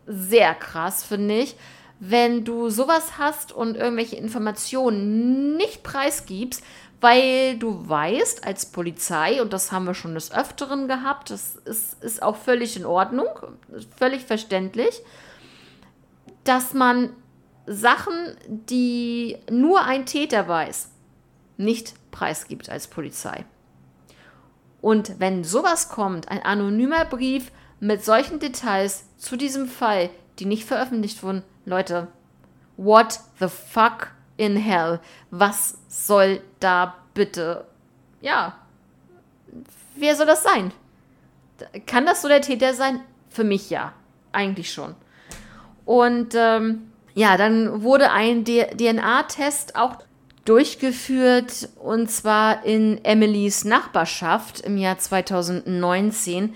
sehr 0.07 0.55
krass, 0.55 1.05
finde 1.05 1.39
ich, 1.39 1.57
wenn 1.99 2.45
du 2.45 2.69
sowas 2.69 3.19
hast 3.19 3.53
und 3.53 3.77
irgendwelche 3.77 4.17
Informationen 4.17 5.57
nicht 5.57 5.83
preisgibst, 5.83 6.63
weil 7.05 7.59
du 7.59 7.87
weißt 7.87 8.47
als 8.47 8.65
Polizei, 8.65 9.43
und 9.43 9.53
das 9.53 9.71
haben 9.71 9.85
wir 9.85 9.93
schon 9.93 10.15
des 10.15 10.33
Öfteren 10.33 10.89
gehabt, 10.89 11.29
das 11.29 11.55
ist, 11.55 12.03
ist 12.03 12.23
auch 12.23 12.35
völlig 12.35 12.79
in 12.79 12.87
Ordnung, 12.87 13.29
völlig 13.99 14.25
verständlich, 14.25 15.03
dass 16.45 16.73
man 16.73 17.11
Sachen, 17.67 18.15
die 18.49 19.37
nur 19.51 19.85
ein 19.85 20.07
Täter 20.07 20.49
weiß, 20.49 20.93
nicht 21.59 21.93
preisgibt 22.11 22.71
als 22.71 22.87
Polizei. 22.87 23.45
Und 24.81 25.21
wenn 25.21 25.45
sowas 25.45 25.91
kommt, 25.91 26.31
ein 26.31 26.43
anonymer 26.43 27.05
Brief 27.05 27.53
mit 27.81 28.03
solchen 28.03 28.39
Details 28.39 29.05
zu 29.19 29.37
diesem 29.37 29.67
Fall, 29.67 30.09
die 30.39 30.47
nicht 30.47 30.65
veröffentlicht 30.65 31.23
wurden, 31.23 31.43
Leute, 31.67 32.09
what 32.79 33.21
the 33.41 33.49
fuck 33.49 34.14
in 34.37 34.57
hell? 34.57 35.01
Was 35.31 35.79
soll 35.89 36.41
da 36.61 36.95
bitte 37.15 37.67
ja, 38.25 38.55
wer 39.97 40.17
soll 40.17 40.25
das 40.25 40.43
sein? 40.43 40.73
Kann 41.87 42.07
das 42.07 42.23
so 42.23 42.29
der 42.29 42.41
Täter 42.41 42.73
sein? 42.73 43.01
Für 43.29 43.45
mich 43.45 43.69
ja, 43.69 43.93
eigentlich 44.33 44.73
schon. 44.73 44.95
Und 45.85 46.35
ähm, 46.35 46.91
ja, 47.13 47.37
dann 47.37 47.83
wurde 47.83 48.11
ein 48.11 48.45
DNA-Test 48.45 49.77
auch 49.77 49.99
durchgeführt 50.47 51.69
und 51.77 52.11
zwar 52.11 52.65
in 52.65 53.05
Emilys 53.05 53.65
Nachbarschaft 53.67 54.61
im 54.61 54.79
Jahr 54.79 54.99
2019. 54.99 56.55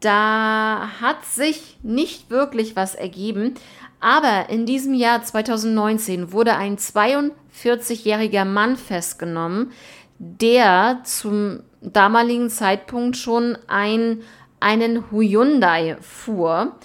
Da 0.00 0.90
hat 1.00 1.24
sich 1.24 1.78
nicht 1.82 2.30
wirklich 2.30 2.76
was 2.76 2.94
ergeben, 2.94 3.54
aber 4.00 4.48
in 4.48 4.64
diesem 4.64 4.94
Jahr 4.94 5.22
2019 5.22 6.32
wurde 6.32 6.54
ein 6.54 6.76
42-jähriger 6.76 8.44
Mann 8.44 8.76
festgenommen, 8.76 9.72
der 10.18 11.00
zum 11.04 11.60
damaligen 11.80 12.50
Zeitpunkt 12.50 13.16
schon 13.16 13.58
ein, 13.66 14.22
einen 14.60 15.10
Hyundai 15.10 15.96
fuhr. 16.00 16.76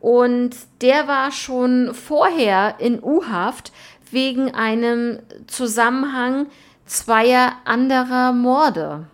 Und 0.00 0.56
der 0.80 1.08
war 1.08 1.32
schon 1.32 1.92
vorher 1.92 2.76
in 2.78 3.02
U-Haft 3.02 3.72
wegen 4.10 4.54
einem 4.54 5.18
Zusammenhang 5.46 6.46
zweier 6.86 7.54
anderer 7.64 8.32
Morde. 8.32 9.08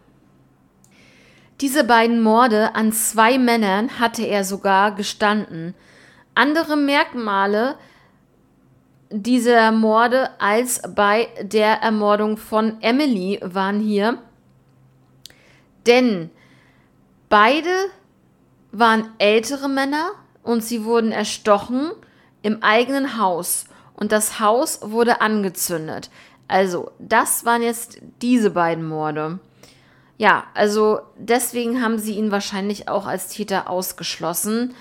Diese 1.62 1.84
beiden 1.84 2.20
Morde 2.20 2.74
an 2.74 2.92
zwei 2.92 3.38
Männern 3.38 4.00
hatte 4.00 4.24
er 4.24 4.44
sogar 4.44 4.96
gestanden. 4.96 5.76
Andere 6.34 6.76
Merkmale 6.76 7.76
dieser 9.10 9.70
Morde 9.70 10.30
als 10.40 10.82
bei 10.96 11.28
der 11.40 11.74
Ermordung 11.80 12.36
von 12.36 12.82
Emily 12.82 13.38
waren 13.44 13.78
hier, 13.78 14.18
denn 15.86 16.30
beide 17.28 17.70
waren 18.72 19.10
ältere 19.18 19.68
Männer 19.68 20.10
und 20.42 20.64
sie 20.64 20.84
wurden 20.84 21.12
erstochen 21.12 21.92
im 22.42 22.60
eigenen 22.64 23.18
Haus 23.18 23.66
und 23.94 24.10
das 24.10 24.40
Haus 24.40 24.80
wurde 24.82 25.20
angezündet. 25.20 26.10
Also, 26.48 26.90
das 26.98 27.44
waren 27.44 27.62
jetzt 27.62 28.00
diese 28.20 28.50
beiden 28.50 28.84
Morde. 28.84 29.38
Ja, 30.22 30.44
also 30.54 31.00
deswegen 31.16 31.82
haben 31.82 31.98
sie 31.98 32.14
ihn 32.14 32.30
wahrscheinlich 32.30 32.88
auch 32.88 33.06
als 33.06 33.26
Täter 33.26 33.68
ausgeschlossen, 33.68 34.72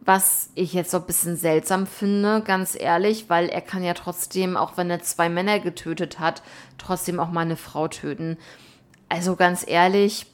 was 0.00 0.48
ich 0.54 0.72
jetzt 0.72 0.90
so 0.90 0.96
ein 0.96 1.04
bisschen 1.04 1.36
seltsam 1.36 1.86
finde, 1.86 2.40
ganz 2.40 2.74
ehrlich, 2.80 3.28
weil 3.28 3.50
er 3.50 3.60
kann 3.60 3.84
ja 3.84 3.92
trotzdem, 3.92 4.56
auch 4.56 4.78
wenn 4.78 4.88
er 4.88 5.02
zwei 5.02 5.28
Männer 5.28 5.60
getötet 5.60 6.18
hat, 6.18 6.42
trotzdem 6.78 7.20
auch 7.20 7.30
mal 7.30 7.42
eine 7.42 7.58
Frau 7.58 7.88
töten. 7.88 8.38
Also 9.10 9.36
ganz 9.36 9.68
ehrlich, 9.68 10.24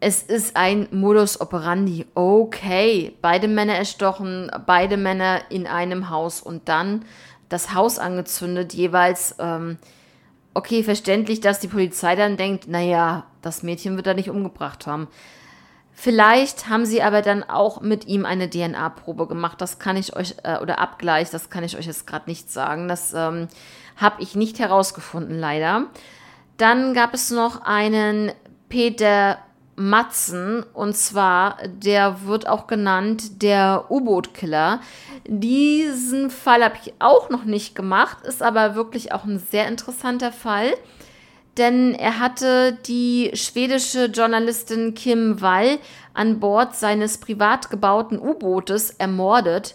es 0.00 0.24
ist 0.24 0.56
ein 0.56 0.88
Modus 0.90 1.40
operandi. 1.40 2.06
Okay, 2.16 3.14
beide 3.22 3.46
Männer 3.46 3.74
erstochen, 3.74 4.50
beide 4.66 4.96
Männer 4.96 5.42
in 5.48 5.68
einem 5.68 6.10
Haus 6.10 6.40
und 6.40 6.68
dann 6.68 7.04
das 7.48 7.72
Haus 7.72 8.00
angezündet, 8.00 8.74
jeweils. 8.74 9.36
Ähm, 9.38 9.78
okay, 10.56 10.82
verständlich, 10.82 11.40
dass 11.40 11.60
die 11.60 11.68
Polizei 11.68 12.16
dann 12.16 12.36
denkt, 12.36 12.66
naja, 12.66 13.24
das 13.42 13.62
Mädchen 13.62 13.96
wird 13.96 14.06
er 14.06 14.14
nicht 14.14 14.30
umgebracht 14.30 14.86
haben. 14.86 15.08
Vielleicht 15.92 16.68
haben 16.68 16.84
sie 16.84 17.02
aber 17.02 17.22
dann 17.22 17.42
auch 17.42 17.80
mit 17.80 18.06
ihm 18.06 18.26
eine 18.26 18.50
DNA-Probe 18.50 19.26
gemacht. 19.26 19.60
Das 19.60 19.78
kann 19.78 19.96
ich 19.96 20.16
euch, 20.16 20.34
äh, 20.42 20.58
oder 20.58 20.78
Abgleich, 20.78 21.30
das 21.30 21.50
kann 21.50 21.64
ich 21.64 21.76
euch 21.76 21.86
jetzt 21.86 22.06
gerade 22.06 22.28
nicht 22.28 22.50
sagen. 22.50 22.88
Das 22.88 23.14
ähm, 23.14 23.48
habe 23.96 24.22
ich 24.22 24.34
nicht 24.34 24.58
herausgefunden, 24.58 25.38
leider. 25.38 25.86
Dann 26.56 26.94
gab 26.94 27.14
es 27.14 27.30
noch 27.30 27.62
einen 27.62 28.32
Peter 28.68 29.38
Matzen. 29.76 30.64
Und 30.72 30.96
zwar, 30.96 31.58
der 31.68 32.24
wird 32.24 32.48
auch 32.48 32.66
genannt 32.66 33.42
der 33.42 33.84
U-Boot-Killer. 33.90 34.80
Diesen 35.26 36.30
Fall 36.30 36.64
habe 36.64 36.76
ich 36.82 36.94
auch 36.98 37.30
noch 37.30 37.44
nicht 37.44 37.74
gemacht, 37.74 38.18
ist 38.24 38.42
aber 38.42 38.74
wirklich 38.74 39.12
auch 39.12 39.24
ein 39.24 39.38
sehr 39.38 39.68
interessanter 39.68 40.32
Fall. 40.32 40.74
Denn 41.56 41.94
er 41.94 42.18
hatte 42.18 42.76
die 42.86 43.30
schwedische 43.34 44.06
Journalistin 44.06 44.94
Kim 44.94 45.40
Wall 45.40 45.78
an 46.12 46.40
Bord 46.40 46.76
seines 46.76 47.18
privat 47.18 47.70
gebauten 47.70 48.18
U-Bootes 48.18 48.90
ermordet. 48.90 49.74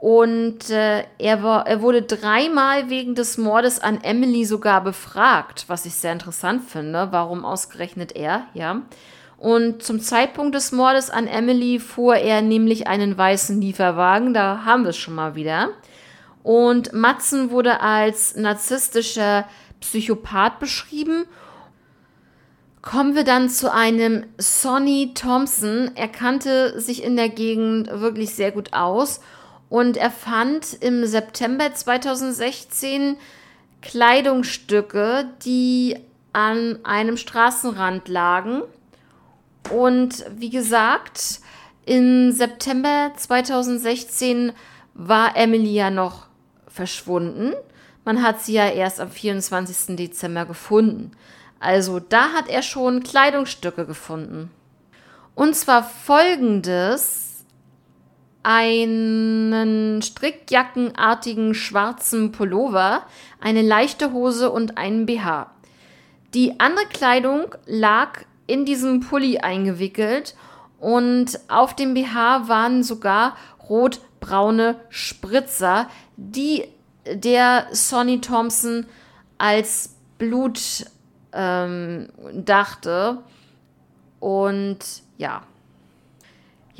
Und 0.00 0.70
äh, 0.70 1.04
er, 1.18 1.42
war, 1.42 1.66
er 1.66 1.82
wurde 1.82 2.00
dreimal 2.00 2.88
wegen 2.88 3.14
des 3.14 3.36
Mordes 3.36 3.80
an 3.80 4.02
Emily 4.02 4.46
sogar 4.46 4.82
befragt, 4.82 5.66
was 5.68 5.84
ich 5.84 5.94
sehr 5.94 6.14
interessant 6.14 6.64
finde. 6.64 7.08
Warum 7.10 7.44
ausgerechnet 7.44 8.16
er, 8.16 8.46
ja. 8.54 8.80
Und 9.36 9.82
zum 9.82 10.00
Zeitpunkt 10.00 10.54
des 10.54 10.72
Mordes 10.72 11.10
an 11.10 11.26
Emily 11.26 11.78
fuhr 11.78 12.16
er 12.16 12.40
nämlich 12.40 12.86
einen 12.86 13.16
weißen 13.16 13.60
Lieferwagen, 13.60 14.32
da 14.32 14.64
haben 14.64 14.84
wir 14.84 14.90
es 14.90 14.96
schon 14.96 15.14
mal 15.14 15.34
wieder. 15.34 15.68
Und 16.42 16.94
Matzen 16.94 17.50
wurde 17.50 17.80
als 17.80 18.36
narzisstischer 18.36 19.46
Psychopath 19.80 20.60
beschrieben. 20.60 21.24
Kommen 22.80 23.14
wir 23.14 23.24
dann 23.24 23.50
zu 23.50 23.70
einem 23.70 24.24
Sonny 24.38 25.12
Thompson. 25.14 25.90
Er 25.94 26.08
kannte 26.08 26.80
sich 26.80 27.04
in 27.04 27.16
der 27.16 27.28
Gegend 27.28 27.88
wirklich 27.90 28.34
sehr 28.34 28.50
gut 28.50 28.72
aus 28.72 29.20
und 29.70 29.96
er 29.96 30.10
fand 30.10 30.74
im 30.74 31.06
September 31.06 31.72
2016 31.72 33.16
Kleidungsstücke, 33.80 35.30
die 35.44 35.96
an 36.32 36.80
einem 36.82 37.16
Straßenrand 37.16 38.08
lagen. 38.08 38.62
Und 39.70 40.24
wie 40.36 40.50
gesagt, 40.50 41.40
im 41.86 42.32
September 42.32 43.12
2016 43.16 44.52
war 44.94 45.36
Emily 45.36 45.72
ja 45.72 45.90
noch 45.90 46.26
verschwunden. 46.66 47.52
Man 48.04 48.22
hat 48.22 48.42
sie 48.42 48.54
ja 48.54 48.68
erst 48.68 49.00
am 49.00 49.10
24. 49.10 49.96
Dezember 49.96 50.46
gefunden. 50.46 51.12
Also 51.60 52.00
da 52.00 52.32
hat 52.32 52.48
er 52.48 52.62
schon 52.62 53.04
Kleidungsstücke 53.04 53.86
gefunden. 53.86 54.50
Und 55.36 55.54
zwar 55.54 55.84
folgendes 55.84 57.29
einen 58.42 60.00
strickjackenartigen 60.02 61.54
schwarzen 61.54 62.32
Pullover, 62.32 63.02
eine 63.40 63.62
leichte 63.62 64.12
Hose 64.12 64.50
und 64.50 64.78
einen 64.78 65.06
BH. 65.06 65.50
Die 66.34 66.58
andere 66.60 66.86
Kleidung 66.86 67.54
lag 67.66 68.20
in 68.46 68.64
diesem 68.64 69.00
Pulli 69.00 69.38
eingewickelt 69.38 70.34
und 70.78 71.38
auf 71.48 71.76
dem 71.76 71.94
BH 71.94 72.48
waren 72.48 72.82
sogar 72.82 73.36
rotbraune 73.68 74.76
Spritzer, 74.88 75.88
die 76.16 76.64
der 77.06 77.66
Sonny 77.72 78.20
Thompson 78.20 78.86
als 79.38 79.96
Blut 80.18 80.86
ähm, 81.32 82.08
dachte. 82.34 83.18
Und 84.18 84.78
ja, 85.16 85.42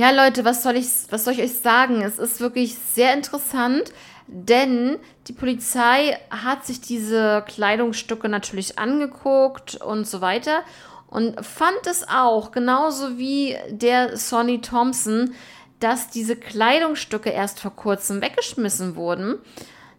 ja, 0.00 0.12
Leute, 0.12 0.46
was 0.46 0.62
soll 0.62 0.76
ich, 0.76 0.88
was 1.10 1.24
soll 1.24 1.34
ich 1.34 1.42
euch 1.42 1.58
sagen? 1.58 2.00
Es 2.00 2.18
ist 2.18 2.40
wirklich 2.40 2.74
sehr 2.94 3.12
interessant, 3.12 3.92
denn 4.26 4.96
die 5.26 5.34
Polizei 5.34 6.18
hat 6.30 6.64
sich 6.64 6.80
diese 6.80 7.44
Kleidungsstücke 7.46 8.30
natürlich 8.30 8.78
angeguckt 8.78 9.76
und 9.76 10.06
so 10.06 10.22
weiter 10.22 10.62
und 11.08 11.44
fand 11.44 11.86
es 11.86 12.08
auch, 12.08 12.50
genauso 12.50 13.18
wie 13.18 13.58
der 13.68 14.16
Sonny 14.16 14.62
Thompson, 14.62 15.34
dass 15.80 16.08
diese 16.08 16.34
Kleidungsstücke 16.34 17.28
erst 17.28 17.60
vor 17.60 17.76
kurzem 17.76 18.22
weggeschmissen 18.22 18.96
wurden. 18.96 19.36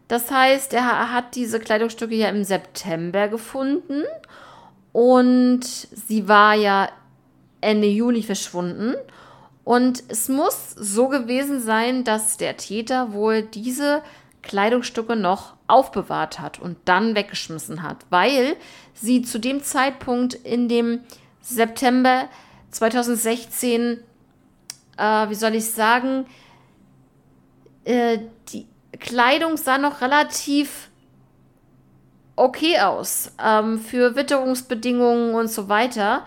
Das 0.08 0.32
heißt, 0.32 0.74
er 0.74 1.12
hat 1.12 1.36
diese 1.36 1.60
Kleidungsstücke 1.60 2.16
ja 2.16 2.28
im 2.28 2.42
September 2.42 3.28
gefunden 3.28 4.02
und 4.90 5.62
sie 5.62 6.26
war 6.26 6.56
ja 6.56 6.88
Ende 7.60 7.86
Juli 7.86 8.24
verschwunden. 8.24 8.96
Und 9.64 10.02
es 10.08 10.28
muss 10.28 10.70
so 10.70 11.08
gewesen 11.08 11.60
sein, 11.60 12.04
dass 12.04 12.36
der 12.36 12.56
Täter 12.56 13.12
wohl 13.12 13.42
diese 13.42 14.02
Kleidungsstücke 14.42 15.14
noch 15.14 15.54
aufbewahrt 15.68 16.40
hat 16.40 16.58
und 16.58 16.76
dann 16.84 17.14
weggeschmissen 17.14 17.82
hat, 17.82 18.04
weil 18.10 18.56
sie 18.92 19.22
zu 19.22 19.38
dem 19.38 19.62
Zeitpunkt 19.62 20.34
in 20.34 20.68
dem 20.68 21.00
September 21.40 22.28
2016, 22.70 24.02
äh, 24.96 25.28
wie 25.28 25.34
soll 25.34 25.54
ich 25.54 25.70
sagen, 25.70 26.26
äh, 27.84 28.18
die 28.48 28.66
Kleidung 28.98 29.56
sah 29.56 29.78
noch 29.78 30.00
relativ 30.00 30.90
okay 32.36 32.80
aus 32.80 33.32
ähm, 33.42 33.78
für 33.78 34.16
Witterungsbedingungen 34.16 35.34
und 35.34 35.48
so 35.48 35.68
weiter. 35.68 36.24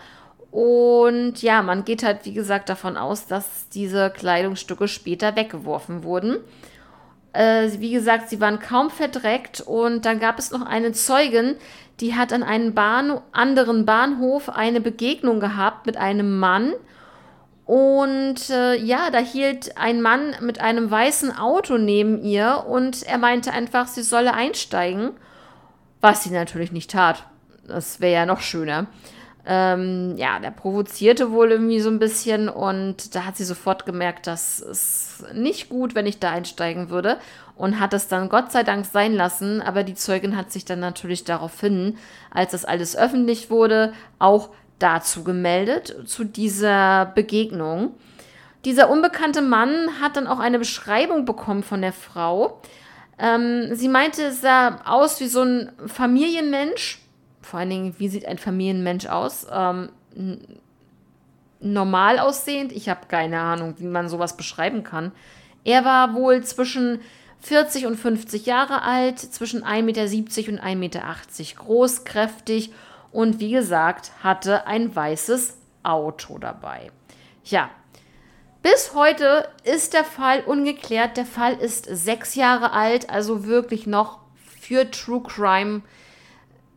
Und 0.55 1.41
ja, 1.41 1.61
man 1.61 1.83
geht 1.83 2.01
halt, 2.01 2.23
wie 2.23 2.31
gesagt, 2.31 2.69
davon 2.69 2.95
aus, 2.95 3.27
dass 3.27 3.67
diese 3.67 4.09
Kleidungsstücke 4.09 4.87
später 4.87 5.35
weggeworfen 5.35 6.05
wurden. 6.05 6.37
Äh, 7.33 7.71
wie 7.79 7.91
gesagt, 7.91 8.29
sie 8.29 8.39
waren 8.39 8.59
kaum 8.59 8.89
verdreckt 8.89 9.59
und 9.59 10.05
dann 10.05 10.21
gab 10.21 10.39
es 10.39 10.51
noch 10.51 10.65
eine 10.65 10.93
Zeugin, 10.93 11.57
die 11.99 12.15
hat 12.15 12.31
an 12.31 12.41
einem 12.41 12.73
Bahn 12.73 13.19
anderen 13.33 13.85
Bahnhof 13.85 14.47
eine 14.47 14.79
Begegnung 14.79 15.41
gehabt 15.41 15.87
mit 15.87 15.97
einem 15.97 16.39
Mann. 16.39 16.71
Und 17.65 18.49
äh, 18.49 18.77
ja, 18.77 19.09
da 19.11 19.19
hielt 19.19 19.77
ein 19.77 20.01
Mann 20.01 20.35
mit 20.39 20.61
einem 20.61 20.89
weißen 20.89 21.37
Auto 21.37 21.77
neben 21.77 22.23
ihr 22.23 22.63
und 22.65 23.03
er 23.03 23.17
meinte 23.17 23.51
einfach, 23.51 23.87
sie 23.87 24.03
solle 24.03 24.33
einsteigen, 24.33 25.11
was 25.99 26.23
sie 26.23 26.29
natürlich 26.29 26.71
nicht 26.71 26.91
tat. 26.91 27.25
Das 27.67 27.99
wäre 27.99 28.13
ja 28.13 28.25
noch 28.25 28.39
schöner. 28.39 28.87
Ähm, 29.47 30.15
ja, 30.17 30.39
der 30.39 30.49
provozierte 30.49 31.31
wohl 31.31 31.51
irgendwie 31.51 31.79
so 31.79 31.89
ein 31.89 31.99
bisschen 31.99 32.49
und 32.49 33.13
da 33.13 33.25
hat 33.25 33.37
sie 33.37 33.43
sofort 33.43 33.85
gemerkt, 33.85 34.25
dass 34.25 34.59
es 34.59 35.23
nicht 35.33 35.69
gut, 35.69 35.93
wenn 35.93 36.07
ich 36.07 36.17
da 36.17 36.31
einsteigen 36.31 36.89
würde 36.89 37.19
und 37.55 37.79
hat 37.79 37.93
es 37.93 38.07
dann 38.07 38.29
Gott 38.29 38.51
sei 38.51 38.63
Dank 38.63 38.85
sein 38.85 39.13
lassen. 39.13 39.61
Aber 39.61 39.83
die 39.83 39.93
Zeugin 39.93 40.35
hat 40.35 40.51
sich 40.51 40.65
dann 40.65 40.79
natürlich 40.79 41.25
daraufhin, 41.25 41.97
als 42.31 42.53
das 42.53 42.65
alles 42.65 42.97
öffentlich 42.97 43.51
wurde, 43.51 43.93
auch 44.17 44.49
dazu 44.79 45.23
gemeldet, 45.23 45.95
zu 46.05 46.23
dieser 46.23 47.05
Begegnung. 47.13 47.93
Dieser 48.65 48.89
unbekannte 48.89 49.43
Mann 49.43 50.01
hat 50.01 50.17
dann 50.17 50.25
auch 50.25 50.39
eine 50.39 50.57
Beschreibung 50.57 51.25
bekommen 51.25 51.61
von 51.61 51.81
der 51.81 51.93
Frau. 51.93 52.61
Ähm, 53.19 53.69
sie 53.73 53.87
meinte, 53.87 54.23
es 54.23 54.41
sah 54.41 54.81
aus 54.85 55.19
wie 55.21 55.27
so 55.27 55.43
ein 55.43 55.71
Familienmensch 55.85 57.04
vor 57.45 57.59
allen 57.59 57.69
Dingen, 57.69 57.95
wie 57.97 58.09
sieht 58.09 58.25
ein 58.25 58.37
Familienmensch 58.37 59.05
aus? 59.05 59.47
Ähm, 59.51 59.89
normal 61.59 62.19
aussehend? 62.19 62.71
Ich 62.71 62.89
habe 62.89 63.07
keine 63.07 63.39
Ahnung, 63.39 63.75
wie 63.77 63.85
man 63.85 64.09
sowas 64.09 64.35
beschreiben 64.35 64.83
kann. 64.83 65.11
Er 65.63 65.85
war 65.85 66.13
wohl 66.13 66.43
zwischen 66.43 66.99
40 67.41 67.85
und 67.85 67.97
50 67.97 68.45
Jahre 68.45 68.81
alt, 68.81 69.19
zwischen 69.19 69.63
1,70 69.63 69.83
Meter 69.83 70.01
und 70.51 70.61
1,80 70.61 70.75
Meter 70.75 71.03
groß, 71.57 72.03
kräftig 72.03 72.71
und 73.11 73.39
wie 73.39 73.51
gesagt, 73.51 74.11
hatte 74.23 74.67
ein 74.67 74.95
weißes 74.95 75.57
Auto 75.83 76.37
dabei. 76.37 76.91
Ja, 77.43 77.69
bis 78.63 78.95
heute 78.95 79.47
ist 79.63 79.93
der 79.93 80.03
Fall 80.03 80.41
ungeklärt. 80.41 81.17
Der 81.17 81.25
Fall 81.25 81.53
ist 81.53 81.85
sechs 81.85 82.33
Jahre 82.33 82.71
alt, 82.71 83.11
also 83.11 83.45
wirklich 83.45 83.85
noch 83.85 84.19
für 84.59 84.89
True 84.89 85.21
Crime 85.21 85.83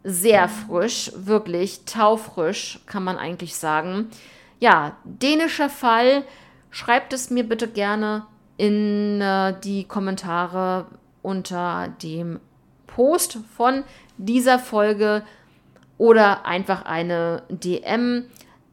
sehr 0.05 0.49
frisch, 0.49 1.13
wirklich 1.15 1.85
taufrisch, 1.85 2.81
kann 2.87 3.05
man 3.05 3.19
eigentlich 3.19 3.57
sagen. 3.57 4.09
Ja, 4.61 4.97
dänischer 5.05 5.71
Fall. 5.71 6.25
Schreibt 6.71 7.13
es 7.13 7.31
mir 7.31 7.45
bitte 7.45 7.67
gerne 7.69 8.27
in 8.59 9.21
äh, 9.21 9.55
die 9.65 9.85
Kommentare 9.85 10.87
unter 11.23 11.89
dem 12.03 12.41
Post 12.87 13.39
von 13.57 13.85
dieser 14.19 14.59
Folge 14.59 15.23
oder 15.97 16.45
einfach 16.47 16.85
eine 16.85 17.43
DM. 17.49 18.25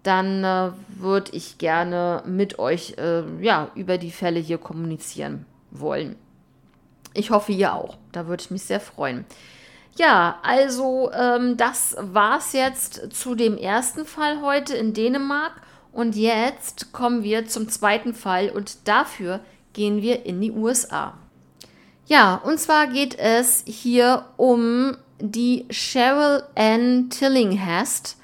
Dann 0.03 0.43
äh, 0.43 0.71
würde 0.89 1.31
ich 1.31 1.57
gerne 1.57 2.21
mit 2.25 2.59
euch 2.59 2.95
äh, 2.97 3.23
ja, 3.41 3.69
über 3.75 3.97
die 3.97 4.11
Fälle 4.11 4.39
hier 4.39 4.57
kommunizieren 4.57 5.45
wollen. 5.71 6.15
Ich 7.13 7.31
hoffe, 7.31 7.53
ihr 7.53 7.73
auch. 7.73 7.97
Da 8.11 8.27
würde 8.27 8.41
ich 8.41 8.51
mich 8.51 8.63
sehr 8.63 8.79
freuen. 8.79 9.25
Ja, 9.97 10.39
also 10.43 11.09
ähm, 11.13 11.55
das 11.55 11.95
war's 11.99 12.51
jetzt 12.51 13.13
zu 13.13 13.33
dem 13.33 13.57
ersten 13.57 14.05
Fall 14.05 14.41
heute 14.41 14.75
in 14.75 14.93
Dänemark. 14.93 15.53
Und 15.93 16.17
jetzt 16.17 16.91
kommen 16.91 17.23
wir 17.23 17.47
zum 17.47 17.69
zweiten 17.69 18.13
Fall 18.13 18.49
und 18.49 18.87
dafür 18.89 19.39
gehen 19.71 20.01
wir 20.01 20.25
in 20.25 20.41
die 20.41 20.51
USA. 20.51 21.13
Ja, 22.07 22.35
und 22.35 22.59
zwar 22.59 22.87
geht 22.87 23.17
es 23.17 23.63
hier 23.65 24.25
um 24.35 24.97
die 25.19 25.65
Cheryl 25.69 26.43
Ann 26.55 27.09
Tillinghast. 27.09 28.17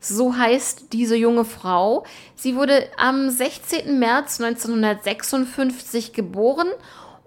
So 0.00 0.36
heißt 0.36 0.92
diese 0.94 1.16
junge 1.16 1.44
Frau. 1.44 2.06
Sie 2.34 2.56
wurde 2.56 2.88
am 2.96 3.28
16. 3.28 3.98
März 3.98 4.40
1956 4.40 6.14
geboren 6.14 6.68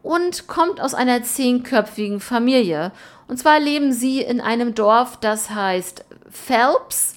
und 0.02 0.48
kommt 0.48 0.82
aus 0.82 0.94
einer 0.94 1.22
zehnköpfigen 1.22 2.20
Familie. 2.20 2.92
Und 3.32 3.38
zwar 3.38 3.62
leben 3.62 3.94
sie 3.94 4.20
in 4.20 4.42
einem 4.42 4.76
Dorf, 4.76 5.16
das 5.16 5.52
heißt 5.52 6.04
Phelps. 6.30 7.14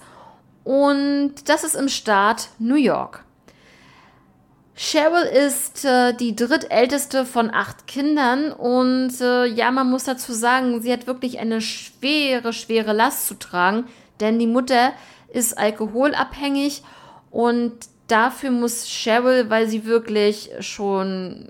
Und 0.62 1.34
das 1.46 1.64
ist 1.64 1.74
im 1.74 1.88
Staat 1.88 2.50
New 2.60 2.76
York. 2.76 3.24
Cheryl 4.76 5.24
ist 5.24 5.84
äh, 5.84 6.14
die 6.14 6.36
drittälteste 6.36 7.26
von 7.26 7.52
acht 7.52 7.88
Kindern. 7.88 8.52
Und 8.52 9.20
äh, 9.20 9.46
ja, 9.46 9.72
man 9.72 9.90
muss 9.90 10.04
dazu 10.04 10.32
sagen, 10.32 10.80
sie 10.82 10.92
hat 10.92 11.08
wirklich 11.08 11.40
eine 11.40 11.60
schwere, 11.60 12.52
schwere 12.52 12.92
Last 12.92 13.26
zu 13.26 13.34
tragen, 13.34 13.88
denn 14.20 14.38
die 14.38 14.46
Mutter 14.46 14.92
ist 15.32 15.58
alkoholabhängig. 15.58 16.84
Und 17.32 17.72
dafür 18.06 18.52
muss 18.52 18.86
Cheryl, 18.86 19.50
weil 19.50 19.66
sie 19.66 19.84
wirklich 19.84 20.52
schon 20.60 21.48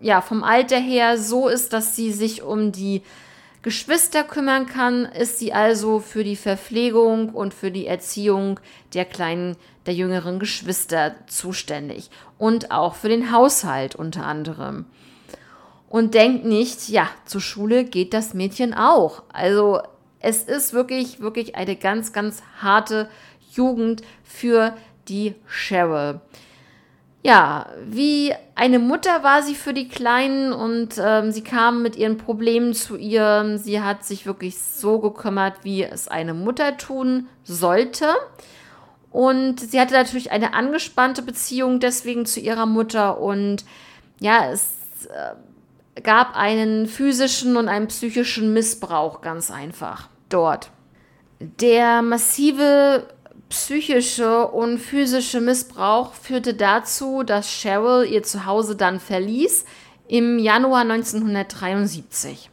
ja, 0.00 0.20
vom 0.20 0.44
Alter 0.44 0.78
her 0.78 1.18
so 1.18 1.48
ist, 1.48 1.72
dass 1.72 1.96
sie 1.96 2.12
sich 2.12 2.44
um 2.44 2.70
die 2.70 3.02
Geschwister 3.66 4.22
kümmern 4.22 4.66
kann, 4.66 5.06
ist 5.06 5.40
sie 5.40 5.52
also 5.52 5.98
für 5.98 6.22
die 6.22 6.36
Verpflegung 6.36 7.30
und 7.30 7.52
für 7.52 7.72
die 7.72 7.88
Erziehung 7.88 8.60
der 8.94 9.04
kleinen, 9.04 9.56
der 9.86 9.94
jüngeren 9.94 10.38
Geschwister 10.38 11.16
zuständig 11.26 12.08
und 12.38 12.70
auch 12.70 12.94
für 12.94 13.08
den 13.08 13.32
Haushalt 13.32 13.96
unter 13.96 14.24
anderem. 14.24 14.84
Und 15.88 16.14
denkt 16.14 16.44
nicht, 16.44 16.88
ja, 16.88 17.08
zur 17.24 17.40
Schule 17.40 17.82
geht 17.82 18.14
das 18.14 18.34
Mädchen 18.34 18.72
auch. 18.72 19.24
Also 19.32 19.80
es 20.20 20.44
ist 20.44 20.72
wirklich, 20.72 21.18
wirklich 21.18 21.56
eine 21.56 21.74
ganz, 21.74 22.12
ganz 22.12 22.44
harte 22.62 23.08
Jugend 23.52 24.02
für 24.22 24.76
die 25.08 25.34
Cheryl 25.48 26.20
ja, 27.22 27.66
wie 27.84 28.32
eine 28.54 28.78
Mutter 28.78 29.22
war 29.22 29.42
sie 29.42 29.54
für 29.54 29.74
die 29.74 29.88
Kleinen 29.88 30.52
und 30.52 30.94
ähm, 30.98 31.32
sie 31.32 31.42
kam 31.42 31.82
mit 31.82 31.96
ihren 31.96 32.18
Problemen 32.18 32.72
zu 32.72 32.96
ihr. 32.96 33.58
Sie 33.58 33.82
hat 33.82 34.04
sich 34.04 34.26
wirklich 34.26 34.58
so 34.58 35.00
gekümmert, 35.00 35.64
wie 35.64 35.82
es 35.82 36.08
eine 36.08 36.34
Mutter 36.34 36.76
tun 36.76 37.26
sollte. 37.42 38.14
Und 39.10 39.60
sie 39.60 39.80
hatte 39.80 39.94
natürlich 39.94 40.30
eine 40.30 40.54
angespannte 40.54 41.22
Beziehung 41.22 41.80
deswegen 41.80 42.26
zu 42.26 42.38
ihrer 42.38 42.66
Mutter 42.66 43.18
und 43.18 43.64
ja, 44.20 44.50
es 44.50 45.06
äh, 45.06 46.00
gab 46.02 46.36
einen 46.36 46.86
physischen 46.86 47.56
und 47.56 47.68
einen 47.68 47.88
psychischen 47.88 48.52
Missbrauch 48.52 49.22
ganz 49.22 49.50
einfach 49.50 50.08
dort. 50.28 50.70
Der 51.40 52.02
massive 52.02 53.06
psychische 53.56 54.48
und 54.48 54.78
physische 54.78 55.40
Missbrauch 55.40 56.12
führte 56.12 56.52
dazu, 56.52 57.22
dass 57.22 57.48
Cheryl 57.48 58.06
ihr 58.06 58.22
Zuhause 58.22 58.76
dann 58.76 59.00
verließ 59.00 59.64
im 60.08 60.38
Januar 60.38 60.82
1973. 60.82 62.50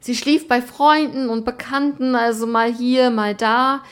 Sie 0.00 0.16
schlief 0.16 0.48
bei 0.48 0.62
Freunden 0.62 1.28
und 1.28 1.44
Bekannten, 1.44 2.14
also 2.14 2.46
mal 2.46 2.72
hier, 2.72 3.10
mal 3.10 3.34
da, 3.34 3.82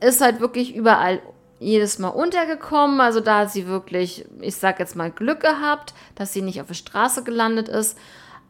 ist 0.00 0.22
halt 0.22 0.40
wirklich 0.40 0.74
überall 0.74 1.20
jedes 1.58 1.98
Mal 1.98 2.08
untergekommen. 2.08 3.02
Also 3.02 3.20
da 3.20 3.40
hat 3.40 3.52
sie 3.52 3.66
wirklich, 3.66 4.24
ich 4.40 4.56
sag 4.56 4.80
jetzt 4.80 4.96
mal, 4.96 5.10
Glück 5.10 5.40
gehabt, 5.40 5.92
dass 6.14 6.32
sie 6.32 6.40
nicht 6.40 6.58
auf 6.62 6.68
der 6.68 6.74
Straße 6.74 7.22
gelandet 7.22 7.68
ist. 7.68 7.98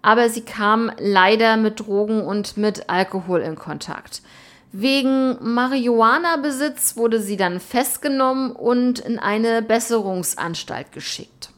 Aber 0.01 0.29
sie 0.29 0.43
kam 0.43 0.93
leider 0.97 1.57
mit 1.57 1.81
Drogen 1.81 2.23
und 2.23 2.57
mit 2.57 2.89
Alkohol 2.89 3.41
in 3.41 3.57
Kontakt. 3.57 4.23
Wegen 4.73 5.37
Marihuana-Besitz 5.41 6.97
wurde 6.97 7.21
sie 7.21 7.37
dann 7.37 7.59
festgenommen 7.59 8.53
und 8.53 9.01
in 9.01 9.19
eine 9.19 9.63
Besserungsanstalt 9.63 10.93
geschickt. 10.93 11.51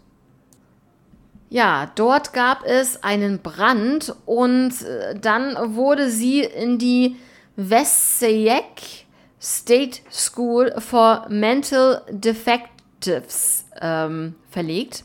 Ja, 1.51 1.90
dort 1.94 2.33
gab 2.33 2.64
es 2.64 3.03
einen 3.03 3.40
Brand 3.40 4.14
und 4.25 4.81
äh, 4.81 5.14
dann 5.20 5.77
wurde 5.77 6.09
sie 6.09 6.40
in 6.40 6.79
die 6.79 7.16
Westayek 7.57 9.05
State 9.38 10.01
School 10.11 10.72
for 10.79 11.27
Mental 11.29 12.01
Defectives 12.09 13.66
ähm, 13.79 14.37
verlegt. 14.51 15.05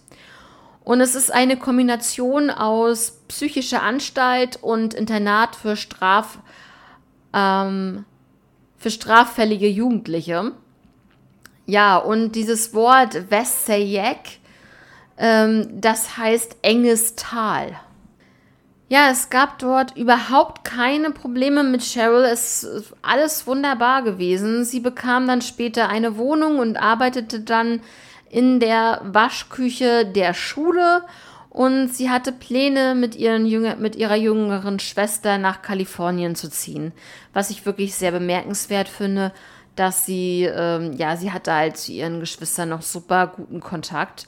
Und 0.86 1.02
es 1.02 1.16
ist 1.16 1.34
eine 1.34 1.58
Kombination 1.58 2.50
aus 2.50 3.20
psychischer 3.28 3.84
Anstalt 3.84 4.58
und 4.62 4.94
Internat 4.94 5.58
für 5.58 5.76
Straf 5.76 6.38
ähm, 7.34 8.06
für 8.78 8.92
straffällige 8.92 9.68
Jugendliche. 9.68 10.52
Ja, 11.66 11.98
und 11.98 12.34
dieses 12.34 12.74
Wort 12.74 13.30
Vessayek, 13.30 14.40
ähm, 15.18 15.68
das 15.82 16.18
heißt 16.18 16.58
enges 16.62 17.16
Tal. 17.16 17.76
Ja, 18.90 19.10
es 19.12 19.30
gab 19.30 19.60
dort 19.60 19.98
überhaupt 19.98 20.64
keine 20.64 21.12
Probleme 21.12 21.64
mit 21.64 21.82
Cheryl. 21.82 22.24
Es 22.24 22.64
ist 22.64 22.94
alles 23.02 23.46
wunderbar 23.46 24.02
gewesen. 24.02 24.64
Sie 24.64 24.80
bekam 24.80 25.28
dann 25.28 25.42
später 25.42 25.90
eine 25.90 26.18
Wohnung 26.18 26.60
und 26.60 26.78
arbeitete 26.78 27.42
dann 27.42 27.82
in 28.30 28.62
der 28.62 29.02
Waschküche 29.04 30.06
der 30.06 30.34
Schule 30.34 31.04
und 31.58 31.88
sie 31.88 32.12
hatte 32.12 32.32
Pläne, 32.32 32.94
mit, 32.94 33.16
Jünger, 33.16 33.78
mit 33.78 33.96
ihrer 33.96 34.16
jüngeren 34.16 34.78
Schwester 34.78 35.40
nach 35.40 35.64
Kalifornien 35.64 36.36
zu 36.36 36.52
ziehen, 36.52 36.92
was 37.34 37.50
ich 37.50 37.66
wirklich 37.66 37.96
sehr 37.96 38.12
bemerkenswert 38.12 38.88
finde, 38.88 39.34
dass 39.76 40.06
sie, 40.06 40.44
ähm, 40.44 40.94
ja, 40.94 41.18
sie 41.18 41.32
hatte 41.32 41.52
halt 41.52 41.78
zu 41.78 41.92
ihren 41.94 42.20
Geschwistern 42.20 42.70
noch 42.70 42.84
super 42.84 43.34
guten 43.36 43.60
Kontakt. 43.60 44.28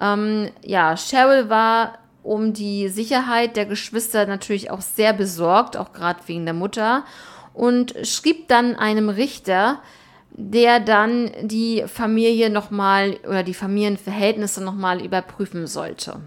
Ähm, 0.00 0.50
ja, 0.60 0.96
Cheryl 0.96 1.48
war 1.48 1.98
um 2.24 2.52
die 2.52 2.88
Sicherheit 2.88 3.54
der 3.54 3.66
Geschwister 3.66 4.26
natürlich 4.26 4.68
auch 4.72 4.80
sehr 4.80 5.12
besorgt, 5.12 5.76
auch 5.76 5.92
gerade 5.92 6.18
wegen 6.26 6.46
der 6.46 6.54
Mutter, 6.54 7.04
und 7.54 7.94
schrieb 8.02 8.48
dann 8.48 8.74
einem 8.74 9.08
Richter, 9.08 9.78
der 10.32 10.80
dann 10.80 11.30
die 11.42 11.84
Familie 11.86 12.50
nochmal 12.50 13.18
oder 13.22 13.44
die 13.44 13.54
Familienverhältnisse 13.54 14.64
nochmal 14.64 15.00
überprüfen 15.00 15.68
sollte. 15.68 16.18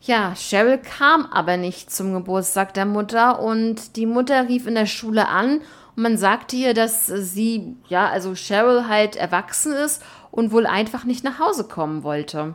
Ja, 0.00 0.34
Cheryl 0.34 0.78
kam 0.78 1.26
aber 1.26 1.56
nicht 1.56 1.90
zum 1.90 2.14
Geburtstag 2.14 2.72
der 2.74 2.86
Mutter 2.86 3.40
und 3.40 3.96
die 3.96 4.06
Mutter 4.06 4.48
rief 4.48 4.66
in 4.66 4.74
der 4.74 4.86
Schule 4.86 5.28
an 5.28 5.60
und 5.96 6.02
man 6.02 6.16
sagte 6.16 6.56
ihr, 6.56 6.74
dass 6.74 7.06
sie, 7.06 7.76
ja, 7.88 8.08
also 8.08 8.34
Cheryl 8.34 8.86
halt 8.88 9.16
erwachsen 9.16 9.72
ist 9.72 10.02
und 10.30 10.52
wohl 10.52 10.66
einfach 10.66 11.04
nicht 11.04 11.24
nach 11.24 11.40
Hause 11.40 11.64
kommen 11.64 12.04
wollte. 12.04 12.54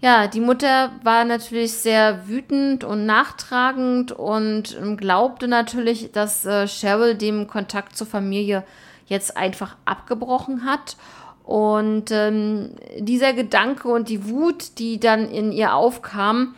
Ja, 0.00 0.26
die 0.26 0.40
Mutter 0.40 0.90
war 1.04 1.24
natürlich 1.24 1.74
sehr 1.74 2.26
wütend 2.26 2.82
und 2.82 3.06
nachtragend 3.06 4.10
und 4.10 4.76
glaubte 4.96 5.46
natürlich, 5.46 6.10
dass 6.10 6.44
äh, 6.44 6.66
Cheryl 6.66 7.14
dem 7.14 7.46
Kontakt 7.46 7.96
zur 7.96 8.08
Familie 8.08 8.64
jetzt 9.06 9.36
einfach 9.36 9.76
abgebrochen 9.84 10.64
hat. 10.64 10.96
Und 11.44 12.10
ähm, 12.10 12.70
dieser 12.98 13.32
Gedanke 13.32 13.88
und 13.88 14.08
die 14.08 14.28
Wut, 14.28 14.78
die 14.78 15.00
dann 15.00 15.28
in 15.28 15.52
ihr 15.52 15.74
aufkam, 15.74 16.54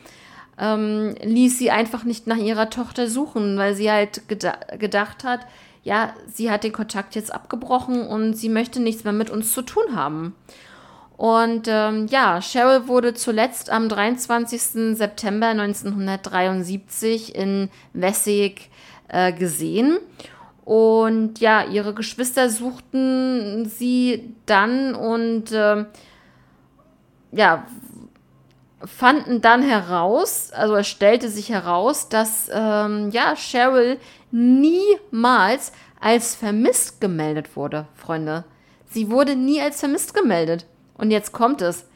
ähm, 0.58 1.14
ließ 1.22 1.58
sie 1.58 1.70
einfach 1.70 2.04
nicht 2.04 2.26
nach 2.26 2.36
ihrer 2.36 2.70
Tochter 2.70 3.08
suchen, 3.08 3.56
weil 3.56 3.74
sie 3.74 3.90
halt 3.90 4.28
geda 4.28 4.56
gedacht 4.78 5.24
hat, 5.24 5.40
ja, 5.82 6.14
sie 6.32 6.50
hat 6.50 6.64
den 6.64 6.72
Kontakt 6.72 7.14
jetzt 7.14 7.32
abgebrochen 7.32 8.06
und 8.06 8.34
sie 8.34 8.48
möchte 8.48 8.80
nichts 8.80 9.04
mehr 9.04 9.12
mit 9.12 9.30
uns 9.30 9.52
zu 9.52 9.62
tun 9.62 9.94
haben. 9.94 10.34
Und 11.16 11.68
ähm, 11.68 12.06
ja, 12.10 12.40
Cheryl 12.40 12.88
wurde 12.88 13.14
zuletzt 13.14 13.70
am 13.70 13.88
23. 13.88 14.96
September 14.96 15.48
1973 15.48 17.34
in 17.34 17.68
Wessig 17.92 18.70
äh, 19.08 19.32
gesehen. 19.32 19.98
Und 20.64 21.40
ja, 21.40 21.64
ihre 21.64 21.92
Geschwister 21.92 22.48
suchten 22.48 23.66
sie 23.66 24.34
dann 24.46 24.94
und 24.94 25.52
äh, 25.52 25.84
ja, 27.32 27.66
fanden 28.86 29.40
dann 29.40 29.62
heraus, 29.62 30.50
also 30.52 30.76
es 30.76 30.88
stellte 30.88 31.28
sich 31.28 31.50
heraus, 31.50 32.08
dass 32.08 32.50
ähm, 32.52 33.10
ja, 33.10 33.34
Cheryl 33.36 33.98
niemals 34.30 35.72
als 36.00 36.34
vermisst 36.34 37.00
gemeldet 37.00 37.56
wurde, 37.56 37.86
Freunde. 37.94 38.44
Sie 38.86 39.10
wurde 39.10 39.36
nie 39.36 39.60
als 39.60 39.80
vermisst 39.80 40.14
gemeldet. 40.14 40.66
Und 40.96 41.10
jetzt 41.10 41.32
kommt 41.32 41.60
es. 41.62 41.86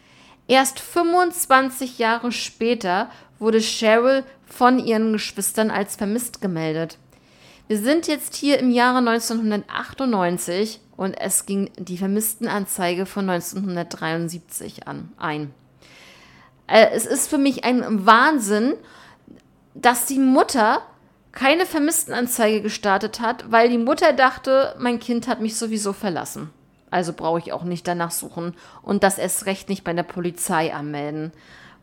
Erst 0.49 0.81
25 0.81 1.99
Jahre 1.99 2.33
später 2.33 3.11
wurde 3.39 3.61
Cheryl 3.61 4.25
von 4.47 4.79
ihren 4.79 5.13
Geschwistern 5.13 5.71
als 5.71 5.97
vermisst 5.97 6.41
gemeldet. 6.41 6.99
Wir 7.69 7.79
sind 7.79 8.07
jetzt 8.07 8.35
hier 8.35 8.59
im 8.59 8.71
Jahre 8.71 8.99
1998 8.99 10.81
und 10.97 11.13
es 11.13 11.45
ging 11.45 11.71
die 11.77 11.99
Vermisstenanzeige 11.99 13.05
von 13.05 13.29
1973 13.29 14.89
an, 14.89 15.13
ein. 15.19 15.53
Äh, 16.67 16.89
es 16.95 17.05
ist 17.05 17.29
für 17.29 17.37
mich 17.37 17.65
ein 17.65 18.07
Wahnsinn, 18.07 18.73
dass 19.75 20.07
die 20.07 20.19
Mutter 20.19 20.81
keine 21.33 21.67
Vermisstenanzeige 21.67 22.63
gestartet 22.63 23.21
hat, 23.21 23.53
weil 23.53 23.69
die 23.69 23.77
Mutter 23.77 24.15
dachte, 24.15 24.75
mein 24.79 24.99
Kind 24.99 25.29
hat 25.29 25.43
mich 25.43 25.57
sowieso 25.57 25.93
verlassen. 25.93 26.49
Also 26.91 27.13
brauche 27.13 27.39
ich 27.39 27.53
auch 27.53 27.65
nicht 27.65 27.87
danach 27.87 28.13
suchen 28.13 28.55
und 28.81 29.03
das 29.03 29.19
erst 29.19 29.45
recht 29.45 29.69
nicht 29.69 29.85
bei 29.85 29.93
der 29.93 30.05
Polizei 30.05 30.73
anmelden. 30.73 31.33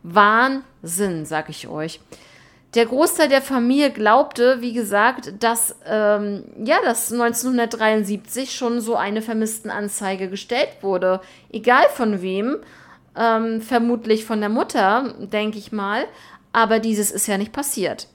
Wahnsinn, 0.01 1.27
sag 1.27 1.49
ich 1.49 1.67
euch. 1.67 1.99
Der 2.73 2.85
Großteil 2.85 3.29
der 3.29 3.41
Familie 3.41 3.91
glaubte, 3.91 4.59
wie 4.59 4.73
gesagt, 4.73 5.33
dass 5.41 5.75
ähm, 5.85 6.43
ja, 6.63 6.77
dass 6.83 7.11
1973 7.11 8.53
schon 8.53 8.81
so 8.81 8.95
eine 8.95 9.21
Vermisstenanzeige 9.21 10.29
gestellt 10.29 10.69
wurde, 10.81 11.21
egal 11.51 11.85
von 11.93 12.21
wem, 12.21 12.57
ähm, 13.15 13.61
vermutlich 13.61 14.25
von 14.25 14.41
der 14.41 14.49
Mutter, 14.49 15.13
denke 15.19 15.57
ich 15.57 15.71
mal, 15.71 16.05
aber 16.51 16.79
dieses 16.79 17.11
ist 17.11 17.27
ja 17.27 17.37
nicht 17.37 17.53
passiert. 17.53 18.07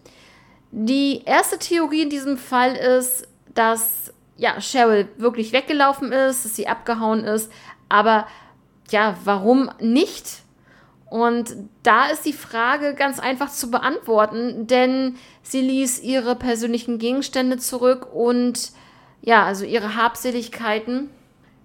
Die 0.73 1.23
erste 1.25 1.59
Theorie 1.59 2.03
in 2.03 2.11
diesem 2.11 2.37
Fall 2.37 2.77
ist, 2.77 3.27
dass 3.55 4.13
ja, 4.37 4.59
Cheryl 4.61 5.09
wirklich 5.19 5.53
weggelaufen 5.53 6.13
ist, 6.13 6.45
dass 6.45 6.57
sie 6.57 6.69
abgehauen 6.69 7.25
ist. 7.25 7.53
Aber 7.89 8.27
ja, 8.91 9.17
warum 9.25 9.71
nicht? 9.81 10.43
Und 11.11 11.57
da 11.83 12.07
ist 12.07 12.25
die 12.25 12.33
Frage 12.33 12.95
ganz 12.95 13.19
einfach 13.19 13.51
zu 13.51 13.71
beantworten, 13.71 14.69
denn 14.69 15.17
sie 15.43 15.61
ließ 15.61 16.01
ihre 16.03 16.37
persönlichen 16.37 16.99
Gegenstände 16.99 17.59
zurück 17.59 18.07
und 18.15 18.71
ja, 19.21 19.45
also 19.45 19.65
ihre 19.65 19.97
Habseligkeiten. 19.97 21.11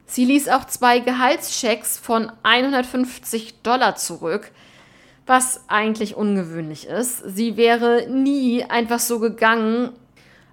Sie 0.07 0.25
ließ 0.25 0.49
auch 0.49 0.65
zwei 0.65 0.99
Gehaltschecks 0.99 1.97
von 1.97 2.31
150 2.41 3.61
Dollar 3.61 3.95
zurück, 3.95 4.51
was 5.27 5.63
eigentlich 5.67 6.15
ungewöhnlich 6.15 6.87
ist. 6.87 7.19
Sie 7.25 7.55
wäre 7.55 8.07
nie 8.09 8.63
einfach 8.63 8.99
so 8.99 9.19
gegangen, 9.19 9.91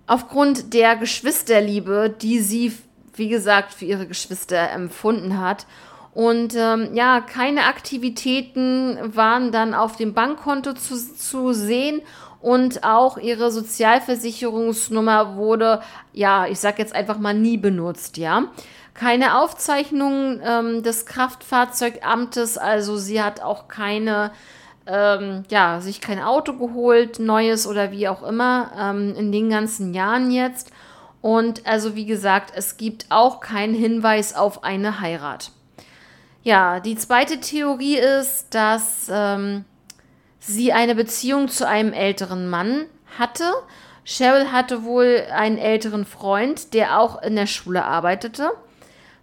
aufgrund 0.07 0.75
der 0.75 0.97
Geschwisterliebe, 0.97 2.15
die 2.21 2.41
sie, 2.41 2.73
wie 3.15 3.31
gesagt, 3.31 3.73
für 3.73 3.87
ihre 3.87 4.07
Geschwister 4.07 4.71
empfunden 4.71 5.39
hat. 5.41 5.67
Und 6.15 6.55
ähm, 6.57 6.91
ja, 6.95 7.21
keine 7.21 7.65
Aktivitäten 7.65 8.99
waren 9.17 9.51
dann 9.51 9.73
auf 9.73 9.97
dem 9.97 10.13
Bankkonto 10.13 10.75
zu, 10.75 10.97
zu 10.97 11.53
sehen 11.55 12.03
und 12.43 12.85
auch 12.85 13.17
ihre 13.17 13.51
Sozialversicherungsnummer 13.51 15.37
wurde, 15.37 15.81
ja, 16.13 16.47
ich 16.47 16.61
sag 16.61 16.79
jetzt 16.79 16.95
einfach 16.95 17.19
mal 17.19 17.35
nie 17.35 17.57
benutzt, 17.57 18.19
ja. 18.19 18.45
Keine 18.95 19.39
Aufzeichnungen 19.39 20.43
ähm, 20.45 20.83
des 20.83 21.07
Kraftfahrzeugamtes, 21.07 22.59
also 22.59 22.99
sie 22.99 23.23
hat 23.23 23.41
auch 23.41 23.69
keine 23.69 24.33
ähm, 24.87 25.45
ja, 25.49 25.81
sich 25.81 26.01
kein 26.01 26.21
Auto 26.21 26.55
geholt, 26.55 27.19
neues 27.19 27.67
oder 27.67 27.93
wie 27.93 28.09
auch 28.09 28.23
immer, 28.23 28.73
ähm, 28.77 29.15
in 29.17 29.33
den 29.33 29.49
ganzen 29.49 29.95
Jahren 29.95 30.31
jetzt. 30.31 30.73
Und 31.21 31.67
also 31.67 31.95
wie 31.95 32.07
gesagt, 32.07 32.53
es 32.55 32.77
gibt 32.77 33.07
auch 33.09 33.41
keinen 33.41 33.75
Hinweis 33.75 34.35
auf 34.35 34.65
eine 34.65 35.01
Heirat. 35.01 35.53
Ja, 36.45 36.81
die 36.81 36.97
zweite 36.97 37.39
Theorie 37.39 37.99
ist, 37.99 38.53
dass 38.53 39.09
ähm, 39.09 39.65
sie 40.41 40.73
eine 40.73 40.97
Beziehung 40.97 41.49
zu 41.49 41.69
einem 41.69 41.93
älteren 41.93 42.49
Mann 42.49 42.87
hatte. 43.17 43.45
Cheryl 44.05 44.51
hatte 44.51 44.83
wohl 44.83 45.25
einen 45.33 45.59
älteren 45.59 46.05
Freund, 46.05 46.75
der 46.75 46.99
auch 46.99 47.23
in 47.23 47.37
der 47.37 47.47
Schule 47.47 47.85
arbeitete. 47.85 48.51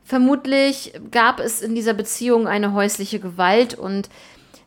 Vermutlich 0.05 0.93
gab 1.11 1.41
es 1.41 1.61
in 1.61 1.75
dieser 1.75 1.93
Beziehung 1.93 2.47
eine 2.47 2.71
häusliche 2.71 3.19
Gewalt 3.19 3.73
und 3.73 4.09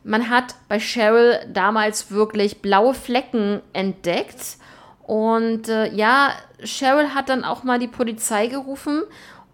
man 0.03 0.29
hat 0.29 0.55
bei 0.69 0.79
Cheryl 0.79 1.39
damals 1.51 2.11
wirklich 2.11 2.61
blaue 2.61 2.93
Flecken 2.93 3.61
entdeckt. 3.73 4.57
Und 5.01 5.69
äh, 5.69 5.91
ja, 5.91 6.33
Cheryl 6.63 7.15
hat 7.15 7.29
dann 7.29 7.43
auch 7.43 7.63
mal 7.63 7.79
die 7.79 7.87
Polizei 7.87 8.47
gerufen 8.47 9.03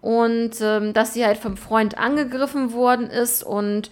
und 0.00 0.52
ähm, 0.60 0.92
dass 0.92 1.14
sie 1.14 1.24
halt 1.24 1.38
vom 1.38 1.56
Freund 1.56 1.98
angegriffen 1.98 2.72
worden 2.72 3.10
ist 3.10 3.42
und 3.42 3.90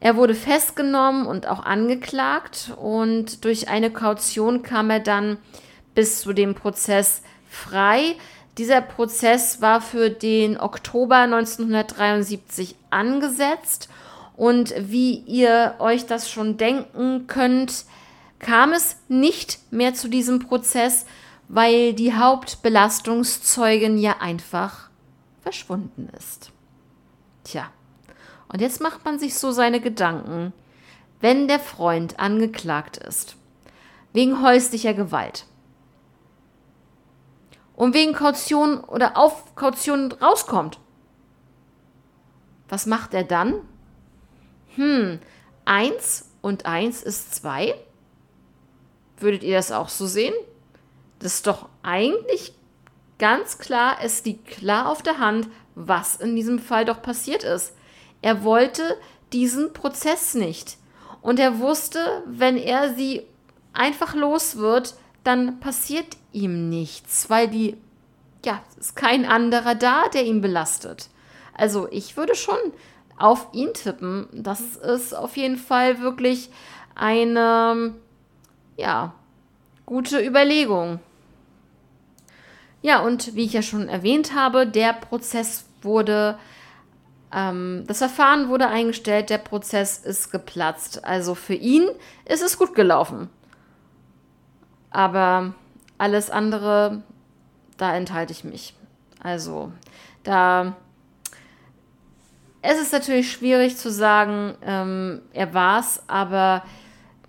er 0.00 0.16
wurde 0.16 0.34
festgenommen 0.34 1.26
und 1.26 1.46
auch 1.46 1.64
angeklagt 1.64 2.72
und 2.80 3.44
durch 3.44 3.68
eine 3.68 3.90
Kaution 3.90 4.62
kam 4.62 4.90
er 4.90 5.00
dann 5.00 5.38
bis 5.94 6.20
zu 6.20 6.32
dem 6.32 6.54
Prozess 6.54 7.22
frei. 7.48 8.14
Dieser 8.58 8.80
Prozess 8.80 9.60
war 9.60 9.80
für 9.80 10.10
den 10.10 10.58
Oktober 10.58 11.16
1973 11.16 12.76
angesetzt 12.90 13.88
und 14.36 14.72
wie 14.78 15.18
ihr 15.26 15.74
euch 15.80 16.06
das 16.06 16.30
schon 16.30 16.56
denken 16.56 17.26
könnt, 17.26 17.84
kam 18.38 18.72
es 18.72 18.96
nicht 19.08 19.58
mehr 19.72 19.94
zu 19.94 20.08
diesem 20.08 20.38
Prozess, 20.38 21.06
weil 21.48 21.92
die 21.92 22.14
Hauptbelastungszeugin 22.14 23.98
ja 23.98 24.16
einfach 24.20 24.87
verschwunden 25.48 26.10
ist. 26.14 26.52
Tja, 27.42 27.70
und 28.48 28.60
jetzt 28.60 28.82
macht 28.82 29.06
man 29.06 29.18
sich 29.18 29.34
so 29.38 29.50
seine 29.50 29.80
Gedanken, 29.80 30.52
wenn 31.20 31.48
der 31.48 31.58
Freund 31.58 32.20
angeklagt 32.20 32.98
ist, 32.98 33.36
wegen 34.12 34.42
häuslicher 34.42 34.92
Gewalt 34.92 35.46
und 37.76 37.94
wegen 37.94 38.12
Kaution 38.12 38.80
oder 38.80 39.16
auf 39.16 39.54
Kaution 39.54 40.12
rauskommt. 40.12 40.78
Was 42.68 42.84
macht 42.84 43.14
er 43.14 43.24
dann? 43.24 43.54
Hm, 44.76 45.18
eins 45.64 46.30
und 46.42 46.66
1 46.66 47.02
ist 47.02 47.36
2? 47.36 47.74
Würdet 49.16 49.42
ihr 49.44 49.56
das 49.56 49.72
auch 49.72 49.88
so 49.88 50.06
sehen? 50.06 50.34
Das 51.20 51.36
ist 51.36 51.46
doch 51.46 51.70
eigentlich 51.82 52.52
ganz 53.18 53.58
klar, 53.58 53.98
es 54.02 54.24
liegt 54.24 54.46
klar 54.46 54.88
auf 54.88 55.02
der 55.02 55.18
Hand, 55.18 55.48
was 55.74 56.16
in 56.16 56.36
diesem 56.36 56.58
Fall 56.58 56.84
doch 56.84 57.02
passiert 57.02 57.44
ist. 57.44 57.74
Er 58.22 58.42
wollte 58.42 58.96
diesen 59.32 59.72
Prozess 59.72 60.34
nicht. 60.34 60.76
Und 61.20 61.38
er 61.38 61.58
wusste, 61.58 62.22
wenn 62.26 62.56
er 62.56 62.94
sie 62.94 63.22
einfach 63.72 64.14
los 64.14 64.56
wird, 64.56 64.94
dann 65.24 65.60
passiert 65.60 66.16
ihm 66.32 66.68
nichts, 66.68 67.28
weil 67.28 67.48
die, 67.48 67.76
ja, 68.44 68.62
ist 68.78 68.96
kein 68.96 69.24
anderer 69.24 69.74
da, 69.74 70.08
der 70.08 70.24
ihn 70.24 70.40
belastet. 70.40 71.08
Also 71.54 71.88
ich 71.90 72.16
würde 72.16 72.34
schon 72.34 72.56
auf 73.18 73.48
ihn 73.52 73.74
tippen. 73.74 74.28
Das 74.32 74.76
ist 74.76 75.12
auf 75.12 75.36
jeden 75.36 75.56
Fall 75.56 76.00
wirklich 76.00 76.50
eine, 76.94 77.94
ja, 78.76 79.12
gute 79.86 80.24
Überlegung. 80.24 81.00
Ja, 82.80 83.00
und 83.00 83.34
wie 83.34 83.44
ich 83.44 83.52
ja 83.52 83.62
schon 83.62 83.88
erwähnt 83.88 84.34
habe, 84.34 84.66
der 84.66 84.92
Prozess 84.92 85.64
wurde, 85.82 86.38
ähm, 87.32 87.84
das 87.86 87.98
Verfahren 87.98 88.48
wurde 88.48 88.68
eingestellt, 88.68 89.30
der 89.30 89.38
Prozess 89.38 89.98
ist 89.98 90.30
geplatzt. 90.30 91.04
Also 91.04 91.34
für 91.34 91.54
ihn 91.54 91.88
ist 92.24 92.42
es 92.42 92.58
gut 92.58 92.74
gelaufen. 92.74 93.28
Aber 94.90 95.54
alles 95.98 96.30
andere, 96.30 97.02
da 97.76 97.94
enthalte 97.96 98.32
ich 98.32 98.44
mich. 98.44 98.74
Also, 99.20 99.72
da. 100.22 100.76
Es 102.60 102.80
ist 102.80 102.92
natürlich 102.92 103.30
schwierig 103.30 103.76
zu 103.76 103.90
sagen, 103.90 104.56
ähm, 104.62 105.22
er 105.32 105.54
war's, 105.54 106.02
aber 106.08 106.64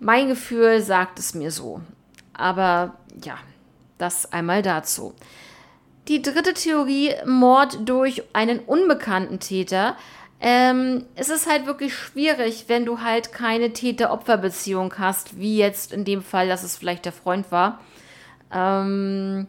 mein 0.00 0.28
Gefühl 0.28 0.82
sagt 0.82 1.18
es 1.20 1.34
mir 1.34 1.52
so. 1.52 1.80
Aber 2.32 2.94
ja, 3.22 3.36
das 4.00 4.32
einmal 4.32 4.62
dazu. 4.62 5.14
Die 6.08 6.22
dritte 6.22 6.54
Theorie, 6.54 7.14
Mord 7.26 7.88
durch 7.88 8.22
einen 8.32 8.58
unbekannten 8.60 9.38
Täter. 9.38 9.96
Ähm, 10.40 11.04
es 11.14 11.28
ist 11.28 11.48
halt 11.48 11.66
wirklich 11.66 11.94
schwierig, 11.94 12.64
wenn 12.68 12.86
du 12.86 13.00
halt 13.00 13.32
keine 13.32 13.72
Täter-Opfer-Beziehung 13.72 14.94
hast, 14.98 15.38
wie 15.38 15.58
jetzt 15.58 15.92
in 15.92 16.04
dem 16.04 16.22
Fall, 16.22 16.48
dass 16.48 16.62
es 16.62 16.76
vielleicht 16.76 17.04
der 17.04 17.12
Freund 17.12 17.52
war. 17.52 17.80
Ähm, 18.52 19.46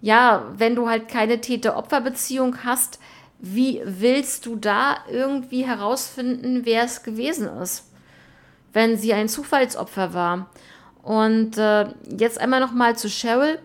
ja, 0.00 0.46
wenn 0.56 0.76
du 0.76 0.88
halt 0.88 1.08
keine 1.08 1.40
Täter-Opfer-Beziehung 1.40 2.64
hast, 2.64 3.00
wie 3.40 3.82
willst 3.84 4.46
du 4.46 4.56
da 4.56 4.98
irgendwie 5.10 5.66
herausfinden, 5.66 6.64
wer 6.64 6.84
es 6.84 7.02
gewesen 7.02 7.48
ist, 7.60 7.90
wenn 8.72 8.96
sie 8.96 9.12
ein 9.12 9.28
Zufallsopfer 9.28 10.14
war? 10.14 10.50
Und 11.02 11.56
äh, 11.56 11.86
jetzt 12.16 12.40
einmal 12.40 12.60
noch 12.60 12.72
mal 12.72 12.96
zu 12.96 13.08
Cheryl. 13.08 13.58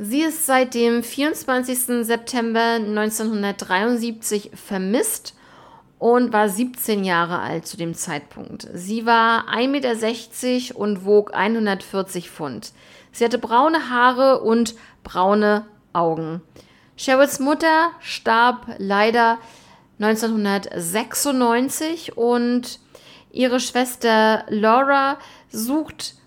Sie 0.00 0.22
ist 0.22 0.46
seit 0.46 0.74
dem 0.74 1.02
24. 1.02 2.06
September 2.06 2.74
1973 2.74 4.52
vermisst 4.54 5.34
und 5.98 6.32
war 6.32 6.48
17 6.48 7.02
Jahre 7.02 7.40
alt 7.40 7.66
zu 7.66 7.76
dem 7.76 7.94
Zeitpunkt. 7.94 8.68
Sie 8.72 9.06
war 9.06 9.48
1,60 9.48 9.66
Meter 9.66 9.96
und 10.78 11.04
wog 11.04 11.34
140 11.34 12.30
Pfund. 12.30 12.70
Sie 13.10 13.24
hatte 13.24 13.38
braune 13.38 13.90
Haare 13.90 14.42
und 14.42 14.76
braune 15.02 15.66
Augen. 15.92 16.42
Cheryls 16.96 17.40
Mutter 17.40 17.90
starb 17.98 18.76
leider 18.78 19.38
1996 19.98 22.16
und 22.16 22.78
ihre 23.32 23.58
Schwester 23.58 24.44
Laura 24.48 25.18
sucht 25.50 26.17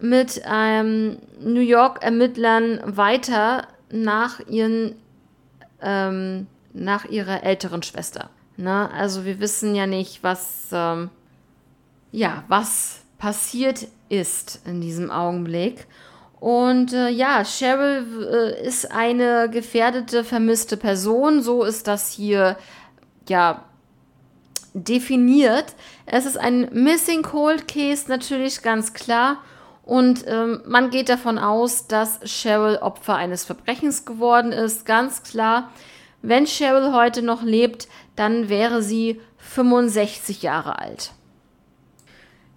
mit 0.00 0.42
ähm, 0.44 1.18
New 1.40 1.60
York-Ermittlern 1.60 2.80
weiter 2.84 3.66
nach 3.90 4.40
ihren 4.48 4.96
ähm, 5.80 6.46
nach 6.72 7.04
ihrer 7.04 7.44
älteren 7.44 7.82
Schwester. 7.82 8.30
Ne? 8.56 8.90
Also 8.90 9.24
wir 9.24 9.40
wissen 9.40 9.74
ja 9.74 9.86
nicht, 9.86 10.22
was 10.22 10.68
ähm, 10.72 11.10
ja 12.10 12.44
was 12.48 13.02
passiert 13.18 13.86
ist 14.08 14.60
in 14.66 14.80
diesem 14.80 15.10
Augenblick. 15.10 15.86
Und 16.40 16.92
äh, 16.92 17.08
ja, 17.08 17.42
Cheryl 17.42 18.04
äh, 18.30 18.66
ist 18.66 18.92
eine 18.92 19.48
gefährdete, 19.48 20.24
vermisste 20.24 20.76
Person. 20.76 21.42
So 21.42 21.64
ist 21.64 21.86
das 21.86 22.10
hier 22.10 22.58
ja 23.28 23.64
definiert. 24.74 25.74
Es 26.04 26.26
ist 26.26 26.36
ein 26.36 26.68
Missing 26.72 27.22
Cold 27.22 27.66
Case, 27.66 28.04
natürlich 28.08 28.60
ganz 28.60 28.92
klar. 28.92 29.38
Und 29.84 30.24
ähm, 30.26 30.62
man 30.66 30.90
geht 30.90 31.10
davon 31.10 31.38
aus, 31.38 31.86
dass 31.86 32.20
Cheryl 32.24 32.78
Opfer 32.78 33.16
eines 33.16 33.44
Verbrechens 33.44 34.06
geworden 34.06 34.50
ist. 34.50 34.86
Ganz 34.86 35.22
klar, 35.22 35.70
wenn 36.22 36.46
Cheryl 36.46 36.94
heute 36.94 37.20
noch 37.20 37.42
lebt, 37.42 37.86
dann 38.16 38.48
wäre 38.48 38.82
sie 38.82 39.20
65 39.36 40.42
Jahre 40.42 40.78
alt. 40.78 41.12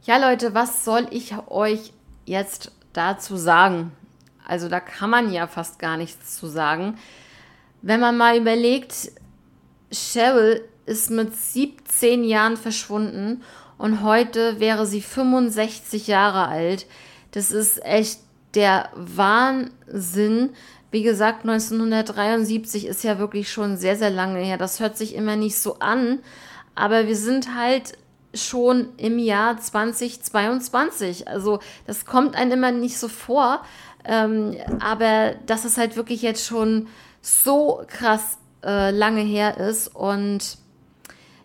Ja, 0.04 0.18
Leute, 0.18 0.54
was 0.54 0.86
soll 0.86 1.08
ich 1.12 1.34
euch 1.48 1.92
jetzt 2.26 2.72
dazu 2.94 3.36
sagen? 3.36 3.92
Also 4.46 4.70
da 4.70 4.80
kann 4.80 5.10
man 5.10 5.34
ja 5.34 5.48
fast 5.48 5.80
gar 5.80 5.98
nichts 5.98 6.40
zu 6.40 6.48
sagen. 6.48 6.98
Wenn 7.82 8.00
man 8.00 8.16
mal 8.16 8.38
überlegt, 8.38 9.12
Cheryl 9.92 10.64
ist 10.86 11.12
mit 11.12 11.36
17 11.36 12.24
Jahren 12.24 12.56
verschwunden 12.56 13.44
und 13.78 14.02
heute 14.02 14.62
wäre 14.62 14.86
sie 14.86 15.02
65 15.02 16.08
Jahre 16.08 16.48
alt. 16.48 16.86
Das 17.32 17.52
ist 17.52 17.84
echt 17.84 18.20
der 18.56 18.90
Wahnsinn. 18.96 20.52
Wie 20.92 21.04
gesagt, 21.04 21.42
1973 21.42 22.86
ist 22.86 23.04
ja 23.04 23.20
wirklich 23.20 23.52
schon 23.52 23.78
sehr, 23.78 23.96
sehr 23.96 24.10
lange 24.10 24.40
her. 24.40 24.58
Das 24.58 24.80
hört 24.80 24.98
sich 24.98 25.16
immer 25.16 25.36
nicht 25.36 25.58
so 25.58 25.80
an, 25.80 26.20
aber 26.76 27.08
wir 27.08 27.16
sind 27.16 27.56
halt 27.56 27.98
schon 28.34 28.90
im 28.98 29.20
Jahr 29.20 29.60
2022. 29.60 31.28
Also 31.28 31.60
das 31.86 32.06
kommt 32.06 32.36
einem 32.36 32.54
immer 32.54 32.72
nicht 32.72 32.98
so 32.98 33.08
vor, 33.08 33.64
ähm, 34.06 34.56
aber 34.80 35.36
dass 35.46 35.66
es 35.66 35.78
halt 35.78 35.96
wirklich 35.96 36.22
jetzt 36.22 36.46
schon 36.46 36.88
so 37.22 37.84
krass 37.88 38.38
äh, 38.64 38.92
lange 38.92 39.22
her 39.22 39.58
ist 39.58 39.94
und 39.94 40.58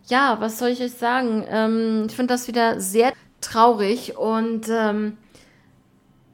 ja, 0.06 0.40
was 0.40 0.58
soll 0.58 0.68
ich 0.68 0.80
euch 0.80 0.92
sagen? 0.92 1.44
Ähm, 1.48 2.06
ich 2.08 2.16
finde 2.16 2.34
das 2.34 2.48
wieder 2.48 2.80
sehr 2.80 3.12
traurig 3.40 4.16
und 4.16 4.68
ähm, 4.68 5.16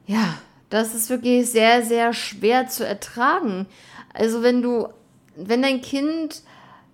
ja, 0.09 0.39
das 0.71 0.95
ist 0.95 1.11
wirklich 1.11 1.51
sehr, 1.51 1.83
sehr 1.83 2.13
schwer 2.13 2.67
zu 2.67 2.83
ertragen. 2.83 3.67
Also 4.11 4.41
wenn 4.41 4.63
du, 4.63 4.87
wenn 5.35 5.61
dein 5.61 5.81
Kind 5.81 6.41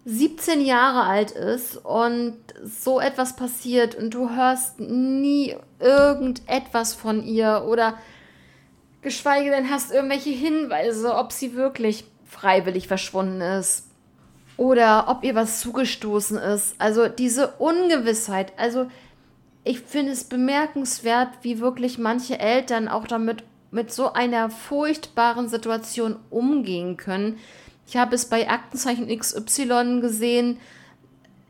17 0.03 0.59
Jahre 0.59 1.03
alt 1.03 1.31
ist 1.31 1.77
und 1.77 2.35
so 2.61 2.99
etwas 2.99 3.37
passiert 3.37 3.95
und 3.95 4.13
du 4.13 4.35
hörst 4.35 4.81
nie 4.81 5.55
irgendetwas 5.79 6.93
von 6.93 7.23
ihr 7.23 7.63
oder 7.69 7.97
geschweige 9.01 9.49
denn 9.49 9.69
hast 9.69 9.93
irgendwelche 9.93 10.31
Hinweise, 10.31 11.15
ob 11.15 11.31
sie 11.31 11.55
wirklich 11.55 12.03
freiwillig 12.25 12.89
verschwunden 12.89 13.39
ist 13.39 13.87
oder 14.57 15.05
ob 15.07 15.23
ihr 15.23 15.35
was 15.35 15.61
zugestoßen 15.61 16.37
ist. 16.37 16.75
Also 16.79 17.07
diese 17.07 17.53
Ungewissheit, 17.59 18.51
also 18.57 18.87
ich 19.65 19.81
finde 19.81 20.13
es 20.13 20.23
bemerkenswert, 20.23 21.29
wie 21.41 21.59
wirklich 21.59 21.97
manche 21.97 22.39
Eltern 22.39 22.87
auch 22.87 23.07
damit 23.07 23.43
mit 23.71 23.91
so 23.91 24.13
einer 24.13 24.49
furchtbaren 24.49 25.49
Situation 25.49 26.17
umgehen 26.29 26.95
können. 26.95 27.39
Ich 27.87 27.97
habe 27.97 28.15
es 28.15 28.25
bei 28.25 28.47
Aktenzeichen 28.47 29.07
XY 29.07 29.99
gesehen 30.01 30.59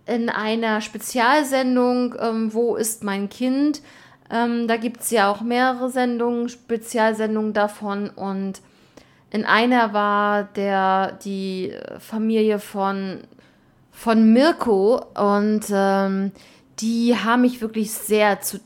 in 0.06 0.30
einer 0.30 0.82
Spezialsendung, 0.82 2.16
ähm, 2.20 2.54
Wo 2.54 2.78
ist 2.78 3.04
mein 3.04 3.30
Kind? 3.30 3.82
Ähm, 4.32 4.68
da 4.68 4.78
gibt 4.78 5.02
es 5.02 5.12
ja 5.12 5.30
auch 5.30 5.42
mehrere 5.42 5.90
Sendungen, 5.90 6.48
Spezialsendungen 6.50 7.54
davon 7.54 8.10
und 8.10 8.62
in 9.30 9.44
einer 9.44 9.92
war 9.92 10.44
der 10.44 11.20
die 11.24 11.74
Familie 12.00 12.60
von, 12.60 13.20
von 13.92 14.32
Mirko 14.32 15.04
und 15.16 15.66
ähm, 15.70 16.32
die 16.80 17.16
haben 17.16 17.42
mich 17.42 17.62
wirklich 17.62 17.92
sehr, 17.92 18.42
zu, 18.42 18.60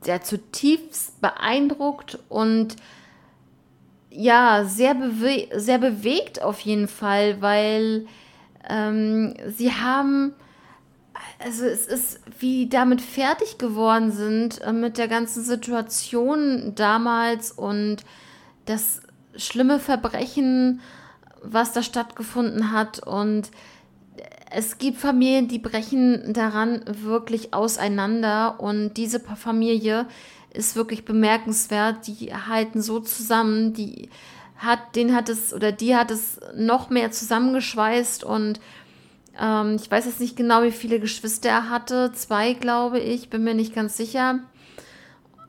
sehr 0.00 0.22
zutiefst 0.22 1.20
beeindruckt 1.20 2.18
und 2.28 2.76
ja, 4.10 4.64
sehr, 4.64 4.94
bewe 4.94 5.48
sehr 5.54 5.78
bewegt 5.78 6.40
auf 6.40 6.60
jeden 6.60 6.88
Fall, 6.88 7.42
weil 7.42 8.06
ähm, 8.68 9.34
sie 9.46 9.72
haben, 9.72 10.34
also 11.38 11.66
es 11.66 11.86
ist, 11.86 12.20
wie 12.38 12.68
damit 12.68 13.02
fertig 13.02 13.58
geworden 13.58 14.10
sind 14.12 14.62
äh, 14.62 14.72
mit 14.72 14.96
der 14.96 15.08
ganzen 15.08 15.44
Situation 15.44 16.72
damals 16.74 17.52
und 17.52 17.98
das 18.64 19.02
schlimme 19.36 19.78
Verbrechen, 19.78 20.80
was 21.42 21.72
da 21.72 21.82
stattgefunden 21.82 22.72
hat 22.72 23.00
und 23.00 23.50
es 24.56 24.78
gibt 24.78 24.96
Familien, 24.96 25.48
die 25.48 25.58
brechen 25.58 26.32
daran 26.32 26.80
wirklich 26.86 27.52
auseinander 27.52 28.58
und 28.58 28.94
diese 28.94 29.20
Familie 29.20 30.06
ist 30.54 30.76
wirklich 30.76 31.04
bemerkenswert. 31.04 32.06
Die 32.06 32.34
halten 32.34 32.80
so 32.80 33.00
zusammen, 33.00 33.74
die 33.74 34.08
hat, 34.56 34.96
den 34.96 35.14
hat 35.14 35.28
es 35.28 35.52
oder 35.52 35.72
die 35.72 35.94
hat 35.94 36.10
es 36.10 36.40
noch 36.56 36.88
mehr 36.88 37.10
zusammengeschweißt 37.10 38.24
und 38.24 38.58
ähm, 39.38 39.76
ich 39.76 39.90
weiß 39.90 40.06
jetzt 40.06 40.20
nicht 40.20 40.38
genau, 40.38 40.62
wie 40.62 40.72
viele 40.72 41.00
Geschwister 41.00 41.50
er 41.50 41.68
hatte. 41.68 42.12
Zwei, 42.14 42.54
glaube 42.54 42.98
ich, 42.98 43.28
bin 43.28 43.44
mir 43.44 43.52
nicht 43.52 43.74
ganz 43.74 43.98
sicher. 43.98 44.38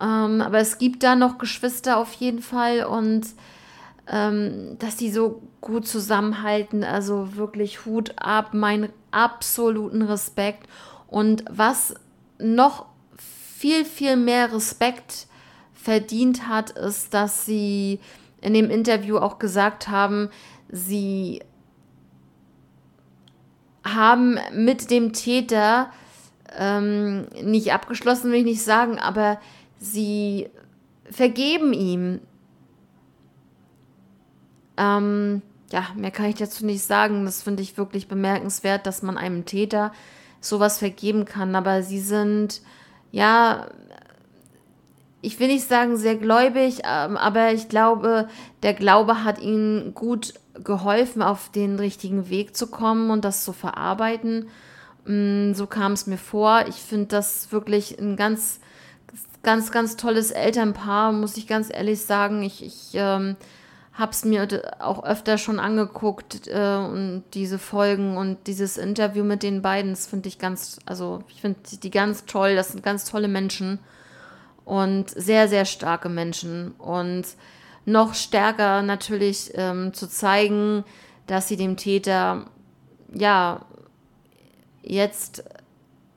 Ähm, 0.02 0.42
aber 0.42 0.58
es 0.58 0.80
gibt 0.80 1.04
da 1.04 1.16
noch 1.16 1.38
Geschwister 1.38 1.96
auf 1.96 2.12
jeden 2.12 2.42
Fall 2.42 2.84
und 2.84 3.26
ähm, 4.10 4.78
dass 4.80 4.96
die 4.96 5.12
so 5.12 5.42
gut 5.62 5.88
zusammenhalten. 5.88 6.84
Also 6.84 7.36
wirklich 7.36 7.86
Hut 7.86 8.14
ab, 8.18 8.54
meinen 8.54 8.90
absoluten 9.12 10.02
Respekt. 10.02 10.68
Und 11.08 11.44
was 11.50 11.96
noch 12.40 12.86
viel, 13.18 13.86
viel 13.86 14.16
mehr 14.16 14.54
Respekt 14.54 15.28
verdient 15.74 16.48
hat, 16.48 16.72
ist, 16.72 17.14
dass 17.14 17.46
sie 17.46 18.00
in 18.42 18.54
dem 18.54 18.70
Interview 18.70 19.18
auch 19.18 19.40
gesagt 19.40 19.88
haben, 19.88 20.30
sie 20.70 21.42
haben 23.84 24.38
mit 24.54 24.92
dem 24.92 25.14
Täter 25.14 25.90
ähm, 26.58 27.28
nicht 27.42 27.74
abgeschlossen, 27.74 28.32
will 28.32 28.40
ich 28.40 28.46
nicht 28.46 28.64
sagen, 28.64 29.00
aber 29.00 29.40
sie 29.80 30.50
vergeben 31.10 31.74
ihm. 31.74 32.20
Ähm, 34.78 35.42
ja, 35.72 35.88
mehr 35.96 36.12
kann 36.12 36.28
ich 36.28 36.36
dazu 36.36 36.66
nicht 36.66 36.84
sagen. 36.84 37.26
Das 37.26 37.44
finde 37.44 37.64
ich 37.64 37.78
wirklich 37.78 38.08
bemerkenswert, 38.08 38.86
dass 38.86 39.02
man 39.02 39.18
einem 39.18 39.46
Täter 39.46 39.92
sowas 40.40 40.80
vergeben 40.80 41.26
kann. 41.26 41.56
Aber 41.56 41.84
sie 41.84 42.00
sind, 42.00 42.62
ja, 43.12 43.68
ich 45.22 45.40
will 45.40 45.48
nicht 45.48 45.68
sagen 45.68 45.98
sehr 45.98 46.16
gläubig, 46.16 46.82
ähm, 46.86 47.18
aber 47.18 47.52
ich 47.52 47.70
glaube, 47.70 48.28
der 48.64 48.74
Glaube 48.74 49.24
hat 49.24 49.40
ihnen 49.40 49.94
gut 49.94 50.36
geholfen, 50.64 51.22
auf 51.22 51.52
den 51.52 51.78
richtigen 51.78 52.30
Weg 52.30 52.56
zu 52.56 52.68
kommen 52.68 53.12
und 53.12 53.26
das 53.26 53.44
zu 53.44 53.54
verarbeiten. 53.54 54.48
Mm, 55.06 55.54
so 55.54 55.68
kam 55.68 55.94
es 55.94 56.08
mir 56.08 56.18
vor. 56.18 56.66
Ich 56.68 56.76
finde 56.76 57.08
das 57.08 57.52
wirklich 57.52 58.00
ein 58.00 58.16
ganz, 58.16 58.60
ganz, 59.44 59.72
ganz 59.72 59.98
tolles 59.98 60.32
Elternpaar, 60.32 61.12
muss 61.12 61.38
ich 61.38 61.48
ganz 61.48 61.70
ehrlich 61.72 62.02
sagen. 62.02 62.44
Ich, 62.44 62.64
ich 62.64 62.92
ähm, 62.94 63.36
habe 63.98 64.12
es 64.12 64.24
mir 64.24 64.48
auch 64.80 65.04
öfter 65.04 65.40
schon 65.40 65.60
angeguckt 65.60 66.48
äh, 66.48 66.78
und 66.78 67.24
diese 67.34 67.58
Folgen 67.58 68.16
und 68.16 68.46
dieses 68.46 68.78
Interview 68.78 69.24
mit 69.24 69.42
den 69.42 69.64
beiden, 69.64 69.92
das 69.92 70.06
finde 70.06 70.30
ich 70.30 70.38
ganz, 70.38 70.78
also 70.86 71.24
ich 71.30 71.42
finde 71.42 71.60
die 71.82 71.90
ganz 71.90 72.26
toll. 72.26 72.56
Das 72.56 72.70
sind 72.70 72.84
ganz 72.84 73.06
tolle 73.06 73.28
Menschen 73.28 73.80
und 74.66 75.10
sehr, 75.10 75.48
sehr 75.48 75.66
starke 75.66 76.10
Menschen 76.10 76.72
und 76.74 77.26
noch 77.86 78.14
stärker 78.14 78.84
natürlich 78.84 79.52
ähm, 79.56 79.94
zu 79.94 80.08
zeigen, 80.08 80.84
dass 81.26 81.48
sie 81.48 81.58
dem 81.58 81.76
Täter 81.76 82.46
ja 83.14 83.66
jetzt 84.84 85.44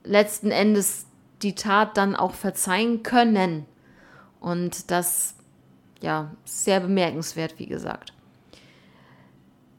letzten 0.04 0.50
Endes 0.50 1.06
die 1.42 1.54
Tat 1.54 1.96
dann 1.96 2.14
auch 2.14 2.34
verzeihen 2.34 3.02
können. 3.02 3.64
Und 4.40 4.90
das 4.90 5.34
ja, 6.00 6.30
sehr 6.44 6.80
bemerkenswert, 6.80 7.58
wie 7.58 7.66
gesagt. 7.66 8.12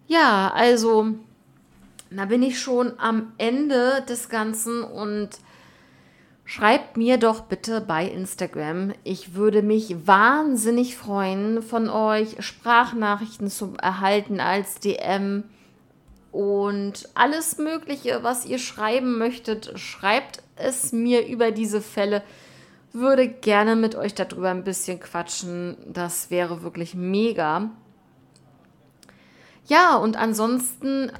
Ja, 0.07 0.51
also, 0.53 1.15
da 2.09 2.25
bin 2.25 2.43
ich 2.43 2.59
schon 2.59 2.99
am 2.99 3.33
Ende 3.37 4.03
des 4.07 4.29
Ganzen 4.29 4.83
und 4.83 5.29
schreibt 6.43 6.97
mir 6.97 7.17
doch 7.17 7.41
bitte 7.41 7.79
bei 7.79 8.05
Instagram. 8.05 8.93
Ich 9.05 9.35
würde 9.35 9.61
mich 9.61 10.05
wahnsinnig 10.05 10.97
freuen, 10.97 11.61
von 11.61 11.89
euch 11.89 12.43
Sprachnachrichten 12.43 13.49
zu 13.49 13.73
erhalten 13.81 14.41
als 14.41 14.75
DM. 14.81 15.45
Und 16.33 17.09
alles 17.13 17.57
Mögliche, 17.57 18.23
was 18.23 18.45
ihr 18.45 18.59
schreiben 18.59 19.17
möchtet, 19.17 19.79
schreibt 19.79 20.43
es 20.57 20.91
mir 20.91 21.25
über 21.25 21.51
diese 21.51 21.81
Fälle 21.81 22.21
würde 22.93 23.27
gerne 23.27 23.75
mit 23.75 23.95
euch 23.95 24.13
darüber 24.13 24.49
ein 24.49 24.63
bisschen 24.63 24.99
quatschen. 24.99 25.77
Das 25.87 26.29
wäre 26.29 26.63
wirklich 26.63 26.93
mega. 26.93 27.69
Ja, 29.67 29.95
und 29.95 30.17
ansonsten 30.17 31.11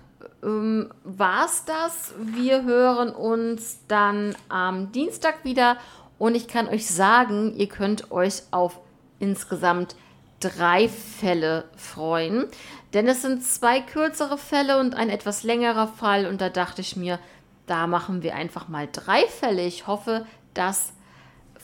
ähm, 0.44 0.92
war 1.04 1.46
es 1.46 1.66
das. 1.66 2.14
Wir 2.18 2.64
hören 2.64 3.10
uns 3.10 3.80
dann 3.88 4.36
am 4.50 4.92
Dienstag 4.92 5.44
wieder 5.46 5.78
und 6.18 6.36
ich 6.36 6.48
kann 6.48 6.68
euch 6.68 6.88
sagen, 6.88 7.56
ihr 7.56 7.68
könnt 7.68 8.12
euch 8.12 8.44
auf 8.52 8.80
insgesamt 9.20 9.96
drei 10.40 10.90
Fälle 10.90 11.66
freuen. 11.76 12.48
Denn 12.94 13.08
es 13.08 13.22
sind 13.22 13.44
zwei 13.44 13.80
kürzere 13.80 14.38
Fälle 14.38 14.80
und 14.80 14.96
ein 14.96 15.10
etwas 15.10 15.44
längerer 15.44 15.88
Fall. 15.88 16.26
Und 16.26 16.42
da 16.42 16.50
dachte 16.50 16.82
ich 16.82 16.96
mir, 16.96 17.20
da 17.68 17.88
machen 17.88 18.22
wir 18.24 18.36
einfach 18.36 18.68
mal 18.68 18.90
drei 18.92 19.26
Fälle. 19.28 19.66
Ich 19.66 19.88
hoffe, 19.88 20.26
dass 20.54 20.94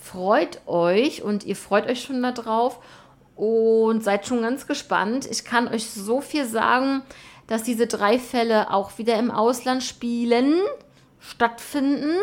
freut 0.02 0.62
euch 0.68 1.22
und 1.22 1.46
ihr 1.46 1.56
freut 1.56 1.88
euch 1.88 2.02
schon 2.02 2.22
darauf 2.22 2.80
und 3.36 4.04
seid 4.04 4.26
schon 4.26 4.42
ganz 4.42 4.68
gespannt. 4.68 5.28
Ich 5.30 5.46
kann 5.46 5.68
euch 5.68 5.90
so 5.90 6.22
viel 6.22 6.46
sagen, 6.46 7.04
dass 7.48 7.64
diese 7.64 7.88
drei 7.88 8.20
Fälle 8.20 8.74
auch 8.74 8.98
wieder 8.98 9.18
im 9.18 9.32
Ausland 9.32 9.84
spielen, 9.84 10.54
stattfinden. 11.20 12.18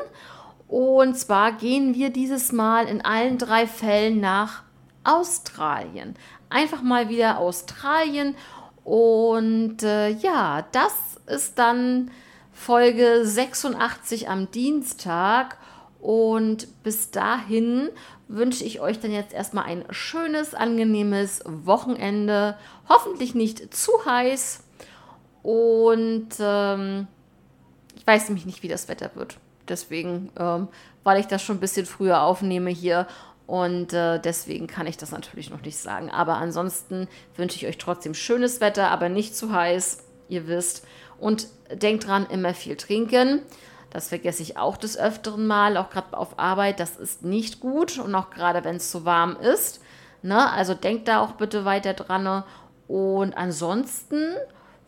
Und 0.68 1.16
zwar 1.16 1.52
gehen 1.52 1.94
wir 1.94 2.10
dieses 2.10 2.52
Mal 2.52 2.86
in 2.86 3.04
allen 3.04 3.38
drei 3.38 3.66
Fällen 3.66 4.20
nach 4.20 4.62
Australien. 5.04 6.14
Einfach 6.50 6.82
mal 6.82 7.08
wieder 7.08 7.38
Australien. 7.38 8.34
Und 8.82 9.82
äh, 9.82 10.10
ja, 10.10 10.66
das 10.72 10.94
ist 11.26 11.58
dann 11.58 12.10
Folge 12.52 13.24
86 13.24 14.28
am 14.28 14.50
Dienstag. 14.50 15.58
Und 16.04 16.68
bis 16.82 17.12
dahin 17.12 17.88
wünsche 18.28 18.62
ich 18.62 18.78
euch 18.78 19.00
dann 19.00 19.10
jetzt 19.10 19.32
erstmal 19.32 19.64
ein 19.64 19.86
schönes, 19.88 20.52
angenehmes 20.54 21.42
Wochenende. 21.46 22.58
Hoffentlich 22.90 23.34
nicht 23.34 23.74
zu 23.74 23.90
heiß. 24.04 24.64
Und 25.42 26.28
ähm, 26.38 27.06
ich 27.96 28.06
weiß 28.06 28.28
nämlich 28.28 28.44
nicht, 28.44 28.62
wie 28.62 28.68
das 28.68 28.86
Wetter 28.88 29.12
wird. 29.14 29.38
Deswegen, 29.66 30.30
ähm, 30.38 30.68
weil 31.04 31.20
ich 31.20 31.26
das 31.26 31.42
schon 31.42 31.56
ein 31.56 31.60
bisschen 31.60 31.86
früher 31.86 32.20
aufnehme 32.20 32.68
hier. 32.68 33.06
Und 33.46 33.94
äh, 33.94 34.20
deswegen 34.20 34.66
kann 34.66 34.86
ich 34.86 34.98
das 34.98 35.10
natürlich 35.10 35.48
noch 35.48 35.62
nicht 35.62 35.78
sagen. 35.78 36.10
Aber 36.10 36.34
ansonsten 36.34 37.08
wünsche 37.34 37.56
ich 37.56 37.66
euch 37.66 37.78
trotzdem 37.78 38.12
schönes 38.12 38.60
Wetter, 38.60 38.90
aber 38.90 39.08
nicht 39.08 39.34
zu 39.34 39.52
heiß. 39.52 40.04
Ihr 40.28 40.48
wisst. 40.48 40.86
Und 41.18 41.48
denkt 41.72 42.06
dran, 42.06 42.26
immer 42.28 42.52
viel 42.52 42.76
trinken. 42.76 43.40
Das 43.94 44.08
vergesse 44.08 44.42
ich 44.42 44.56
auch 44.56 44.76
des 44.76 44.98
Öfteren 44.98 45.46
mal, 45.46 45.76
auch 45.76 45.88
gerade 45.88 46.18
auf 46.18 46.36
Arbeit. 46.40 46.80
Das 46.80 46.96
ist 46.96 47.22
nicht 47.22 47.60
gut 47.60 47.96
und 47.96 48.12
auch 48.16 48.30
gerade, 48.30 48.64
wenn 48.64 48.76
es 48.76 48.90
zu 48.90 49.04
warm 49.04 49.36
ist. 49.36 49.80
Ne? 50.22 50.50
Also 50.50 50.74
denkt 50.74 51.06
da 51.06 51.20
auch 51.20 51.32
bitte 51.32 51.64
weiter 51.64 51.94
dran. 51.94 52.42
Und 52.88 53.36
ansonsten 53.36 54.34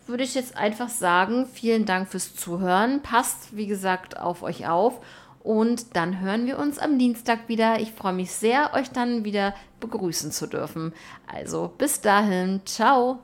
würde 0.08 0.24
ich 0.24 0.34
jetzt 0.34 0.56
einfach 0.56 0.88
sagen, 0.88 1.46
vielen 1.46 1.86
Dank 1.86 2.08
fürs 2.08 2.34
Zuhören. 2.34 3.00
Passt, 3.00 3.56
wie 3.56 3.68
gesagt, 3.68 4.18
auf 4.18 4.42
euch 4.42 4.66
auf. 4.66 5.00
Und 5.38 5.94
dann 5.94 6.20
hören 6.20 6.46
wir 6.46 6.58
uns 6.58 6.80
am 6.80 6.98
Dienstag 6.98 7.46
wieder. 7.46 7.78
Ich 7.78 7.92
freue 7.92 8.12
mich 8.12 8.32
sehr, 8.32 8.74
euch 8.74 8.90
dann 8.90 9.24
wieder 9.24 9.54
begrüßen 9.78 10.32
zu 10.32 10.48
dürfen. 10.48 10.92
Also 11.32 11.72
bis 11.78 12.00
dahin, 12.00 12.62
ciao. 12.64 13.20